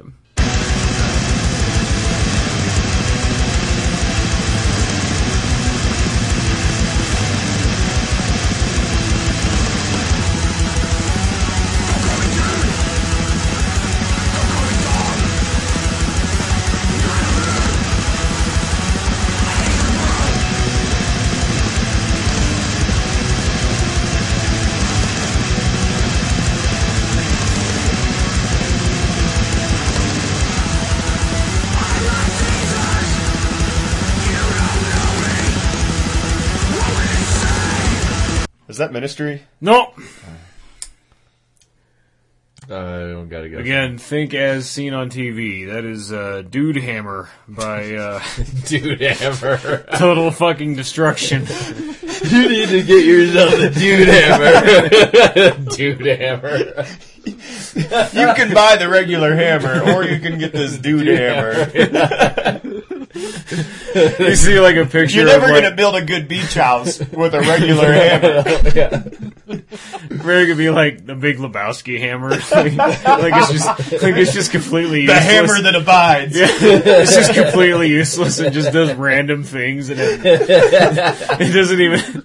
Is 38.77 38.79
that 38.79 38.93
ministry? 38.93 39.41
No. 39.59 39.91
I 42.69 42.69
don't 42.69 43.27
gotta 43.27 43.49
go. 43.49 43.57
Again, 43.57 43.97
think 43.97 44.35
as 44.35 44.69
seen 44.69 44.93
on 44.93 45.09
TV. 45.09 45.65
That 45.65 45.83
is 45.83 46.13
uh, 46.13 46.43
Dude 46.47 46.75
Hammer 46.75 47.27
by 47.47 47.95
uh, 47.95 48.21
Dude 48.65 49.01
Hammer. 49.01 49.83
Total 49.97 50.29
Fucking 50.29 50.75
Destruction. 50.75 51.41
you 52.25 52.49
need 52.49 52.69
to 52.69 52.83
get 52.83 53.03
yourself 53.03 53.53
a 53.55 53.71
dude 53.71 54.07
hammer. 54.09 55.57
dude 55.75 56.05
hammer. 56.05 56.85
You 57.25 58.33
can 58.35 58.53
buy 58.53 58.75
the 58.75 58.89
regular 58.91 59.33
hammer, 59.33 59.91
or 59.91 60.03
you 60.03 60.19
can 60.19 60.37
get 60.37 60.53
this 60.53 60.77
dude 60.77 61.07
hammer. 61.07 62.61
You 63.17 64.35
see 64.35 64.59
like 64.59 64.75
a 64.75 64.85
picture. 64.85 65.17
You're 65.17 65.25
never 65.25 65.45
of, 65.45 65.51
like, 65.51 65.63
gonna 65.63 65.75
build 65.75 65.95
a 65.95 66.05
good 66.05 66.27
beach 66.27 66.53
house 66.53 66.99
with 66.99 67.33
a 67.33 67.41
regular 67.41 67.91
hammer. 67.91 68.43
Very 70.09 70.45
could 70.47 70.57
be 70.57 70.69
like 70.69 71.05
the 71.05 71.15
Big 71.15 71.37
Lebowski 71.37 71.99
hammer. 71.99 72.29
like, 72.51 72.75
like 72.75 73.33
it's 73.35 73.51
just 73.51 73.67
like 74.03 74.15
it's 74.15 74.33
just 74.33 74.51
completely 74.51 75.05
The 75.05 75.13
useless. 75.13 75.23
hammer 75.23 75.61
that 75.61 75.75
abides. 75.75 76.37
Yeah, 76.37 76.47
it's 76.49 77.15
just 77.15 77.33
completely 77.33 77.89
useless 77.89 78.39
and 78.39 78.53
just 78.53 78.71
does 78.73 78.93
random 78.93 79.43
things 79.43 79.89
and 79.89 79.99
it, 79.99 80.21
it 80.25 81.53
doesn't 81.53 81.79
even 81.81 82.23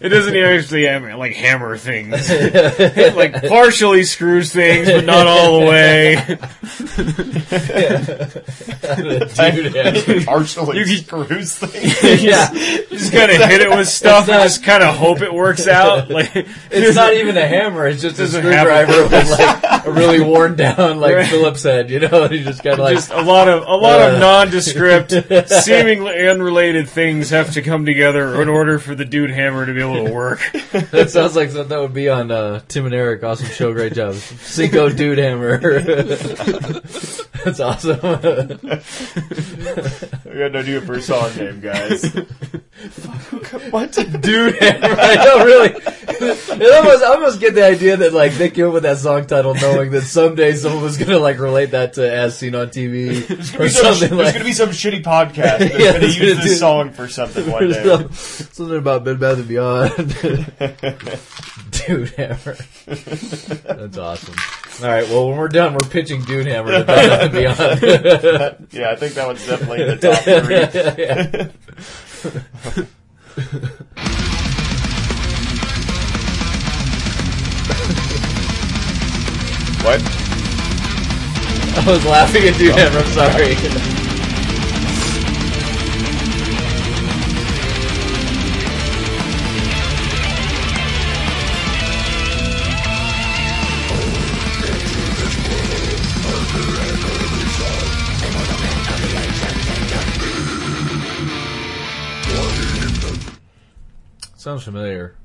It 0.00 0.08
doesn't 0.10 0.36
actually 0.36 0.84
hammer, 0.84 1.14
like 1.16 1.32
hammer 1.34 1.76
things. 1.76 2.14
it 2.30 3.16
like 3.16 3.46
partially 3.48 4.04
screws 4.04 4.52
things, 4.52 4.88
but 4.90 5.04
not 5.04 5.26
all 5.26 5.60
the 5.60 5.66
way. 5.66 6.16
Dude, 10.06 10.24
Partially 10.26 10.78
You 10.78 10.84
can- 10.84 11.04
screws 11.04 11.56
things. 11.58 12.22
yeah. 12.22 12.52
You 12.52 12.86
just 12.90 13.12
kind 13.12 13.30
of 13.30 13.38
hit 13.48 13.60
it 13.60 13.70
with 13.70 13.88
stuff 13.88 14.28
and 14.28 14.42
just 14.42 14.62
kind 14.62 14.82
of 14.82 14.96
hope 14.96 15.20
it 15.22 15.32
works 15.32 15.66
out. 15.66 16.10
Like 16.10 16.30
It's 16.70 16.96
not 16.96 17.14
even 17.14 17.36
a 17.36 17.46
hammer. 17.46 17.86
It's 17.86 18.02
just 18.02 18.18
a 18.18 18.24
a 18.24 18.26
screwdriver 18.28 19.04
with 19.04 19.30
like 19.30 19.84
a 19.86 19.90
really 19.92 20.20
worn 20.20 20.56
down 20.56 20.98
like 21.00 21.14
Right. 21.16 21.28
Phillips 21.28 21.62
head. 21.62 21.90
You 21.90 22.00
know, 22.00 22.28
you 22.30 22.42
just 22.44 22.62
kind 22.62 22.74
of 22.74 22.80
like 22.80 22.96
just 22.96 23.10
a 23.12 23.22
lot 23.22 23.48
of 23.48 23.62
a 23.66 23.74
lot 23.76 24.00
Uh. 24.00 24.12
of 24.14 24.18
nondescript, 24.20 25.12
seemingly 25.48 26.26
unrelated 26.28 26.88
things 26.88 27.30
have 27.30 27.52
to 27.52 27.62
come 27.62 27.86
together 27.86 28.40
in 28.42 28.48
order 28.48 28.78
for 28.78 28.94
the 28.94 29.04
dude 29.04 29.30
hammer 29.30 29.64
to 29.66 29.72
be 29.74 29.82
able 29.94 30.06
to 30.06 30.12
work. 30.12 30.40
that 30.90 31.10
sounds 31.10 31.36
like 31.36 31.50
something 31.50 31.68
that 31.68 31.80
would 31.80 31.94
be 31.94 32.08
on 32.08 32.30
uh, 32.30 32.60
Tim 32.68 32.84
and 32.86 32.94
Eric. 32.94 33.22
Awesome 33.22 33.46
show, 33.48 33.72
great 33.72 33.92
job. 33.94 34.14
Cinco 34.14 34.88
Dude 34.90 35.18
Hammer. 35.18 35.58
That's 37.44 37.60
awesome. 37.60 37.98
We 40.24 40.38
got 40.38 40.52
no 40.52 40.58
idea 40.60 40.80
for 40.80 40.94
a 40.94 41.02
song 41.02 41.34
name, 41.36 41.60
guys. 41.60 42.02
what? 43.70 43.92
Dude 43.92 44.56
Hammer. 44.56 44.96
I 44.98 45.14
know, 45.24 45.44
really. 45.44 45.70
It 46.18 46.74
almost, 46.74 47.04
I 47.04 47.14
almost 47.14 47.40
get 47.40 47.54
the 47.54 47.64
idea 47.64 47.96
that 47.98 48.12
like 48.12 48.32
they 48.34 48.50
came 48.50 48.66
up 48.68 48.72
with 48.74 48.82
that 48.84 48.98
song 48.98 49.26
title 49.26 49.54
knowing 49.54 49.90
that 49.92 50.02
someday 50.02 50.54
someone 50.54 50.82
was 50.82 50.96
gonna 50.96 51.18
like 51.18 51.38
relate 51.38 51.72
that 51.72 51.92
to 51.94 52.10
as 52.12 52.36
seen 52.38 52.54
on 52.54 52.68
TV 52.68 53.28
or 53.58 53.68
Some- 53.68 53.94
something 53.94 54.16
there's 54.16 54.26
like. 54.26 54.34
gonna 54.34 54.44
be 54.44 54.52
some 54.52 54.70
shitty 54.70 55.02
podcast 55.02 55.58
that's 55.58 55.78
Yeah, 55.78 55.92
gonna 55.92 56.06
use 56.06 56.18
this 56.38 56.44
do- 56.44 56.54
song 56.56 56.90
for 56.92 57.08
something 57.08 57.48
one 57.50 57.68
day. 57.68 57.84
Some- 57.84 58.12
something 58.12 58.78
about 58.78 59.04
Bed 59.04 59.20
Bath 59.20 59.38
and 59.38 59.48
Beyond. 59.48 59.75
Dude 61.70 62.08
Hammer. 62.10 62.56
That's 62.86 63.98
awesome. 63.98 64.34
All 64.82 64.90
right, 64.90 65.08
well 65.08 65.28
when 65.28 65.36
we're 65.38 65.48
done, 65.48 65.74
we're 65.74 65.88
pitching 65.88 66.22
Dude 66.22 66.46
Hammer 66.46 66.70
to 66.84 66.92
and 66.92 67.32
Beyond. 67.32 67.58
yeah, 68.72 68.90
I 68.90 68.96
think 68.96 69.14
that 69.14 69.26
one's 69.26 69.46
definitely 69.46 69.82
in 69.82 69.88
the 69.88 69.96
top 69.96 70.22
three. 70.24 70.56
Yeah. 71.04 71.48
What? 79.84 80.02
I 81.78 81.84
was 81.90 82.04
laughing 82.06 82.48
at 82.48 82.56
Dude 82.56 82.74
Hammer. 82.74 82.98
I'm 82.98 83.06
sorry. 83.12 84.05
Sounds 104.46 104.62
familiar. 104.62 105.16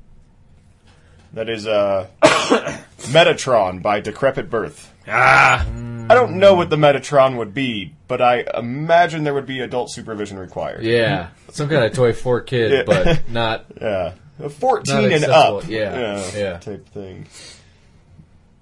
That 1.34 1.48
is 1.48 1.64
uh, 1.64 2.08
Metatron 2.22 3.80
by 3.80 4.00
Decrepit 4.00 4.50
Birth. 4.50 4.92
Ah, 5.06 5.64
I 5.64 6.12
don't 6.16 6.40
know 6.40 6.54
what 6.54 6.70
the 6.70 6.76
Metatron 6.76 7.36
would 7.36 7.54
be, 7.54 7.94
but 8.08 8.20
I 8.20 8.44
imagine 8.58 9.22
there 9.22 9.32
would 9.32 9.46
be 9.46 9.60
adult 9.60 9.92
supervision 9.92 10.40
required. 10.40 10.82
Yeah, 10.82 11.28
some 11.52 11.68
kind 11.68 11.84
of 11.84 11.92
toy 11.92 12.12
for 12.14 12.40
kid, 12.40 12.72
Yeah. 12.72 12.82
but 12.84 13.28
not 13.30 13.66
Yeah. 13.80 14.14
A 14.40 14.48
14 14.48 14.92
Not 14.92 15.04
and 15.04 15.12
accessible, 15.14 15.58
up. 15.58 15.68
yeah, 15.68 16.30
yeah. 16.34 16.58
Type 16.58 16.88
thing. 16.88 17.28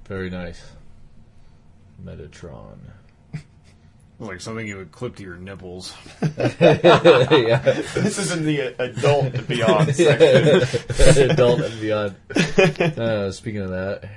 very 0.05 0.29
nice. 0.29 0.61
Metatron. 2.05 2.77
Like 4.21 4.41
something 4.41 4.67
you 4.67 4.77
would 4.77 4.93
clip 4.93 5.17
to 5.17 5.23
your 5.23 5.37
nipples. 5.37 5.95
yeah. 6.39 7.59
This 7.95 8.19
is 8.19 8.33
in 8.33 8.45
the 8.45 8.75
uh, 8.79 8.85
adult 8.85 9.35
and 9.35 9.49
beyond 9.49 9.95
section. 9.97 11.31
Adult 11.31 11.61
and 11.61 11.81
beyond. 11.81 12.17
Uh, 12.99 13.33
speaking 13.33 13.63
of 13.63 13.71
that, 13.71 14.09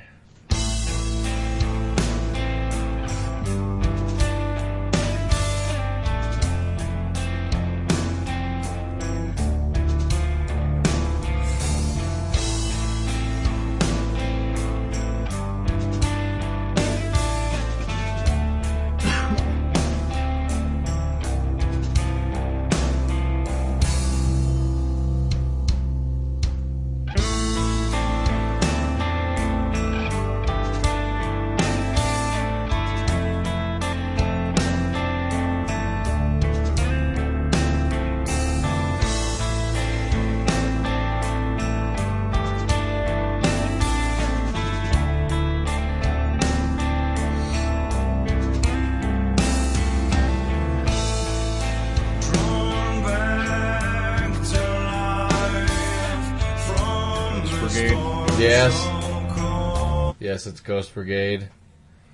yes, 60.44 60.46
yes, 60.46 60.54
it's 60.54 60.62
Ghost 60.62 60.94
Brigade, 60.94 61.50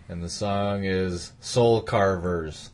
and 0.07 0.23
the 0.23 0.29
song 0.29 0.83
is 0.83 1.33
Soul 1.39 1.81
Carvers. 1.81 2.69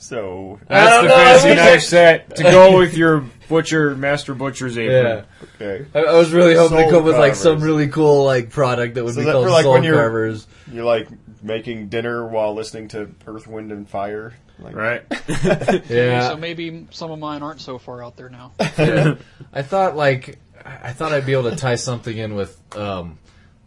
So, 0.00 0.58
That's 0.68 1.02
the 1.02 1.08
know, 1.08 1.14
fancy 1.14 1.54
knife 1.54 1.82
set 1.82 2.36
to 2.36 2.42
go 2.44 2.78
with 2.78 2.96
your 2.96 3.24
butcher, 3.48 3.94
master 3.96 4.32
butcher's 4.34 4.78
apron. 4.78 5.24
Yeah, 5.60 5.70
okay. 5.72 5.86
I, 5.94 6.04
I 6.04 6.14
was 6.14 6.30
really 6.32 6.54
hoping 6.54 6.78
to 6.78 6.84
come 6.84 6.94
up 7.00 7.04
with 7.04 7.18
like 7.18 7.34
some 7.34 7.60
really 7.60 7.88
cool 7.88 8.24
like 8.24 8.50
product 8.50 8.94
that 8.94 9.04
would 9.04 9.14
So 9.14 9.20
be 9.20 9.26
that 9.26 9.32
called 9.32 9.44
for, 9.46 9.50
like, 9.50 9.64
Soul 9.64 9.72
when 9.74 9.82
you're- 9.82 9.96
Carvers. 9.98 10.46
You're 10.72 10.84
like 10.84 11.08
making 11.42 11.88
dinner 11.88 12.26
while 12.26 12.54
listening 12.54 12.88
to 12.88 13.10
Earth, 13.26 13.46
Wind, 13.46 13.72
and 13.72 13.88
Fire. 13.88 14.34
Like, 14.60 14.74
Right? 14.76 15.02
Yeah, 15.90 16.28
So 16.28 16.36
maybe 16.36 16.86
some 16.90 17.10
of 17.10 17.18
mine 17.18 17.42
aren't 17.42 17.60
so 17.60 17.78
far 17.78 18.02
out 18.04 18.16
there 18.16 18.28
now. 18.28 18.52
Yeah. 18.78 19.16
I 19.52 19.62
thought 19.62 19.96
like 19.96 20.38
I 20.64 20.92
thought 20.92 21.12
I'd 21.12 21.26
be 21.26 21.32
able 21.32 21.50
to 21.50 21.56
tie 21.56 21.74
something 21.76 22.16
in 22.16 22.34
with 22.34 22.56
um 22.76 23.18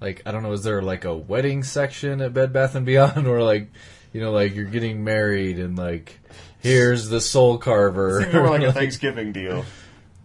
like 0.02 0.22
I 0.26 0.32
don't 0.32 0.44
know 0.44 0.52
is 0.52 0.64
there 0.64 0.82
like 0.82 1.06
a 1.06 1.16
wedding 1.16 1.64
section 1.64 2.20
at 2.22 2.34
Bed 2.34 2.52
Bath 2.52 2.76
and 2.76 2.86
Beyond 2.86 3.28
or 3.28 3.42
like 3.44 3.70
you 4.12 4.20
know 4.20 4.32
like 4.32 4.54
you're 4.56 4.66
getting 4.66 5.04
married 5.04 5.60
and 5.60 5.78
like 5.78 6.20
here's 6.60 7.08
the 7.08 7.22
soul 7.22 7.58
carver 7.58 8.22
It's 8.22 8.34
more 8.34 8.50
like 8.50 8.64
a 8.64 8.74
Thanksgiving 8.82 9.32
deal. 9.32 9.64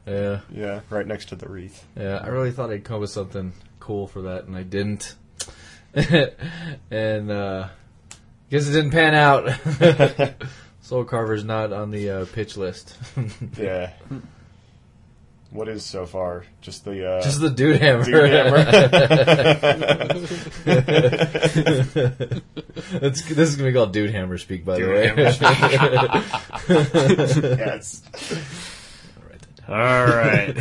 yeah 0.07 0.41
Yeah, 0.51 0.81
right 0.91 1.07
next 1.07 1.27
to 1.31 1.37
the 1.37 1.49
wreath. 1.49 1.85
yeah 1.97 2.21
I 2.23 2.29
really 2.29 2.51
thought 2.51 2.71
I'd 2.71 2.85
come 2.85 2.97
up 2.97 3.01
with 3.03 3.11
something 3.11 3.53
cool 3.81 4.07
for 4.09 4.23
that 4.23 4.45
and 4.47 4.57
I 4.57 4.63
didn't 4.65 5.15
and 6.91 7.31
uh 7.31 7.69
guess 8.51 8.69
it 8.69 8.73
didn't 8.73 8.91
pan 8.91 9.15
out 9.15 9.49
soul 10.81 11.05
carver's 11.05 11.45
not 11.45 11.73
on 11.73 11.91
the 11.91 12.11
uh, 12.11 12.27
pitch 12.33 12.57
list 12.57 12.97
Yeah. 13.57 13.93
What 15.57 15.69
is 15.69 15.85
so 15.87 16.05
far? 16.05 16.45
Just 16.61 16.85
the 16.85 17.13
uh, 17.13 17.23
just 17.23 17.41
the 17.41 17.49
dude 17.49 17.81
hammer 17.81 18.05
dude 18.05 18.31
hammer. 18.31 18.59
It's, 23.03 23.23
this 23.23 23.49
is 23.49 23.57
gonna 23.57 23.71
be 23.71 23.75
called 23.75 23.95
Dude 23.95 24.11
Hammer 24.11 24.37
Speak, 24.37 24.67
by 24.67 24.77
Dude 24.77 24.87
the 24.87 24.93
way. 24.93 25.07
Hammer 25.09 25.23
yes. 27.59 28.03
All 29.67 29.75
right. 29.75 30.59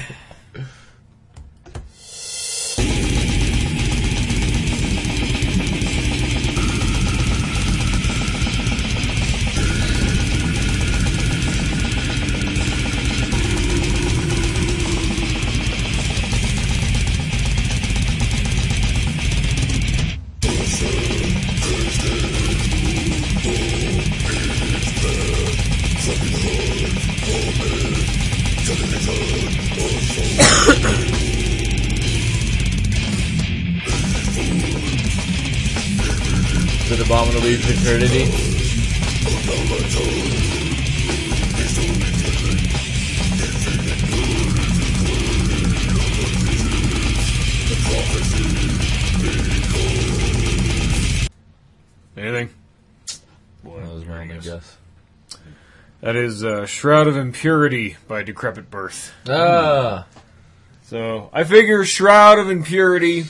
That 56.16 56.24
is 56.24 56.46
uh, 56.46 56.66
Shroud 56.66 57.08
of 57.08 57.18
Impurity 57.18 57.98
by 58.08 58.24
Decrepit 58.24 58.72
Birth. 58.72 59.14
Ah. 59.28 60.08
So 60.84 61.30
I 61.34 61.44
figure 61.44 61.84
Shroud 61.84 62.40
of 62.40 62.50
Impurity. 62.50 63.26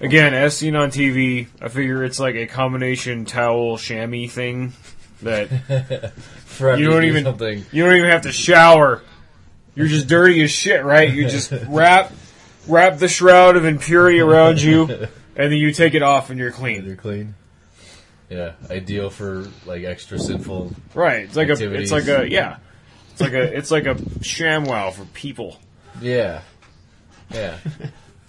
Again, 0.00 0.32
as 0.32 0.56
seen 0.56 0.74
on 0.74 0.90
TV, 0.90 1.48
I 1.60 1.68
figure 1.68 2.02
it's 2.02 2.18
like 2.18 2.34
a 2.34 2.46
combination 2.46 3.26
towel 3.26 3.76
chamois 3.76 4.26
thing 4.26 4.72
that 5.20 5.50
you 6.78 6.86
don't 6.86 7.04
even 7.04 7.24
something. 7.24 7.62
you 7.70 7.84
don't 7.84 7.94
even 7.94 8.08
have 8.08 8.22
to 8.22 8.32
shower. 8.32 9.02
You're 9.74 9.86
just 9.86 10.08
dirty 10.08 10.42
as 10.42 10.50
shit, 10.50 10.82
right? 10.82 11.12
You 11.12 11.28
just 11.28 11.52
wrap 11.68 12.10
wrap 12.66 13.00
the 13.00 13.08
shroud 13.08 13.58
of 13.58 13.66
impurity 13.66 14.20
around 14.20 14.62
you, 14.62 14.88
and 15.36 15.52
then 15.52 15.58
you 15.58 15.74
take 15.74 15.92
it 15.92 16.02
off 16.02 16.30
and 16.30 16.38
you're 16.38 16.52
clean. 16.52 16.86
You're 16.86 16.96
clean. 16.96 17.34
Yeah, 18.32 18.52
ideal 18.70 19.10
for 19.10 19.46
like 19.66 19.84
extra 19.84 20.18
sinful. 20.18 20.72
Right. 20.94 21.24
It's 21.24 21.36
like 21.36 21.50
a 21.50 21.52
activities. 21.52 21.92
it's 21.92 22.08
like 22.08 22.18
a 22.18 22.26
yeah. 22.30 22.56
It's 23.10 23.20
like 23.20 23.34
a 23.34 23.42
it's 23.42 23.70
like 23.70 23.84
a 23.84 23.94
ShamWow 23.94 24.94
for 24.94 25.04
people. 25.04 25.58
Yeah, 26.00 26.40
yeah. 27.30 27.58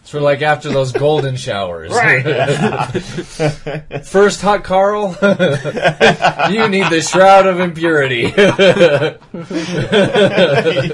It's 0.01 0.09
for 0.09 0.19
like 0.19 0.41
after 0.41 0.69
those 0.69 0.91
golden 0.91 1.37
showers. 1.37 1.93
Right. 2.03 2.21
First, 4.05 4.41
hot 4.41 4.65
Carl. 4.65 5.11
you 5.21 6.67
need 6.67 6.89
the 6.89 7.07
shroud 7.09 7.47
of 7.47 7.61
impurity. 7.61 8.33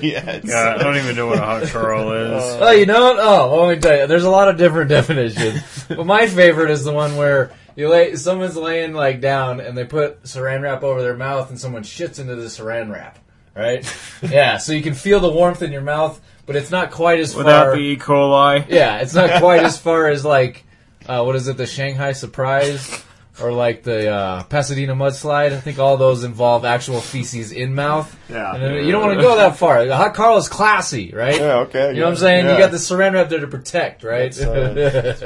yes. 0.07 0.43
Yeah, 0.43 0.75
I 0.77 0.83
don't 0.83 0.97
even 0.97 1.15
know 1.15 1.25
what 1.25 1.39
a 1.39 1.41
hot 1.41 1.63
Carl 1.63 2.11
is. 2.11 2.43
Oh, 2.61 2.69
you 2.69 2.85
know 2.85 3.01
what? 3.01 3.17
Oh, 3.19 3.65
let 3.65 3.75
me 3.75 3.81
tell 3.81 3.97
you. 3.97 4.05
There's 4.05 4.25
a 4.25 4.29
lot 4.29 4.49
of 4.49 4.57
different 4.57 4.89
definitions, 4.89 5.85
but 5.87 6.05
my 6.05 6.27
favorite 6.27 6.69
is 6.69 6.83
the 6.83 6.93
one 6.93 7.15
where 7.17 7.51
you 7.79 7.87
lay 7.87 8.13
someone's 8.17 8.57
laying 8.57 8.93
like 8.93 9.21
down 9.21 9.61
and 9.61 9.77
they 9.77 9.85
put 9.85 10.23
Saran 10.23 10.61
wrap 10.61 10.83
over 10.83 11.01
their 11.01 11.15
mouth 11.15 11.49
and 11.49 11.57
someone 11.57 11.83
shits 11.83 12.19
into 12.19 12.35
the 12.35 12.47
Saran 12.47 12.91
wrap. 12.91 13.19
Right? 13.55 13.85
yeah. 14.21 14.57
So 14.57 14.73
you 14.73 14.81
can 14.83 14.93
feel 14.93 15.21
the 15.21 15.31
warmth 15.31 15.61
in 15.61 15.71
your 15.71 15.81
mouth, 15.81 16.19
but 16.45 16.57
it's 16.57 16.71
not 16.71 16.91
quite 16.91 17.21
as 17.21 17.33
Without 17.33 17.67
far. 17.67 17.75
the 17.75 17.81
E. 17.81 17.97
coli. 17.97 18.65
Yeah, 18.67 18.97
it's 18.99 19.13
not 19.13 19.39
quite 19.39 19.63
as 19.63 19.77
far 19.81 20.09
as 20.09 20.25
like 20.25 20.65
uh, 21.07 21.23
what 21.23 21.37
is 21.37 21.47
it, 21.47 21.55
the 21.55 21.65
Shanghai 21.65 22.11
Surprise 22.11 23.01
or 23.41 23.51
like 23.51 23.83
the 23.83 24.09
uh, 24.11 24.43
Pasadena 24.43 24.95
mudslide. 24.95 25.53
I 25.53 25.59
think 25.59 25.79
all 25.79 25.97
those 25.97 26.23
involve 26.23 26.65
actual 26.65 26.99
feces 27.01 27.51
in 27.51 27.73
mouth. 27.75 28.15
Yeah. 28.29 28.55
and 28.55 28.85
you 28.85 28.91
don't 28.91 29.01
want 29.05 29.17
to 29.17 29.21
go 29.21 29.35
that 29.37 29.57
far. 29.57 29.85
The 29.85 29.95
hot 29.95 30.13
Carl 30.13 30.37
is 30.37 30.47
classy, 30.47 31.11
right? 31.13 31.35
Yeah, 31.39 31.57
okay, 31.59 31.87
You 31.89 31.93
know 31.93 31.99
yeah, 31.99 32.03
what 32.05 32.09
I'm 32.11 32.15
saying? 32.17 32.45
yeah. 32.45 32.53
You 32.53 32.57
got 32.59 32.71
the 32.71 32.77
Saran 32.77 33.13
wrap 33.13 33.29
there 33.29 33.39
to 33.39 33.47
protect, 33.47 34.03
right? 34.03 34.31
That's, 34.31 34.41
uh, 34.41 34.73
that's 34.73 35.21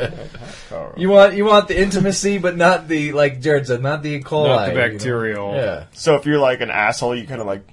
right. 0.72 0.92
You 0.98 1.10
want 1.10 1.36
you 1.36 1.46
want 1.46 1.68
the 1.68 1.80
intimacy, 1.80 2.38
but 2.40 2.56
not 2.58 2.88
the 2.88 3.12
like 3.14 3.42
Jared 3.42 3.68
said, 3.68 3.82
not 3.82 4.04
the 4.04 4.10
E. 4.16 4.20
coli, 4.22 4.48
Not 4.48 4.66
the 4.66 4.72
you 4.74 4.78
know? 4.80 4.90
bacterial. 4.90 5.56
Yeah. 5.56 5.86
So 5.94 6.16
if 6.16 6.26
you're 6.26 6.40
like 6.40 6.62
an 6.62 6.70
asshole, 6.72 7.16
you 7.16 7.26
kind 7.28 7.42
of 7.42 7.48
like 7.48 7.64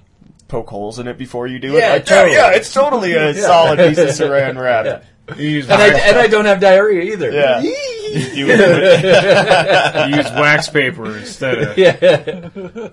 poke 0.47 0.69
holes 0.69 0.99
in 0.99 1.07
it 1.07 1.17
before 1.17 1.47
you 1.47 1.59
do 1.59 1.75
it. 1.75 1.79
Yeah, 1.79 1.93
Like, 1.93 2.05
totally. 2.05 2.35
yeah, 2.35 2.51
it's 2.51 2.73
totally 2.73 3.13
a 3.13 3.33
solid 3.35 3.77
piece 3.79 3.97
of 3.97 4.07
saran 4.29 4.59
wrap. 4.59 5.03
Yeah. 5.31 5.41
You 5.41 5.49
use, 5.49 5.69
And 5.69 5.81
I, 5.81 5.87
and 6.09 6.17
I 6.17 6.27
don't 6.27 6.45
have 6.45 6.59
diarrhea 6.59 7.13
either. 7.13 7.31
Yeah. 7.31 7.61
You 8.11 8.45
you 8.45 8.45
use 8.47 10.29
wax 10.33 10.67
paper 10.67 11.15
instead 11.17 11.59
of. 11.59 11.77
yeah. 11.77 11.95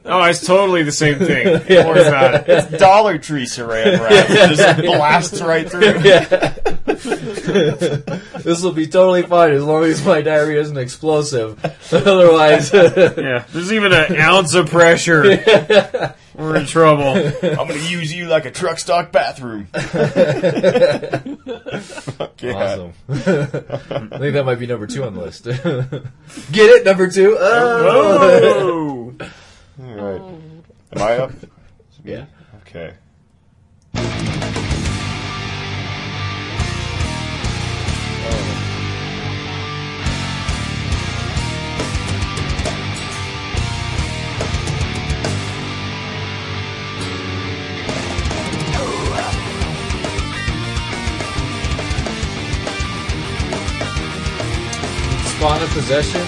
Oh, 0.05 0.23
it's 0.23 0.47
totally 0.47 0.85
the 0.85 0.93
same 0.93 1.19
thing. 1.19 1.49
Or 1.89 1.99
it's 1.99 2.09
not. 2.09 2.49
It's 2.49 2.79
Dollar 2.79 3.19
Tree 3.19 3.43
saran 3.43 3.99
wrap. 3.99 4.31
It 4.31 4.55
just 4.57 4.81
blasts 4.81 5.41
right 5.41 5.69
through. 5.69 5.99
Yeah. 6.05 6.55
this 8.39 8.63
will 8.63 8.73
be 8.73 8.87
totally 8.87 9.23
fine 9.25 9.51
as 9.55 9.65
long 9.65 9.83
as 9.85 10.05
my 10.07 10.21
diarrhea 10.23 10.61
isn't 10.61 10.79
explosive. 10.79 11.59
Otherwise, 11.93 12.73
Yeah, 12.73 13.45
there's 13.53 13.73
even 13.73 13.93
an 13.93 14.15
ounce 14.17 14.55
of 14.55 14.71
pressure. 14.71 16.15
We're 16.39 16.57
in 16.57 16.67
trouble. 16.67 17.15
I'm 17.17 17.67
gonna 17.67 17.75
use 17.75 18.15
you 18.15 18.27
like 18.27 18.45
a 18.45 18.51
truck 18.53 18.79
stock 18.79 19.11
bathroom. 19.13 19.69
Awesome. 22.41 22.93
I 23.09 23.15
think 23.17 24.35
that 24.35 24.45
might 24.45 24.59
be 24.59 24.67
number 24.67 24.87
two 24.87 25.05
on 25.05 25.15
the 25.15 25.21
list. 25.21 25.45
Get 26.53 26.71
it, 26.71 26.85
number 26.85 27.11
two. 27.11 27.37
Oh. 27.39 29.15
Oh. 29.21 29.27
All 29.83 29.95
right. 29.95 30.21
Am 30.93 31.03
I 31.03 31.19
up? 31.19 31.33
Yeah. 32.05 32.27
Okay. 32.63 32.95
Spawn 55.39 55.63
of 55.63 55.71
possession. 55.71 56.21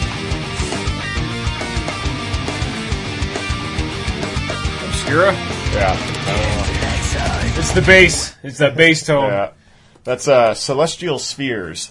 Obscura? 4.88 5.32
Yeah. 5.74 5.96
It's 7.58 7.72
the 7.72 7.82
bass. 7.82 8.36
It's 8.44 8.58
that 8.58 8.76
bass 8.76 9.04
tone. 9.04 9.24
Yeah. 9.24 9.50
That's 10.04 10.28
uh, 10.28 10.54
celestial 10.54 11.18
spheres. 11.18 11.90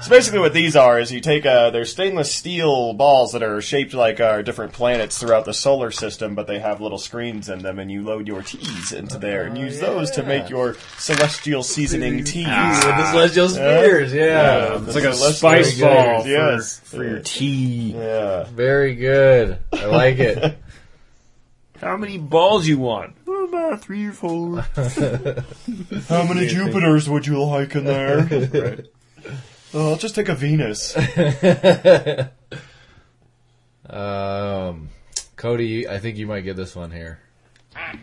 So 0.00 0.08
basically, 0.10 0.40
what 0.40 0.54
these 0.54 0.74
are 0.74 0.98
is 0.98 1.12
you 1.12 1.20
take 1.20 1.44
uh, 1.44 1.70
they're 1.70 1.84
stainless 1.84 2.34
steel 2.34 2.92
balls 2.94 3.32
that 3.32 3.42
are 3.42 3.60
shaped 3.60 3.94
like 3.94 4.20
our 4.20 4.42
different 4.42 4.72
planets 4.72 5.18
throughout 5.18 5.44
the 5.44 5.54
solar 5.54 5.90
system, 5.90 6.34
but 6.34 6.46
they 6.46 6.58
have 6.58 6.80
little 6.80 6.98
screens 6.98 7.48
in 7.48 7.60
them, 7.60 7.78
and 7.78 7.90
you 7.90 8.02
load 8.02 8.26
your 8.26 8.42
teas 8.42 8.92
into 8.92 9.18
there 9.18 9.44
and 9.44 9.56
use 9.58 9.78
those 9.80 10.10
to 10.12 10.22
make 10.22 10.48
your 10.48 10.76
celestial 10.98 11.62
seasoning 11.62 12.24
teas. 12.24 12.46
With 12.46 12.96
the 12.96 13.10
celestial 13.10 13.48
spheres, 13.48 14.12
yeah. 14.12 14.22
Yeah, 14.22 14.76
It's 14.76 14.86
the 14.86 14.92
like 14.94 15.04
a 15.04 15.14
celestial 15.14 15.32
spice 15.32 15.80
ball 15.80 16.22
for, 16.22 16.28
yes. 16.28 16.80
for 16.80 17.04
your 17.04 17.20
tea. 17.20 17.92
Yeah. 17.92 18.44
Very 18.44 18.94
good. 18.94 19.58
I 19.72 19.86
like 19.86 20.18
it. 20.18 20.58
How 21.80 21.96
many 21.96 22.16
balls 22.16 22.66
you 22.66 22.78
want? 22.78 23.16
About 23.26 23.82
three 23.82 24.06
or 24.06 24.12
four. 24.12 24.60
How 26.08 26.24
many 26.24 26.46
Jupiters 26.46 27.08
would 27.08 27.26
you 27.26 27.42
like 27.44 27.74
in 27.74 27.84
there? 27.84 28.18
right. 28.52 28.86
Oh, 29.74 29.90
I'll 29.90 29.96
just 29.96 30.14
take 30.14 30.28
a 30.28 30.34
Venus. 30.34 30.96
Um, 33.92 34.88
Cody, 35.36 35.86
I 35.86 35.98
think 35.98 36.16
you 36.16 36.26
might 36.26 36.42
get 36.42 36.56
this 36.56 36.74
one 36.74 36.90
here. 36.90 37.20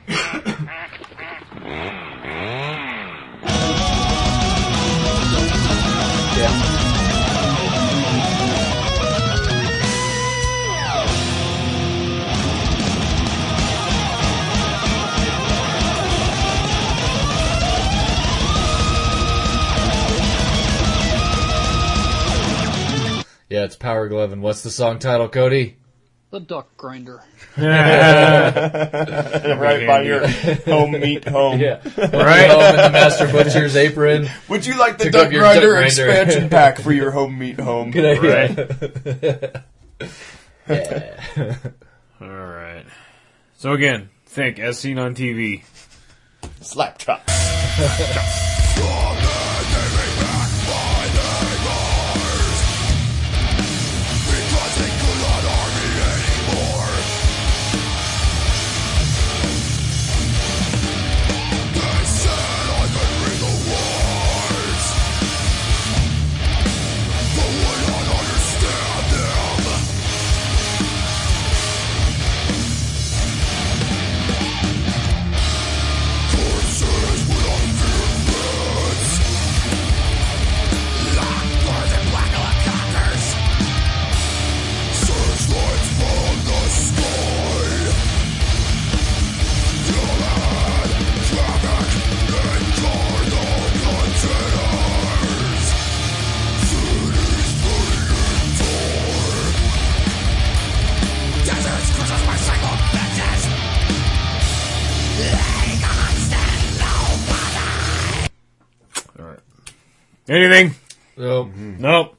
Yeah. 6.40 6.89
Yeah, 23.50 23.64
it's 23.64 23.76
Power 23.76 24.08
Glove, 24.08 24.32
and 24.32 24.42
what's 24.44 24.62
the 24.62 24.70
song 24.70 25.00
title, 25.00 25.28
Cody? 25.28 25.76
The 26.30 26.40
duck 26.40 26.78
grinder. 26.78 27.24
right 27.58 27.66
by 29.88 30.04
your 30.04 30.28
home 30.28 30.92
meat 30.92 31.28
home. 31.28 31.60
Yeah, 31.60 31.82
Right? 31.98 32.52
Home 32.52 32.62
in 32.62 32.76
the 32.76 32.90
Master 32.94 33.26
Butcher's 33.28 33.76
apron. 33.76 34.28
Would 34.48 34.68
you 34.68 34.78
like 34.78 35.00
the 35.00 35.06
To 35.06 35.10
Duck 35.10 35.24
cook 35.24 35.32
your 35.34 35.42
Grinder 35.42 35.62
Duck 35.74 35.96
Grinder. 35.96 36.06
expansion 36.12 36.50
pack 36.50 36.80
for 36.80 36.92
your 36.92 37.10
home 37.10 37.40
meat 37.40 37.60
home? 37.60 37.90
Good 37.90 38.20
idea. 38.20 39.64
yeah. 40.70 41.58
All 42.22 42.28
right. 42.28 42.86
So 43.58 43.74
again, 43.74 44.10
think 44.28 44.60
as 44.60 44.78
seen 44.78 45.00
on 45.00 45.16
TV. 45.16 45.64
Slap 46.62 47.00
chop. 47.00 47.24
Anything? 110.30 110.76
Nope. 111.18 111.50
Nope. 111.56 112.16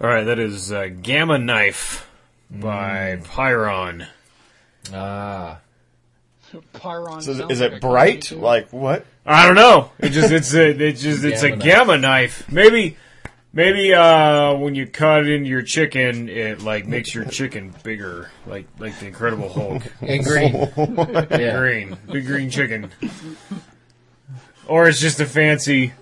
All 0.00 0.08
right, 0.08 0.24
that 0.24 0.38
is 0.38 0.72
uh, 0.72 0.88
Gamma 1.02 1.38
Knife 1.38 2.08
by 2.50 3.20
Pyrrhon. 3.22 4.06
Ah. 4.92 5.58
Pyrrhon. 6.72 7.20
So 7.22 7.34
sounds 7.34 7.52
is 7.52 7.60
like 7.60 7.72
it 7.72 7.80
bright? 7.80 8.28
company. 8.28 8.40
Like 8.40 8.72
what? 8.72 9.06
I 9.26 9.46
don't 9.46 9.54
know. 9.54 9.90
It 9.98 10.10
just 10.10 10.32
it's 10.32 10.54
a 10.54 10.70
it's 10.70 11.02
just 11.02 11.22
it's 11.22 11.42
a 11.42 11.50
Gamma 11.50 11.62
gamma 11.62 11.98
knife. 11.98 12.50
Maybe 12.50 12.96
maybe 13.52 13.92
uh 13.94 14.54
when 14.54 14.74
you 14.74 14.86
cut 14.86 15.26
into 15.28 15.48
your 15.48 15.62
chicken, 15.62 16.28
it 16.28 16.62
like 16.62 16.86
makes 16.86 17.14
your 17.14 17.26
chicken 17.26 17.74
bigger, 17.82 18.30
like 18.46 18.66
like 18.78 18.98
the 18.98 19.06
Incredible 19.06 19.50
Hulk. 19.50 19.82
And 20.00 20.24
green. 20.24 20.54
yeah. 21.30 21.58
Green, 21.58 21.98
big 22.10 22.26
green 22.26 22.50
chicken. 22.50 22.90
Or 24.66 24.88
it's 24.88 25.00
just 25.00 25.20
a 25.20 25.26
fancy. 25.26 25.92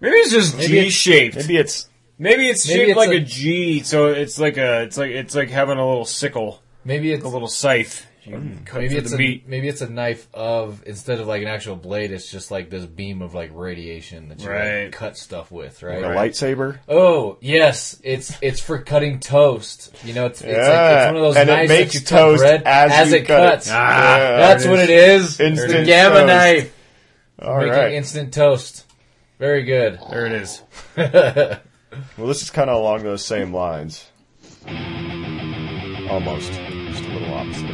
Maybe 0.00 0.16
it's 0.16 0.30
just 0.30 0.56
Maybe 0.56 0.68
G 0.68 0.78
it's- 0.78 0.92
shaped. 0.94 1.36
Maybe 1.36 1.56
it's 1.56 1.88
Maybe 2.20 2.48
it's 2.48 2.66
Maybe 2.66 2.78
shaped 2.80 2.88
it's 2.90 2.96
like 2.96 3.10
a- 3.10 3.16
a 3.16 3.20
G, 3.20 3.80
so 3.84 4.06
it's 4.08 4.38
like 4.40 4.56
a 4.56 4.82
it's 4.82 4.96
like 4.98 5.10
it's 5.12 5.34
like 5.34 5.50
having 5.50 5.78
a 5.78 5.86
little 5.88 6.04
sickle, 6.04 6.62
Maybe 6.84 7.12
it's 7.12 7.24
a 7.24 7.28
little 7.28 7.48
scythe. 7.48 8.06
You 8.24 8.32
can 8.34 8.62
cut 8.66 8.80
maybe 8.82 8.88
through 8.90 8.98
it's 8.98 9.10
the 9.12 9.16
a 9.16 9.18
meat. 9.18 9.44
maybe 9.48 9.68
it's 9.68 9.80
a 9.80 9.88
knife 9.88 10.26
of 10.34 10.82
instead 10.84 11.18
of 11.20 11.26
like 11.26 11.40
an 11.42 11.48
actual 11.48 11.76
blade, 11.76 12.10
it's 12.10 12.30
just 12.30 12.50
like 12.50 12.68
this 12.68 12.84
beam 12.84 13.22
of 13.22 13.32
like 13.34 13.50
radiation 13.54 14.28
that 14.28 14.40
you 14.42 14.50
Right. 14.50 14.82
like, 14.84 14.92
cut 14.92 15.16
stuff 15.16 15.50
with, 15.50 15.82
right? 15.82 16.02
a 16.02 16.08
lightsaber. 16.08 16.78
Oh 16.88 17.38
yes, 17.40 17.98
it's 18.02 18.36
it's 18.42 18.60
for 18.60 18.78
cutting 18.82 19.20
toast. 19.20 19.94
You 20.04 20.12
know, 20.12 20.26
it's 20.26 20.42
it's, 20.42 20.52
like, 20.52 20.56
it's 20.58 21.06
one 21.06 21.16
of 21.16 21.22
those 21.22 21.36
and 21.36 21.48
it 21.48 21.68
makes 21.68 21.92
that 21.94 22.00
you 22.00 22.00
cut 22.06 22.08
toast 22.18 22.40
bread 22.42 22.62
as 22.66 23.10
you 23.12 23.16
it 23.16 23.26
cut 23.26 23.40
it. 23.40 23.50
cuts. 23.50 23.70
Ah, 23.72 24.16
there 24.18 24.36
that's 24.38 24.64
it 24.64 24.70
what 24.70 24.78
is. 24.80 24.88
it 24.88 24.90
is. 24.90 25.40
Instant 25.40 25.72
the 25.72 25.84
gamma 25.84 26.14
toast. 26.16 26.26
knife 26.26 26.74
All 27.40 27.56
making 27.58 27.72
right. 27.72 27.92
instant 27.92 28.34
toast. 28.34 28.84
Very 29.38 29.62
good. 29.62 29.98
There 30.10 30.26
it 30.26 30.32
is. 30.32 30.62
Well, 32.16 32.28
this 32.28 32.42
is 32.42 32.50
kind 32.50 32.68
of 32.68 32.76
along 32.76 33.02
those 33.02 33.24
same 33.24 33.52
lines. 33.52 34.10
Almost. 36.10 36.52
Just 36.52 37.04
a 37.04 37.08
little 37.12 37.32
opposite. 37.34 37.66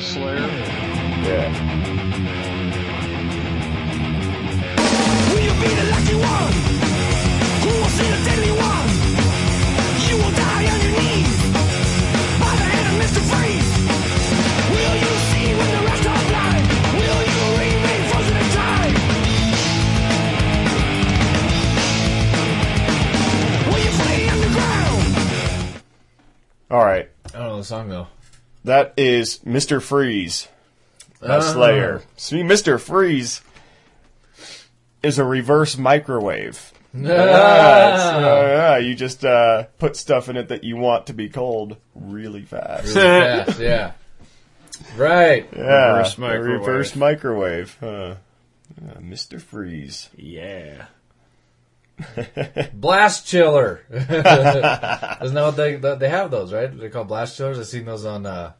Slayer. 0.00 0.38
Yeah. 1.28 1.52
Will 5.28 5.40
you 5.40 5.52
be 5.60 5.68
the 5.74 5.84
lucky 5.90 6.16
one? 6.16 6.52
Who 7.62 7.68
will 7.68 7.90
see 7.90 8.10
the 8.10 8.24
deadly 8.24 8.52
All 26.70 26.84
right. 26.84 27.08
I 27.26 27.38
don't 27.38 27.48
know 27.48 27.56
the 27.58 27.64
song 27.64 27.88
though. 27.88 28.08
That 28.64 28.94
is 28.96 29.38
Mr. 29.46 29.80
Freeze 29.80 30.48
by 31.20 31.36
Ah. 31.36 31.40
Slayer. 31.40 32.02
See, 32.16 32.42
Mr. 32.42 32.78
Freeze 32.80 33.40
is 35.02 35.18
a 35.18 35.24
reverse 35.24 35.76
microwave. 35.78 36.72
Yeah, 36.94 37.96
so, 37.98 38.46
yeah, 38.46 38.78
you 38.78 38.94
just 38.94 39.24
uh, 39.24 39.64
put 39.78 39.94
stuff 39.94 40.28
in 40.28 40.36
it 40.36 40.48
that 40.48 40.64
you 40.64 40.76
want 40.76 41.06
to 41.06 41.12
be 41.12 41.28
cold 41.28 41.76
really 41.94 42.42
fast. 42.42 42.86
Really 42.96 43.44
fast, 43.44 43.60
yeah. 43.60 43.92
Right. 44.96 45.46
Yeah, 45.54 45.96
Reverse 45.98 46.18
microwave. 46.18 46.48
reverse 46.60 46.96
microwave. 46.96 47.76
Huh. 47.80 48.14
Yeah, 48.82 48.94
Mr. 49.00 49.40
Freeze. 49.40 50.08
Yeah. 50.16 50.86
Blast 52.74 53.26
chiller. 53.26 53.80
Isn't 53.90 54.08
that 54.10 55.18
what 55.34 55.56
they 55.56 55.76
they 55.76 56.08
have 56.08 56.30
those 56.30 56.52
right? 56.52 56.76
They're 56.76 56.90
called 56.90 57.08
blast 57.08 57.36
chillers. 57.36 57.58
I've 57.58 57.66
seen 57.66 57.84
those 57.84 58.04
on 58.04 58.26
uh, 58.26 58.52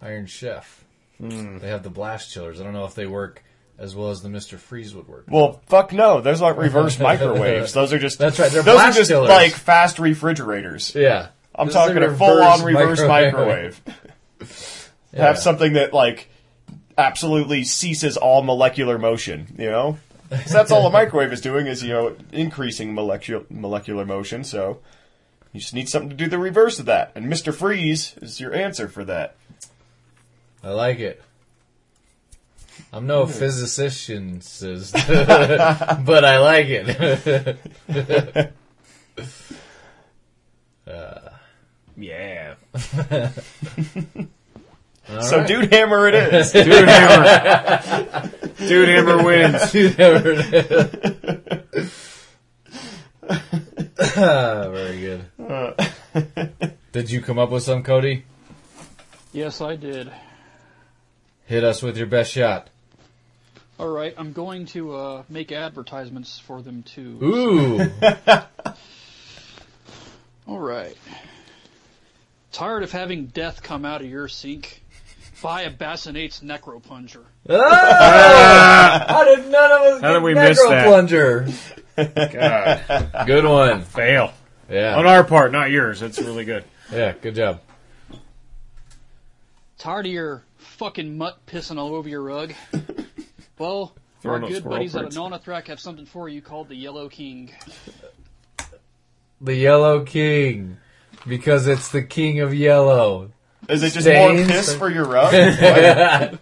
Iron 0.00 0.26
Chef. 0.26 0.84
Hmm. 1.18 1.58
They 1.58 1.68
have 1.68 1.82
the 1.82 1.90
blast 1.90 2.30
chillers. 2.32 2.60
I 2.60 2.64
don't 2.64 2.72
know 2.72 2.84
if 2.84 2.94
they 2.94 3.06
work 3.06 3.42
as 3.78 3.94
well 3.96 4.10
as 4.10 4.22
the 4.22 4.28
Mister 4.28 4.58
Freeze 4.58 4.94
would 4.94 5.08
work. 5.08 5.24
Well, 5.28 5.60
fuck 5.66 5.92
no. 5.92 6.20
Those 6.20 6.42
aren't 6.42 6.58
reverse 6.58 6.98
microwaves. 7.00 7.72
Those 7.72 7.92
are 7.92 7.98
just 7.98 8.18
That's 8.18 8.38
right, 8.38 8.50
they're 8.50 8.62
those 8.62 8.80
are 8.80 8.92
just 8.92 9.10
chillers. 9.10 9.28
like 9.28 9.52
fast 9.52 9.98
refrigerators. 9.98 10.94
Yeah, 10.94 11.28
I'm 11.54 11.66
This 11.66 11.74
is 11.74 11.80
a 11.82 11.86
talking 11.88 12.02
a 12.02 12.14
full 12.16 12.42
on 12.42 12.62
reverse 12.64 13.00
reverse 13.00 13.08
microwave. 13.08 13.80
microwave. 13.86 14.90
Yeah. 15.12 15.26
Have 15.26 15.38
something 15.38 15.74
that 15.74 15.92
like 15.92 16.28
absolutely 16.98 17.64
ceases 17.64 18.16
all 18.16 18.42
molecular 18.42 18.98
motion. 18.98 19.54
You 19.58 19.70
know, 19.70 19.98
'Cause 20.42 20.52
that's 20.52 20.70
all 20.70 20.86
a 20.86 20.90
microwave 21.00 21.32
is 21.32 21.40
doing 21.40 21.66
is 21.66 21.82
you 21.82 21.90
know 21.92 22.16
increasing 22.32 22.94
molecular 22.94 23.44
molecular 23.50 24.04
motion. 24.04 24.44
So 24.44 24.80
you 25.52 25.60
just 25.60 25.74
need 25.74 25.88
something 25.88 26.10
to 26.10 26.16
do 26.16 26.28
the 26.28 26.38
reverse 26.38 26.78
of 26.78 26.86
that, 26.86 27.12
and 27.14 27.28
Mister 27.28 27.52
Freeze 27.52 28.14
is 28.20 28.40
your 28.40 28.54
answer 28.54 28.88
for 28.88 29.04
that. 29.04 29.36
I 30.62 30.70
like 30.70 30.98
it. 30.98 31.22
I'm 32.92 33.06
no 33.06 33.26
physician, 33.26 34.40
but 34.60 36.24
I 36.24 36.38
like 36.38 36.66
it. 36.68 38.48
uh, 40.86 41.30
Yeah. 41.96 42.54
All 45.10 45.22
so 45.22 45.38
right. 45.38 45.46
Dude 45.46 45.72
Hammer 45.72 46.08
it 46.08 46.14
is. 46.14 46.52
Dude 46.52 46.66
Hammer. 46.66 48.30
Dude 48.58 48.88
Hammer 48.88 49.24
wins. 49.24 49.70
Dude 49.72 49.94
Hammer. 49.94 50.34
Very 54.70 55.00
good. 55.00 56.74
Did 56.92 57.10
you 57.10 57.20
come 57.20 57.38
up 57.38 57.50
with 57.50 57.62
some, 57.62 57.82
Cody? 57.82 58.24
Yes, 59.32 59.60
I 59.60 59.76
did. 59.76 60.10
Hit 61.46 61.64
us 61.64 61.82
with 61.82 61.96
your 61.96 62.06
best 62.06 62.32
shot. 62.32 62.70
All 63.78 63.88
right, 63.88 64.14
I'm 64.16 64.32
going 64.32 64.66
to 64.66 64.94
uh, 64.94 65.22
make 65.28 65.50
advertisements 65.50 66.38
for 66.38 66.62
them 66.62 66.84
too. 66.84 67.18
Ooh. 67.20 67.80
All 70.46 70.60
right. 70.60 70.96
Tired 72.52 72.84
of 72.84 72.92
having 72.92 73.26
death 73.26 73.64
come 73.64 73.84
out 73.84 74.00
of 74.00 74.08
your 74.08 74.28
sink? 74.28 74.83
Buy 75.44 75.64
a 75.64 75.70
Bassinate's 75.70 76.40
Necro 76.40 76.82
Plunger. 76.82 77.26
Ah! 77.50 79.04
How 79.06 79.24
did 79.24 79.50
none 79.50 79.72
of 79.72 79.80
us 79.82 80.00
How 80.00 80.08
get 80.08 80.12
did 80.14 80.22
we 80.22 80.32
miss 80.32 80.58
Necro 80.58 80.68
that? 80.70 80.86
Plunger? 80.86 81.48
God. 82.32 83.26
Good 83.26 83.44
one. 83.44 83.82
Fail. 83.82 84.32
Yeah. 84.70 84.96
On 84.96 85.06
our 85.06 85.22
part, 85.22 85.52
not 85.52 85.70
yours. 85.70 86.00
That's 86.00 86.18
really 86.18 86.46
good. 86.46 86.64
Yeah, 86.90 87.12
good 87.20 87.34
job. 87.34 87.60
Tired 89.76 90.06
of 90.06 90.12
your 90.12 90.44
fucking 90.56 91.18
mutt 91.18 91.44
pissing 91.44 91.76
all 91.76 91.94
over 91.94 92.08
your 92.08 92.22
rug? 92.22 92.54
Well, 93.58 93.94
Throwing 94.20 94.40
our 94.40 94.46
up 94.46 94.50
good 94.50 94.62
squirrel 94.62 94.76
buddies 94.78 94.96
at 94.96 95.00
prints. 95.02 95.16
Nonathrek 95.16 95.66
have 95.68 95.78
something 95.78 96.06
for 96.06 96.28
you 96.28 96.40
called 96.40 96.68
the 96.68 96.74
Yellow 96.74 97.08
King. 97.10 97.52
The 99.42 99.54
Yellow 99.54 100.04
King. 100.04 100.78
Because 101.26 101.68
it's 101.68 101.90
the 101.90 102.02
king 102.02 102.40
of 102.40 102.52
yellow. 102.52 103.30
Is 103.68 103.82
it 103.82 103.92
just 103.92 104.06
more 104.06 104.30
Stains? 104.34 104.48
piss 104.48 104.74
for 104.76 104.90
your 104.90 105.06
rug? 105.06 105.32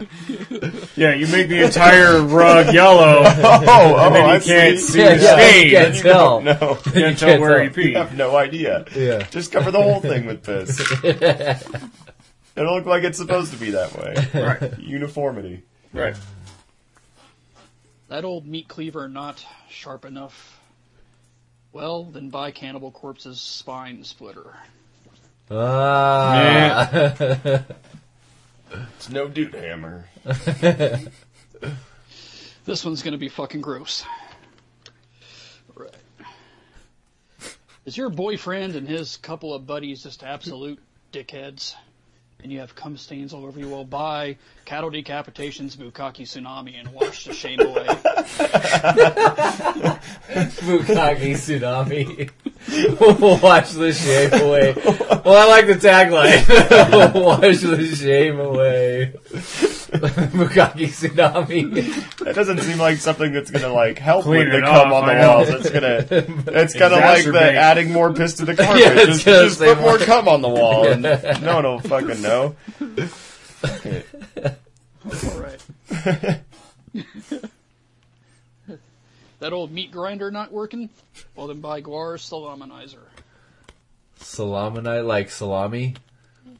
Yeah, 0.94 1.14
you 1.14 1.26
make 1.28 1.48
the 1.48 1.64
entire 1.64 2.20
rug 2.20 2.72
yellow. 2.74 3.22
Oh, 3.24 3.64
oh, 3.66 4.06
and 4.06 4.14
then 4.14 4.24
oh, 4.24 4.28
you 4.28 4.34
I 4.34 4.38
can't 4.40 4.78
see. 4.78 4.92
see 4.92 4.98
Yeah, 5.00 5.14
the 5.16 5.22
yeah, 5.22 5.36
stain. 5.36 5.64
you 5.66 5.76
can't 5.76 5.94
You 5.96 6.02
tell. 6.02 6.40
don't 6.40 6.44
know. 6.44 6.78
You 6.86 6.92
can't 6.92 7.18
tell 7.18 7.28
can't 7.30 7.40
where 7.40 7.58
tell. 7.68 7.82
he 7.82 7.88
peed. 7.88 7.90
You 7.92 7.96
have 7.96 8.16
no 8.16 8.36
idea. 8.36 8.84
Yeah. 8.94 9.22
Just 9.30 9.50
cover 9.52 9.70
the 9.70 9.82
whole 9.82 10.00
thing 10.00 10.26
with 10.26 10.42
piss. 10.44 10.80
It'll 12.54 12.74
look 12.76 12.86
like 12.86 13.04
it's 13.04 13.16
supposed 13.18 13.52
to 13.52 13.58
be 13.58 13.70
that 13.70 13.94
way. 13.96 14.14
Right. 14.60 14.78
Uniformity. 14.78 15.62
Right. 15.94 16.14
That 18.08 18.24
old 18.24 18.46
meat 18.46 18.68
cleaver 18.68 19.08
not 19.08 19.44
sharp 19.70 20.04
enough. 20.04 20.60
Well, 21.72 22.04
then 22.04 22.28
buy 22.28 22.50
Cannibal 22.50 22.90
Corpse's 22.90 23.40
spine 23.40 24.04
splitter. 24.04 24.54
Ah. 25.50 26.90
It's 28.96 29.10
no 29.10 29.28
dude 29.28 29.54
hammer. 29.54 30.08
This 32.64 32.84
one's 32.84 33.02
gonna 33.02 33.18
be 33.18 33.28
fucking 33.28 33.60
gross. 33.60 34.04
Right. 35.74 35.90
Is 37.84 37.96
your 37.96 38.08
boyfriend 38.08 38.76
and 38.76 38.86
his 38.86 39.16
couple 39.16 39.52
of 39.52 39.66
buddies 39.66 40.04
just 40.04 40.22
absolute 40.22 40.78
dickheads? 41.12 41.74
And 42.40 42.52
you 42.52 42.60
have 42.60 42.74
cum 42.76 42.96
stains 42.96 43.32
all 43.34 43.44
over 43.46 43.58
you? 43.58 43.68
Well, 43.68 43.84
buy 43.84 44.36
cattle 44.64 44.90
decapitations, 44.90 45.76
bukkake 45.76 46.22
tsunami, 46.22 46.78
and 46.78 46.92
wash 46.92 47.24
the 47.24 47.34
shame 47.34 47.60
away. 47.60 47.86
Bukkake 50.62 51.34
Tsunami. 51.34 52.30
We'll 52.72 53.38
watch 53.38 53.72
the 53.72 53.92
shame 53.92 54.32
away. 54.32 54.74
Well, 55.24 55.36
I 55.36 55.46
like 55.46 55.66
the 55.66 55.74
tagline. 55.74 57.14
Wash 57.14 57.60
the 57.60 57.94
shame 57.94 58.40
away. 58.40 59.12
Bukkake 59.92 60.88
tsunami. 60.88 62.16
That 62.24 62.34
doesn't 62.34 62.58
seem 62.60 62.78
like 62.78 62.96
something 62.98 63.32
that's 63.32 63.50
gonna 63.50 63.72
like 63.72 63.98
help 63.98 64.24
Clean 64.24 64.38
with 64.40 64.52
the 64.52 64.58
it 64.58 64.64
cum 64.64 64.92
off, 64.92 65.02
on 65.02 65.08
the 65.08 65.26
walls. 65.26 65.48
It's 65.50 65.70
gonna, 65.70 66.06
it's 66.08 66.74
kind 66.74 66.94
of 66.94 67.00
like 67.00 67.24
the 67.24 67.52
adding 67.52 67.92
more 67.92 68.12
piss 68.12 68.34
to 68.34 68.46
the 68.46 68.56
carpet. 68.64 68.80
Yeah, 68.80 68.92
it's 68.94 69.22
just 69.22 69.24
just 69.24 69.58
put 69.58 69.78
more 69.78 69.98
more. 69.98 70.06
cum 70.06 70.28
on 70.28 70.40
the 70.40 70.48
wall, 70.48 70.86
and 70.88 71.02
no 71.02 71.56
one 71.56 71.64
will 71.64 71.80
fucking 71.80 72.22
know. 72.22 72.56
All 75.04 75.40
right. 75.40 76.40
That 79.42 79.52
old 79.52 79.70
meat 79.72 79.90
grinder 79.90 80.30
not 80.30 80.52
working? 80.52 80.88
Well, 81.34 81.48
then 81.48 81.60
buy 81.60 81.82
GWAR 81.82 82.16
Salaminizer. 82.16 83.02
Salami, 84.20 85.00
like 85.00 85.30
salami? 85.30 85.96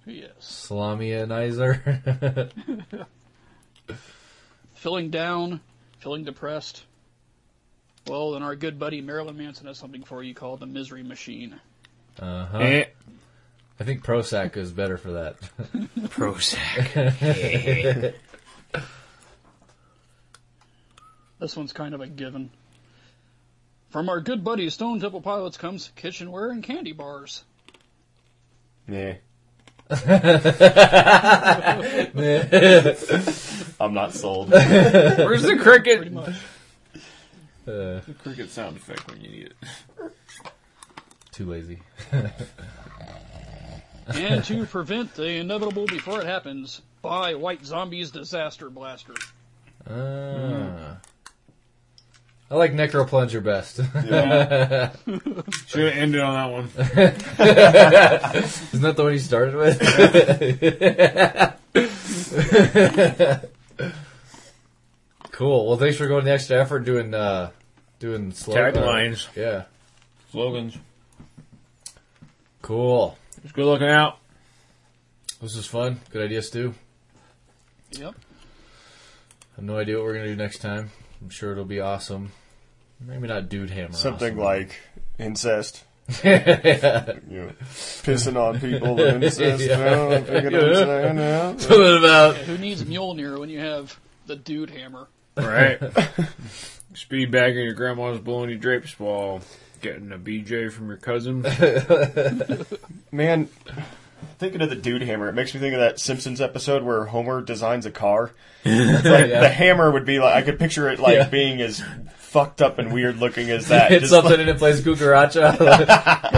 Yes. 0.04 0.32
Salamianizer? 0.40 2.50
Feeling 4.74 5.10
down, 5.10 5.60
feeling 6.00 6.24
depressed. 6.24 6.82
Well, 8.08 8.32
then 8.32 8.42
our 8.42 8.56
good 8.56 8.80
buddy 8.80 9.00
Marilyn 9.00 9.36
Manson 9.36 9.68
has 9.68 9.78
something 9.78 10.02
for 10.02 10.20
you 10.20 10.34
called 10.34 10.58
the 10.58 10.66
Misery 10.66 11.04
Machine. 11.04 11.60
Uh 12.18 12.46
huh. 12.46 12.58
Eh. 12.58 12.86
I 13.78 13.84
think 13.84 14.04
Prozac 14.04 14.56
is 14.56 14.72
better 14.72 14.96
for 14.96 15.12
that. 15.12 15.36
Prozac. 16.08 18.14
This 21.38 21.56
one's 21.56 21.72
kind 21.72 21.94
of 21.94 22.00
a 22.00 22.08
given. 22.08 22.50
From 23.92 24.08
our 24.08 24.20
good 24.20 24.42
buddy 24.42 24.70
Stone 24.70 25.00
Temple 25.00 25.20
Pilots 25.20 25.58
comes 25.58 25.92
kitchenware 25.96 26.48
and 26.50 26.64
candy 26.64 26.92
bars. 26.92 27.44
Yeah. 28.88 29.16
I'm 33.78 33.92
not 33.92 34.14
sold. 34.14 34.50
Where's 34.50 35.42
the 35.42 35.58
cricket? 35.60 35.98
Pretty 35.98 36.14
much. 36.14 36.34
Uh, 37.66 38.00
The 38.06 38.14
cricket 38.22 38.48
sound 38.50 38.78
effect 38.78 39.06
when 39.10 39.20
you 39.20 39.28
need 39.30 39.46
it. 39.52 40.12
too 41.32 41.44
lazy. 41.44 41.78
and 44.08 44.42
to 44.44 44.64
prevent 44.64 45.14
the 45.14 45.26
inevitable 45.36 45.84
before 45.86 46.20
it 46.20 46.26
happens, 46.26 46.80
buy 47.02 47.34
White 47.34 47.64
Zombie's 47.66 48.10
Disaster 48.10 48.70
Blaster. 48.70 49.14
Ah. 49.88 50.96
I 52.52 52.56
like 52.56 52.74
Necro 52.74 53.08
Plunger 53.08 53.40
best. 53.40 53.76
Should 53.76 53.86
have 55.84 55.96
ended 55.96 56.20
on 56.20 56.34
that 56.34 56.50
one. 56.52 56.64
Isn't 58.74 58.82
that 58.82 58.94
the 58.94 59.02
one 59.02 59.14
you 59.14 59.18
started 59.18 59.54
with? 59.56 59.80
cool. 65.30 65.66
Well, 65.66 65.78
thanks 65.78 65.96
for 65.96 66.06
going 66.06 66.26
the 66.26 66.32
extra 66.32 66.60
effort 66.60 66.80
doing 66.80 67.14
uh, 67.14 67.52
doing 68.00 68.32
slow 68.32 68.54
Taglines. 68.54 69.34
yeah. 69.34 69.64
Slogans. 70.30 70.76
Cool. 72.60 73.16
Just 73.40 73.54
good 73.54 73.64
looking 73.64 73.88
out. 73.88 74.18
This 75.40 75.56
is 75.56 75.64
fun. 75.64 76.00
Good 76.10 76.24
idea, 76.26 76.42
Stu. 76.42 76.74
Yep. 77.92 78.14
I 78.14 79.56
have 79.56 79.64
no 79.64 79.78
idea 79.78 79.96
what 79.96 80.04
we're 80.04 80.12
gonna 80.16 80.26
do 80.26 80.36
next 80.36 80.58
time. 80.58 80.90
I'm 81.22 81.30
sure 81.30 81.52
it'll 81.52 81.64
be 81.64 81.80
awesome. 81.80 82.32
Maybe 83.06 83.28
not 83.28 83.48
dude 83.48 83.70
hammer. 83.70 83.92
Something 83.92 84.34
awesome. 84.34 84.44
like 84.44 84.76
incest. 85.18 85.84
yeah. 86.24 87.12
You 87.30 87.38
know, 87.42 87.52
pissing 88.02 88.36
on 88.36 88.60
people 88.60 89.00
and 89.00 89.22
incest. 89.24 89.64
Yeah. 89.64 89.78
Well, 89.78 90.12
I 90.12 90.22
figured 90.22 90.54
I'm 90.54 90.74
saying 90.74 91.16
that. 91.16 91.60
Something 91.60 91.98
about 91.98 92.36
Who 92.36 92.58
needs 92.58 92.82
Mjolnir 92.84 93.38
when 93.38 93.48
you 93.48 93.60
have 93.60 93.98
the 94.26 94.36
Dude 94.36 94.70
Hammer? 94.70 95.08
Right. 95.36 95.80
Speed 96.94 97.30
bagging 97.30 97.64
your 97.64 97.72
grandma's 97.74 98.18
blowing 98.20 98.50
your 98.50 98.58
drapes 98.58 98.98
while 99.00 99.40
getting 99.80 100.12
a 100.12 100.18
BJ 100.18 100.70
from 100.70 100.88
your 100.88 100.98
cousin. 100.98 101.42
Man, 103.12 103.48
thinking 104.38 104.60
of 104.60 104.68
the 104.70 104.76
dude 104.76 105.02
hammer, 105.02 105.28
it 105.28 105.32
makes 105.34 105.54
me 105.54 105.60
think 105.60 105.72
of 105.74 105.80
that 105.80 105.98
Simpsons 105.98 106.40
episode 106.40 106.82
where 106.82 107.04
Homer 107.06 107.40
designs 107.40 107.86
a 107.86 107.90
car. 107.90 108.32
It's 108.64 109.04
like 109.08 109.30
Yeah. 109.30 109.40
the 109.40 109.48
hammer 109.48 109.90
would 109.90 110.04
be 110.04 110.18
like 110.18 110.34
I 110.34 110.42
could 110.42 110.58
picture 110.58 110.88
it 110.90 111.00
like 111.00 111.16
Yeah. 111.16 111.28
being 111.28 111.60
as 111.62 111.82
fucked 112.32 112.62
up 112.62 112.78
and 112.78 112.92
weird 112.92 113.18
looking 113.18 113.50
as 113.50 113.68
that. 113.68 113.90
Hit 113.90 114.00
Just 114.00 114.12
something 114.12 114.30
like- 114.30 114.40
and 114.40 114.48
it 114.48 114.58
plays 114.58 114.80
cucaracha. 114.80 115.60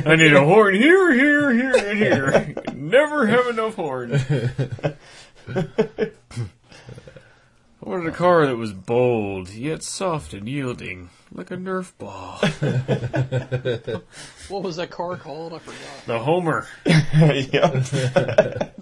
I 0.06 0.16
need 0.16 0.32
a 0.32 0.42
horn 0.44 0.74
here, 0.74 1.12
here, 1.12 1.52
here, 1.52 1.74
and 1.76 1.98
here. 1.98 2.54
Never 2.74 3.26
have 3.26 3.46
enough 3.48 3.74
horn. 3.74 4.12
I 7.82 7.88
wanted 7.88 8.08
a 8.08 8.12
car 8.12 8.46
that 8.46 8.56
was 8.56 8.72
bold, 8.72 9.50
yet 9.50 9.82
soft 9.82 10.32
and 10.32 10.48
yielding, 10.48 11.10
like 11.32 11.50
a 11.50 11.56
Nerf 11.56 11.92
ball. 11.98 12.38
What 14.48 14.62
was 14.62 14.76
that 14.76 14.90
car 14.90 15.16
called? 15.16 15.54
I 15.54 15.58
forgot. 15.58 16.06
The 16.06 16.18
Homer. 16.18 16.66
Yep. 16.86 18.76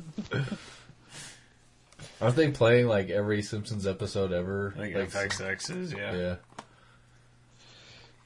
Aren't 2.21 2.37
they 2.37 2.51
playing 2.51 2.89
like 2.89 3.11
every 3.11 3.43
Simpsons 3.43 3.87
episode 3.87 4.33
ever? 4.33 4.75
I 4.77 4.81
think 4.81 4.97
like, 4.97 5.11
FXX 5.11 5.77
is, 5.77 5.93
yeah. 5.93 6.17
Yeah. 6.17 6.37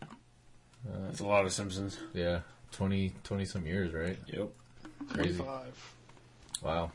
Uh, 0.02 1.06
That's 1.06 1.20
a 1.20 1.26
lot 1.26 1.44
of 1.44 1.52
Simpsons. 1.52 1.98
Yeah. 2.14 2.40
20, 2.72 3.12
20 3.22 3.44
some 3.44 3.66
years, 3.66 3.92
right? 3.92 4.18
Yep. 4.26 4.48
Crazy. 5.08 5.36
25. 5.36 5.94
Wow. 6.62 6.92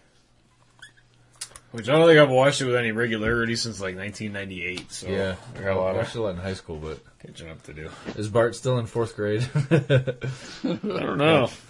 Which 1.72 1.89
I 1.89 1.91
don't 1.93 2.08
think 2.08 2.20
I've 2.20 2.30
watched 2.30 2.62
it 2.62 2.66
with 2.66 2.76
any 2.76 2.91
regularity 2.91 3.56
since 3.56 3.80
like 3.80 3.95
1998. 3.95 4.91
So 4.91 5.08
yeah. 5.08 5.36
I 5.56 5.60
got 5.62 5.74
a 5.74 5.80
lot 5.80 5.95
watched 5.95 6.16
of 6.16 6.22
a 6.22 6.24
lot 6.24 6.30
in 6.32 6.38
high 6.38 6.54
school, 6.54 6.78
but 6.78 7.00
catching 7.20 7.50
up 7.50 7.62
to 7.64 7.74
do. 7.74 7.89
is 8.16 8.30
Bart 8.30 8.56
still 8.56 8.80
in 8.80 8.86
fourth 8.86 9.16
grade? 9.16 9.48
I 9.54 10.16
don't 10.64 11.18
know. 11.18 11.50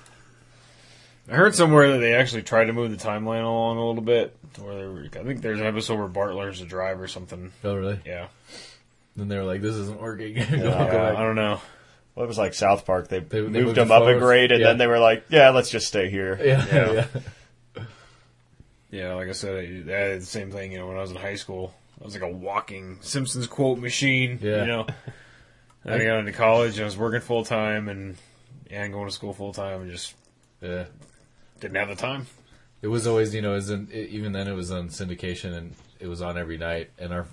I 1.29 1.35
heard 1.35 1.55
somewhere 1.55 1.91
that 1.91 1.97
they 1.99 2.13
actually 2.15 2.43
tried 2.43 2.65
to 2.65 2.73
move 2.73 2.89
the 2.91 2.97
timeline 2.97 3.43
along 3.43 3.77
a 3.77 3.85
little 3.85 4.01
bit. 4.03 4.35
Where 4.59 4.75
they 4.75 4.87
were, 4.87 5.05
I 5.13 5.23
think 5.23 5.41
there's 5.41 5.59
an 5.59 5.65
episode 5.65 5.97
where 5.99 6.07
Bart 6.07 6.33
learns 6.35 6.59
to 6.59 6.65
drive 6.65 6.99
or 7.01 7.07
something. 7.07 7.51
oh, 7.63 7.75
really? 7.75 7.99
Yeah. 8.05 8.27
Then 9.15 9.27
they 9.27 9.37
were 9.37 9.43
like, 9.43 9.61
"This 9.61 9.75
isn't 9.75 9.99
working." 10.01 10.35
Go 10.35 10.41
Yeah, 10.41 10.69
back. 10.85 11.17
I 11.17 11.21
don't 11.23 11.35
know. 11.35 11.59
Well, 12.15 12.23
it 12.23 12.27
was 12.27 12.37
like 12.37 12.53
South 12.53 12.85
Park. 12.85 13.07
They, 13.09 13.19
They- 13.19 13.41
they 13.41 13.41
moved 13.41 13.53
moved 13.53 13.75
them 13.77 13.89
it 13.89 13.93
up 13.93 14.01
a 14.03 14.05
forward. 14.05 14.19
grade, 14.19 14.51
and 14.51 14.61
Yeah. 14.61 14.67
then 14.67 14.77
they 14.77 14.87
were 14.87 14.99
like, 14.99 15.25
"Yeah, 15.29 15.49
let's 15.49 15.69
just 15.69 15.87
stay 15.87 16.09
here." 16.09 16.39
Yeah, 16.43 16.65
Yeah. 16.67 16.91
yeah. 17.75 17.83
Yeah, 18.89 19.13
like 19.15 19.27
I 19.27 19.33
said, 19.33 19.55
I, 19.55 19.91
I 19.93 19.97
had 20.11 20.21
the 20.21 20.25
same 20.25 20.49
thing. 20.51 20.71
You 20.71 20.79
know, 20.79 20.87
when 20.87 20.97
I 20.97 21.01
was 21.01 21.11
in 21.11 21.17
high 21.17 21.35
school, 21.35 21.73
I 22.01 22.05
was 22.05 22.13
like 22.13 22.23
a 22.23 22.29
walking 22.31 22.99
Simpsons 23.01 23.45
quote 23.47 23.79
machine. 23.79 24.39
Yeah. 24.41 24.61
You 24.61 24.65
know. 24.67 24.87
And 25.83 25.93
I 26.01 26.05
got 26.05 26.19
into 26.19 26.31
college 26.31 26.73
and 26.75 26.81
I 26.81 26.85
was 26.85 26.97
working 26.97 27.21
full 27.21 27.43
time 27.45 27.89
and 27.89 28.17
and 28.71 28.91
going 28.93 29.07
to 29.07 29.13
school 29.13 29.33
full 29.33 29.53
time 29.53 29.81
and 29.81 29.91
just 29.91 30.15
yeah. 30.61 30.85
Didn't 31.59 31.75
have 31.75 31.89
the 31.89 31.95
time. 31.95 32.27
It 32.81 32.87
was 32.87 33.07
always, 33.07 33.33
you 33.33 33.41
know, 33.41 33.53
it 33.53 33.55
was 33.55 33.69
in, 33.69 33.89
it, 33.91 34.09
even 34.09 34.33
then 34.33 34.47
it 34.47 34.53
was 34.53 34.71
on 34.71 34.89
syndication 34.89 35.53
and 35.55 35.73
it 35.99 36.07
was 36.07 36.21
on 36.21 36.37
every 36.37 36.57
night. 36.57 36.91
And 36.99 37.11
our 37.11 37.25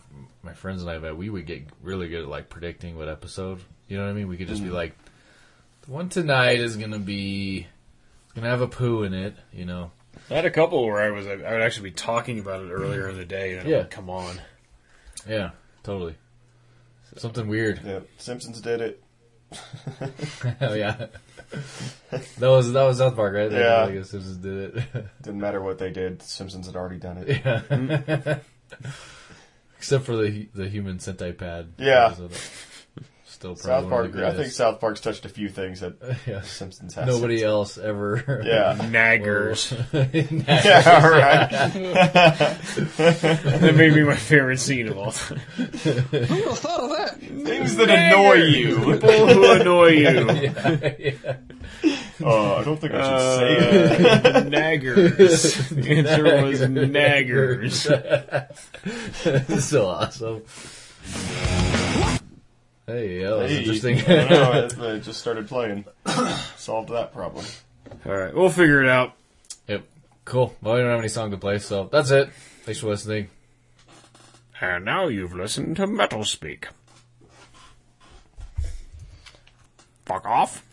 my 0.42 0.54
friends 0.54 0.82
and 0.82 0.90
I, 0.90 1.12
we 1.12 1.30
would 1.30 1.46
get 1.46 1.64
really 1.82 2.08
good 2.08 2.22
at 2.22 2.28
like 2.28 2.48
predicting 2.48 2.96
what 2.96 3.08
episode. 3.08 3.60
You 3.88 3.96
know 3.98 4.04
what 4.04 4.10
I 4.10 4.14
mean? 4.14 4.28
We 4.28 4.36
could 4.36 4.48
just 4.48 4.62
be 4.62 4.68
mm-hmm. 4.68 4.76
like, 4.76 4.96
the 5.82 5.92
one 5.92 6.08
tonight 6.08 6.60
is 6.60 6.76
gonna 6.76 6.98
be 6.98 7.66
gonna 8.34 8.48
have 8.48 8.62
a 8.62 8.68
poo 8.68 9.02
in 9.02 9.12
it. 9.12 9.36
You 9.52 9.66
know? 9.66 9.90
I 10.30 10.34
had 10.34 10.46
a 10.46 10.50
couple 10.50 10.84
where 10.84 11.02
I 11.02 11.10
was 11.10 11.26
I 11.26 11.34
would 11.34 11.62
actually 11.62 11.90
be 11.90 11.96
talking 11.96 12.38
about 12.38 12.64
it 12.64 12.70
earlier 12.70 13.08
in 13.08 13.16
the 13.16 13.24
day 13.24 13.56
and 13.56 13.68
Yeah. 13.68 13.76
it 13.76 13.78
would 13.80 13.90
come 13.90 14.08
on. 14.08 14.40
Yeah, 15.28 15.50
totally. 15.82 16.16
Something 17.16 17.46
weird. 17.46 17.80
Yeah, 17.84 18.00
Simpsons 18.18 18.60
did 18.60 18.80
it. 18.80 19.03
oh 20.60 20.74
yeah. 20.74 21.06
That 22.38 22.48
was 22.48 22.72
that 22.72 22.82
was 22.84 22.98
South 22.98 23.14
Park, 23.16 23.34
right? 23.34 23.50
They- 23.50 23.60
Yeah. 23.60 23.90
Guess 23.90 24.10
Simpsons 24.10 24.36
did 24.38 24.76
it. 24.76 25.06
Didn't 25.22 25.40
matter 25.40 25.60
what 25.60 25.78
they 25.78 25.90
did. 25.90 26.22
Simpsons 26.22 26.66
had 26.66 26.76
already 26.76 26.98
done 26.98 27.18
it. 27.18 27.40
yeah. 27.44 28.38
Except 29.78 30.04
for 30.04 30.16
the 30.16 30.48
the 30.54 30.68
human 30.68 30.98
CentiPad. 30.98 31.68
Yeah. 31.78 32.06
episode. 32.06 32.32
Still 33.44 33.56
probably 33.56 33.74
South 33.74 33.82
one 33.84 33.90
Park. 33.90 34.06
of 34.06 34.12
the 34.14 34.26
I 34.26 34.32
think. 34.32 34.52
South 34.52 34.80
Park's 34.80 35.00
touched 35.00 35.26
a 35.26 35.28
few 35.28 35.50
things 35.50 35.80
that 35.80 35.94
Yeah. 36.26 36.40
Simpsons 36.40 36.94
has. 36.94 37.06
Nobody 37.06 37.42
else 37.42 37.76
ever. 37.76 38.40
Yeah. 38.42 38.74
Naggers. 38.90 39.70
yeah, 39.92 41.06
right. 41.06 41.50
that 42.96 43.74
may 43.76 43.90
be 43.90 44.02
my 44.02 44.16
favorite 44.16 44.60
scene 44.60 44.88
of 44.88 44.96
all 44.96 45.12
time. 45.12 45.38
Who 45.58 46.54
thought 46.54 46.80
of 46.80 46.90
that? 46.96 47.18
Things 47.20 47.76
that 47.76 47.90
annoy 47.90 48.34
you. 48.44 48.76
People 48.94 49.28
who 49.28 49.52
annoy 49.52 49.88
you. 49.88 50.30
yeah, 50.30 50.94
yeah. 50.98 51.36
Oh, 52.22 52.54
I 52.56 52.64
don't 52.64 52.80
think 52.80 52.94
I 52.94 53.02
should 53.02 53.20
say 53.38 53.56
it. 53.58 54.26
Uh, 54.26 54.42
naggers. 54.44 55.68
The 55.68 55.98
answer 55.98 56.24
was 56.46 56.60
naggers. 56.62 57.84
so 59.60 59.86
awesome. 59.86 60.42
Hey, 62.86 63.22
that 63.22 63.36
was 63.36 63.50
Hey, 63.50 63.58
interesting. 63.60 63.98
I 64.00 64.28
know, 64.28 64.52
it, 64.64 64.78
it 64.78 65.00
just 65.02 65.20
started 65.20 65.48
playing. 65.48 65.84
Solved 66.56 66.90
that 66.90 67.12
problem. 67.14 67.44
All 68.04 68.12
right, 68.14 68.34
we'll 68.34 68.50
figure 68.50 68.82
it 68.82 68.88
out. 68.88 69.14
Yep. 69.68 69.84
Cool. 70.26 70.54
Well, 70.60 70.74
we 70.74 70.80
don't 70.80 70.90
have 70.90 70.98
any 70.98 71.08
song 71.08 71.30
to 71.30 71.36
play, 71.38 71.58
so 71.58 71.88
that's 71.90 72.10
it. 72.10 72.30
Thanks 72.64 72.80
for 72.80 72.88
listening. 72.88 73.28
And 74.60 74.84
now 74.84 75.08
you've 75.08 75.34
listened 75.34 75.76
to 75.76 75.86
Metal 75.86 76.24
Speak. 76.24 76.68
Fuck 80.04 80.26
off. 80.26 80.62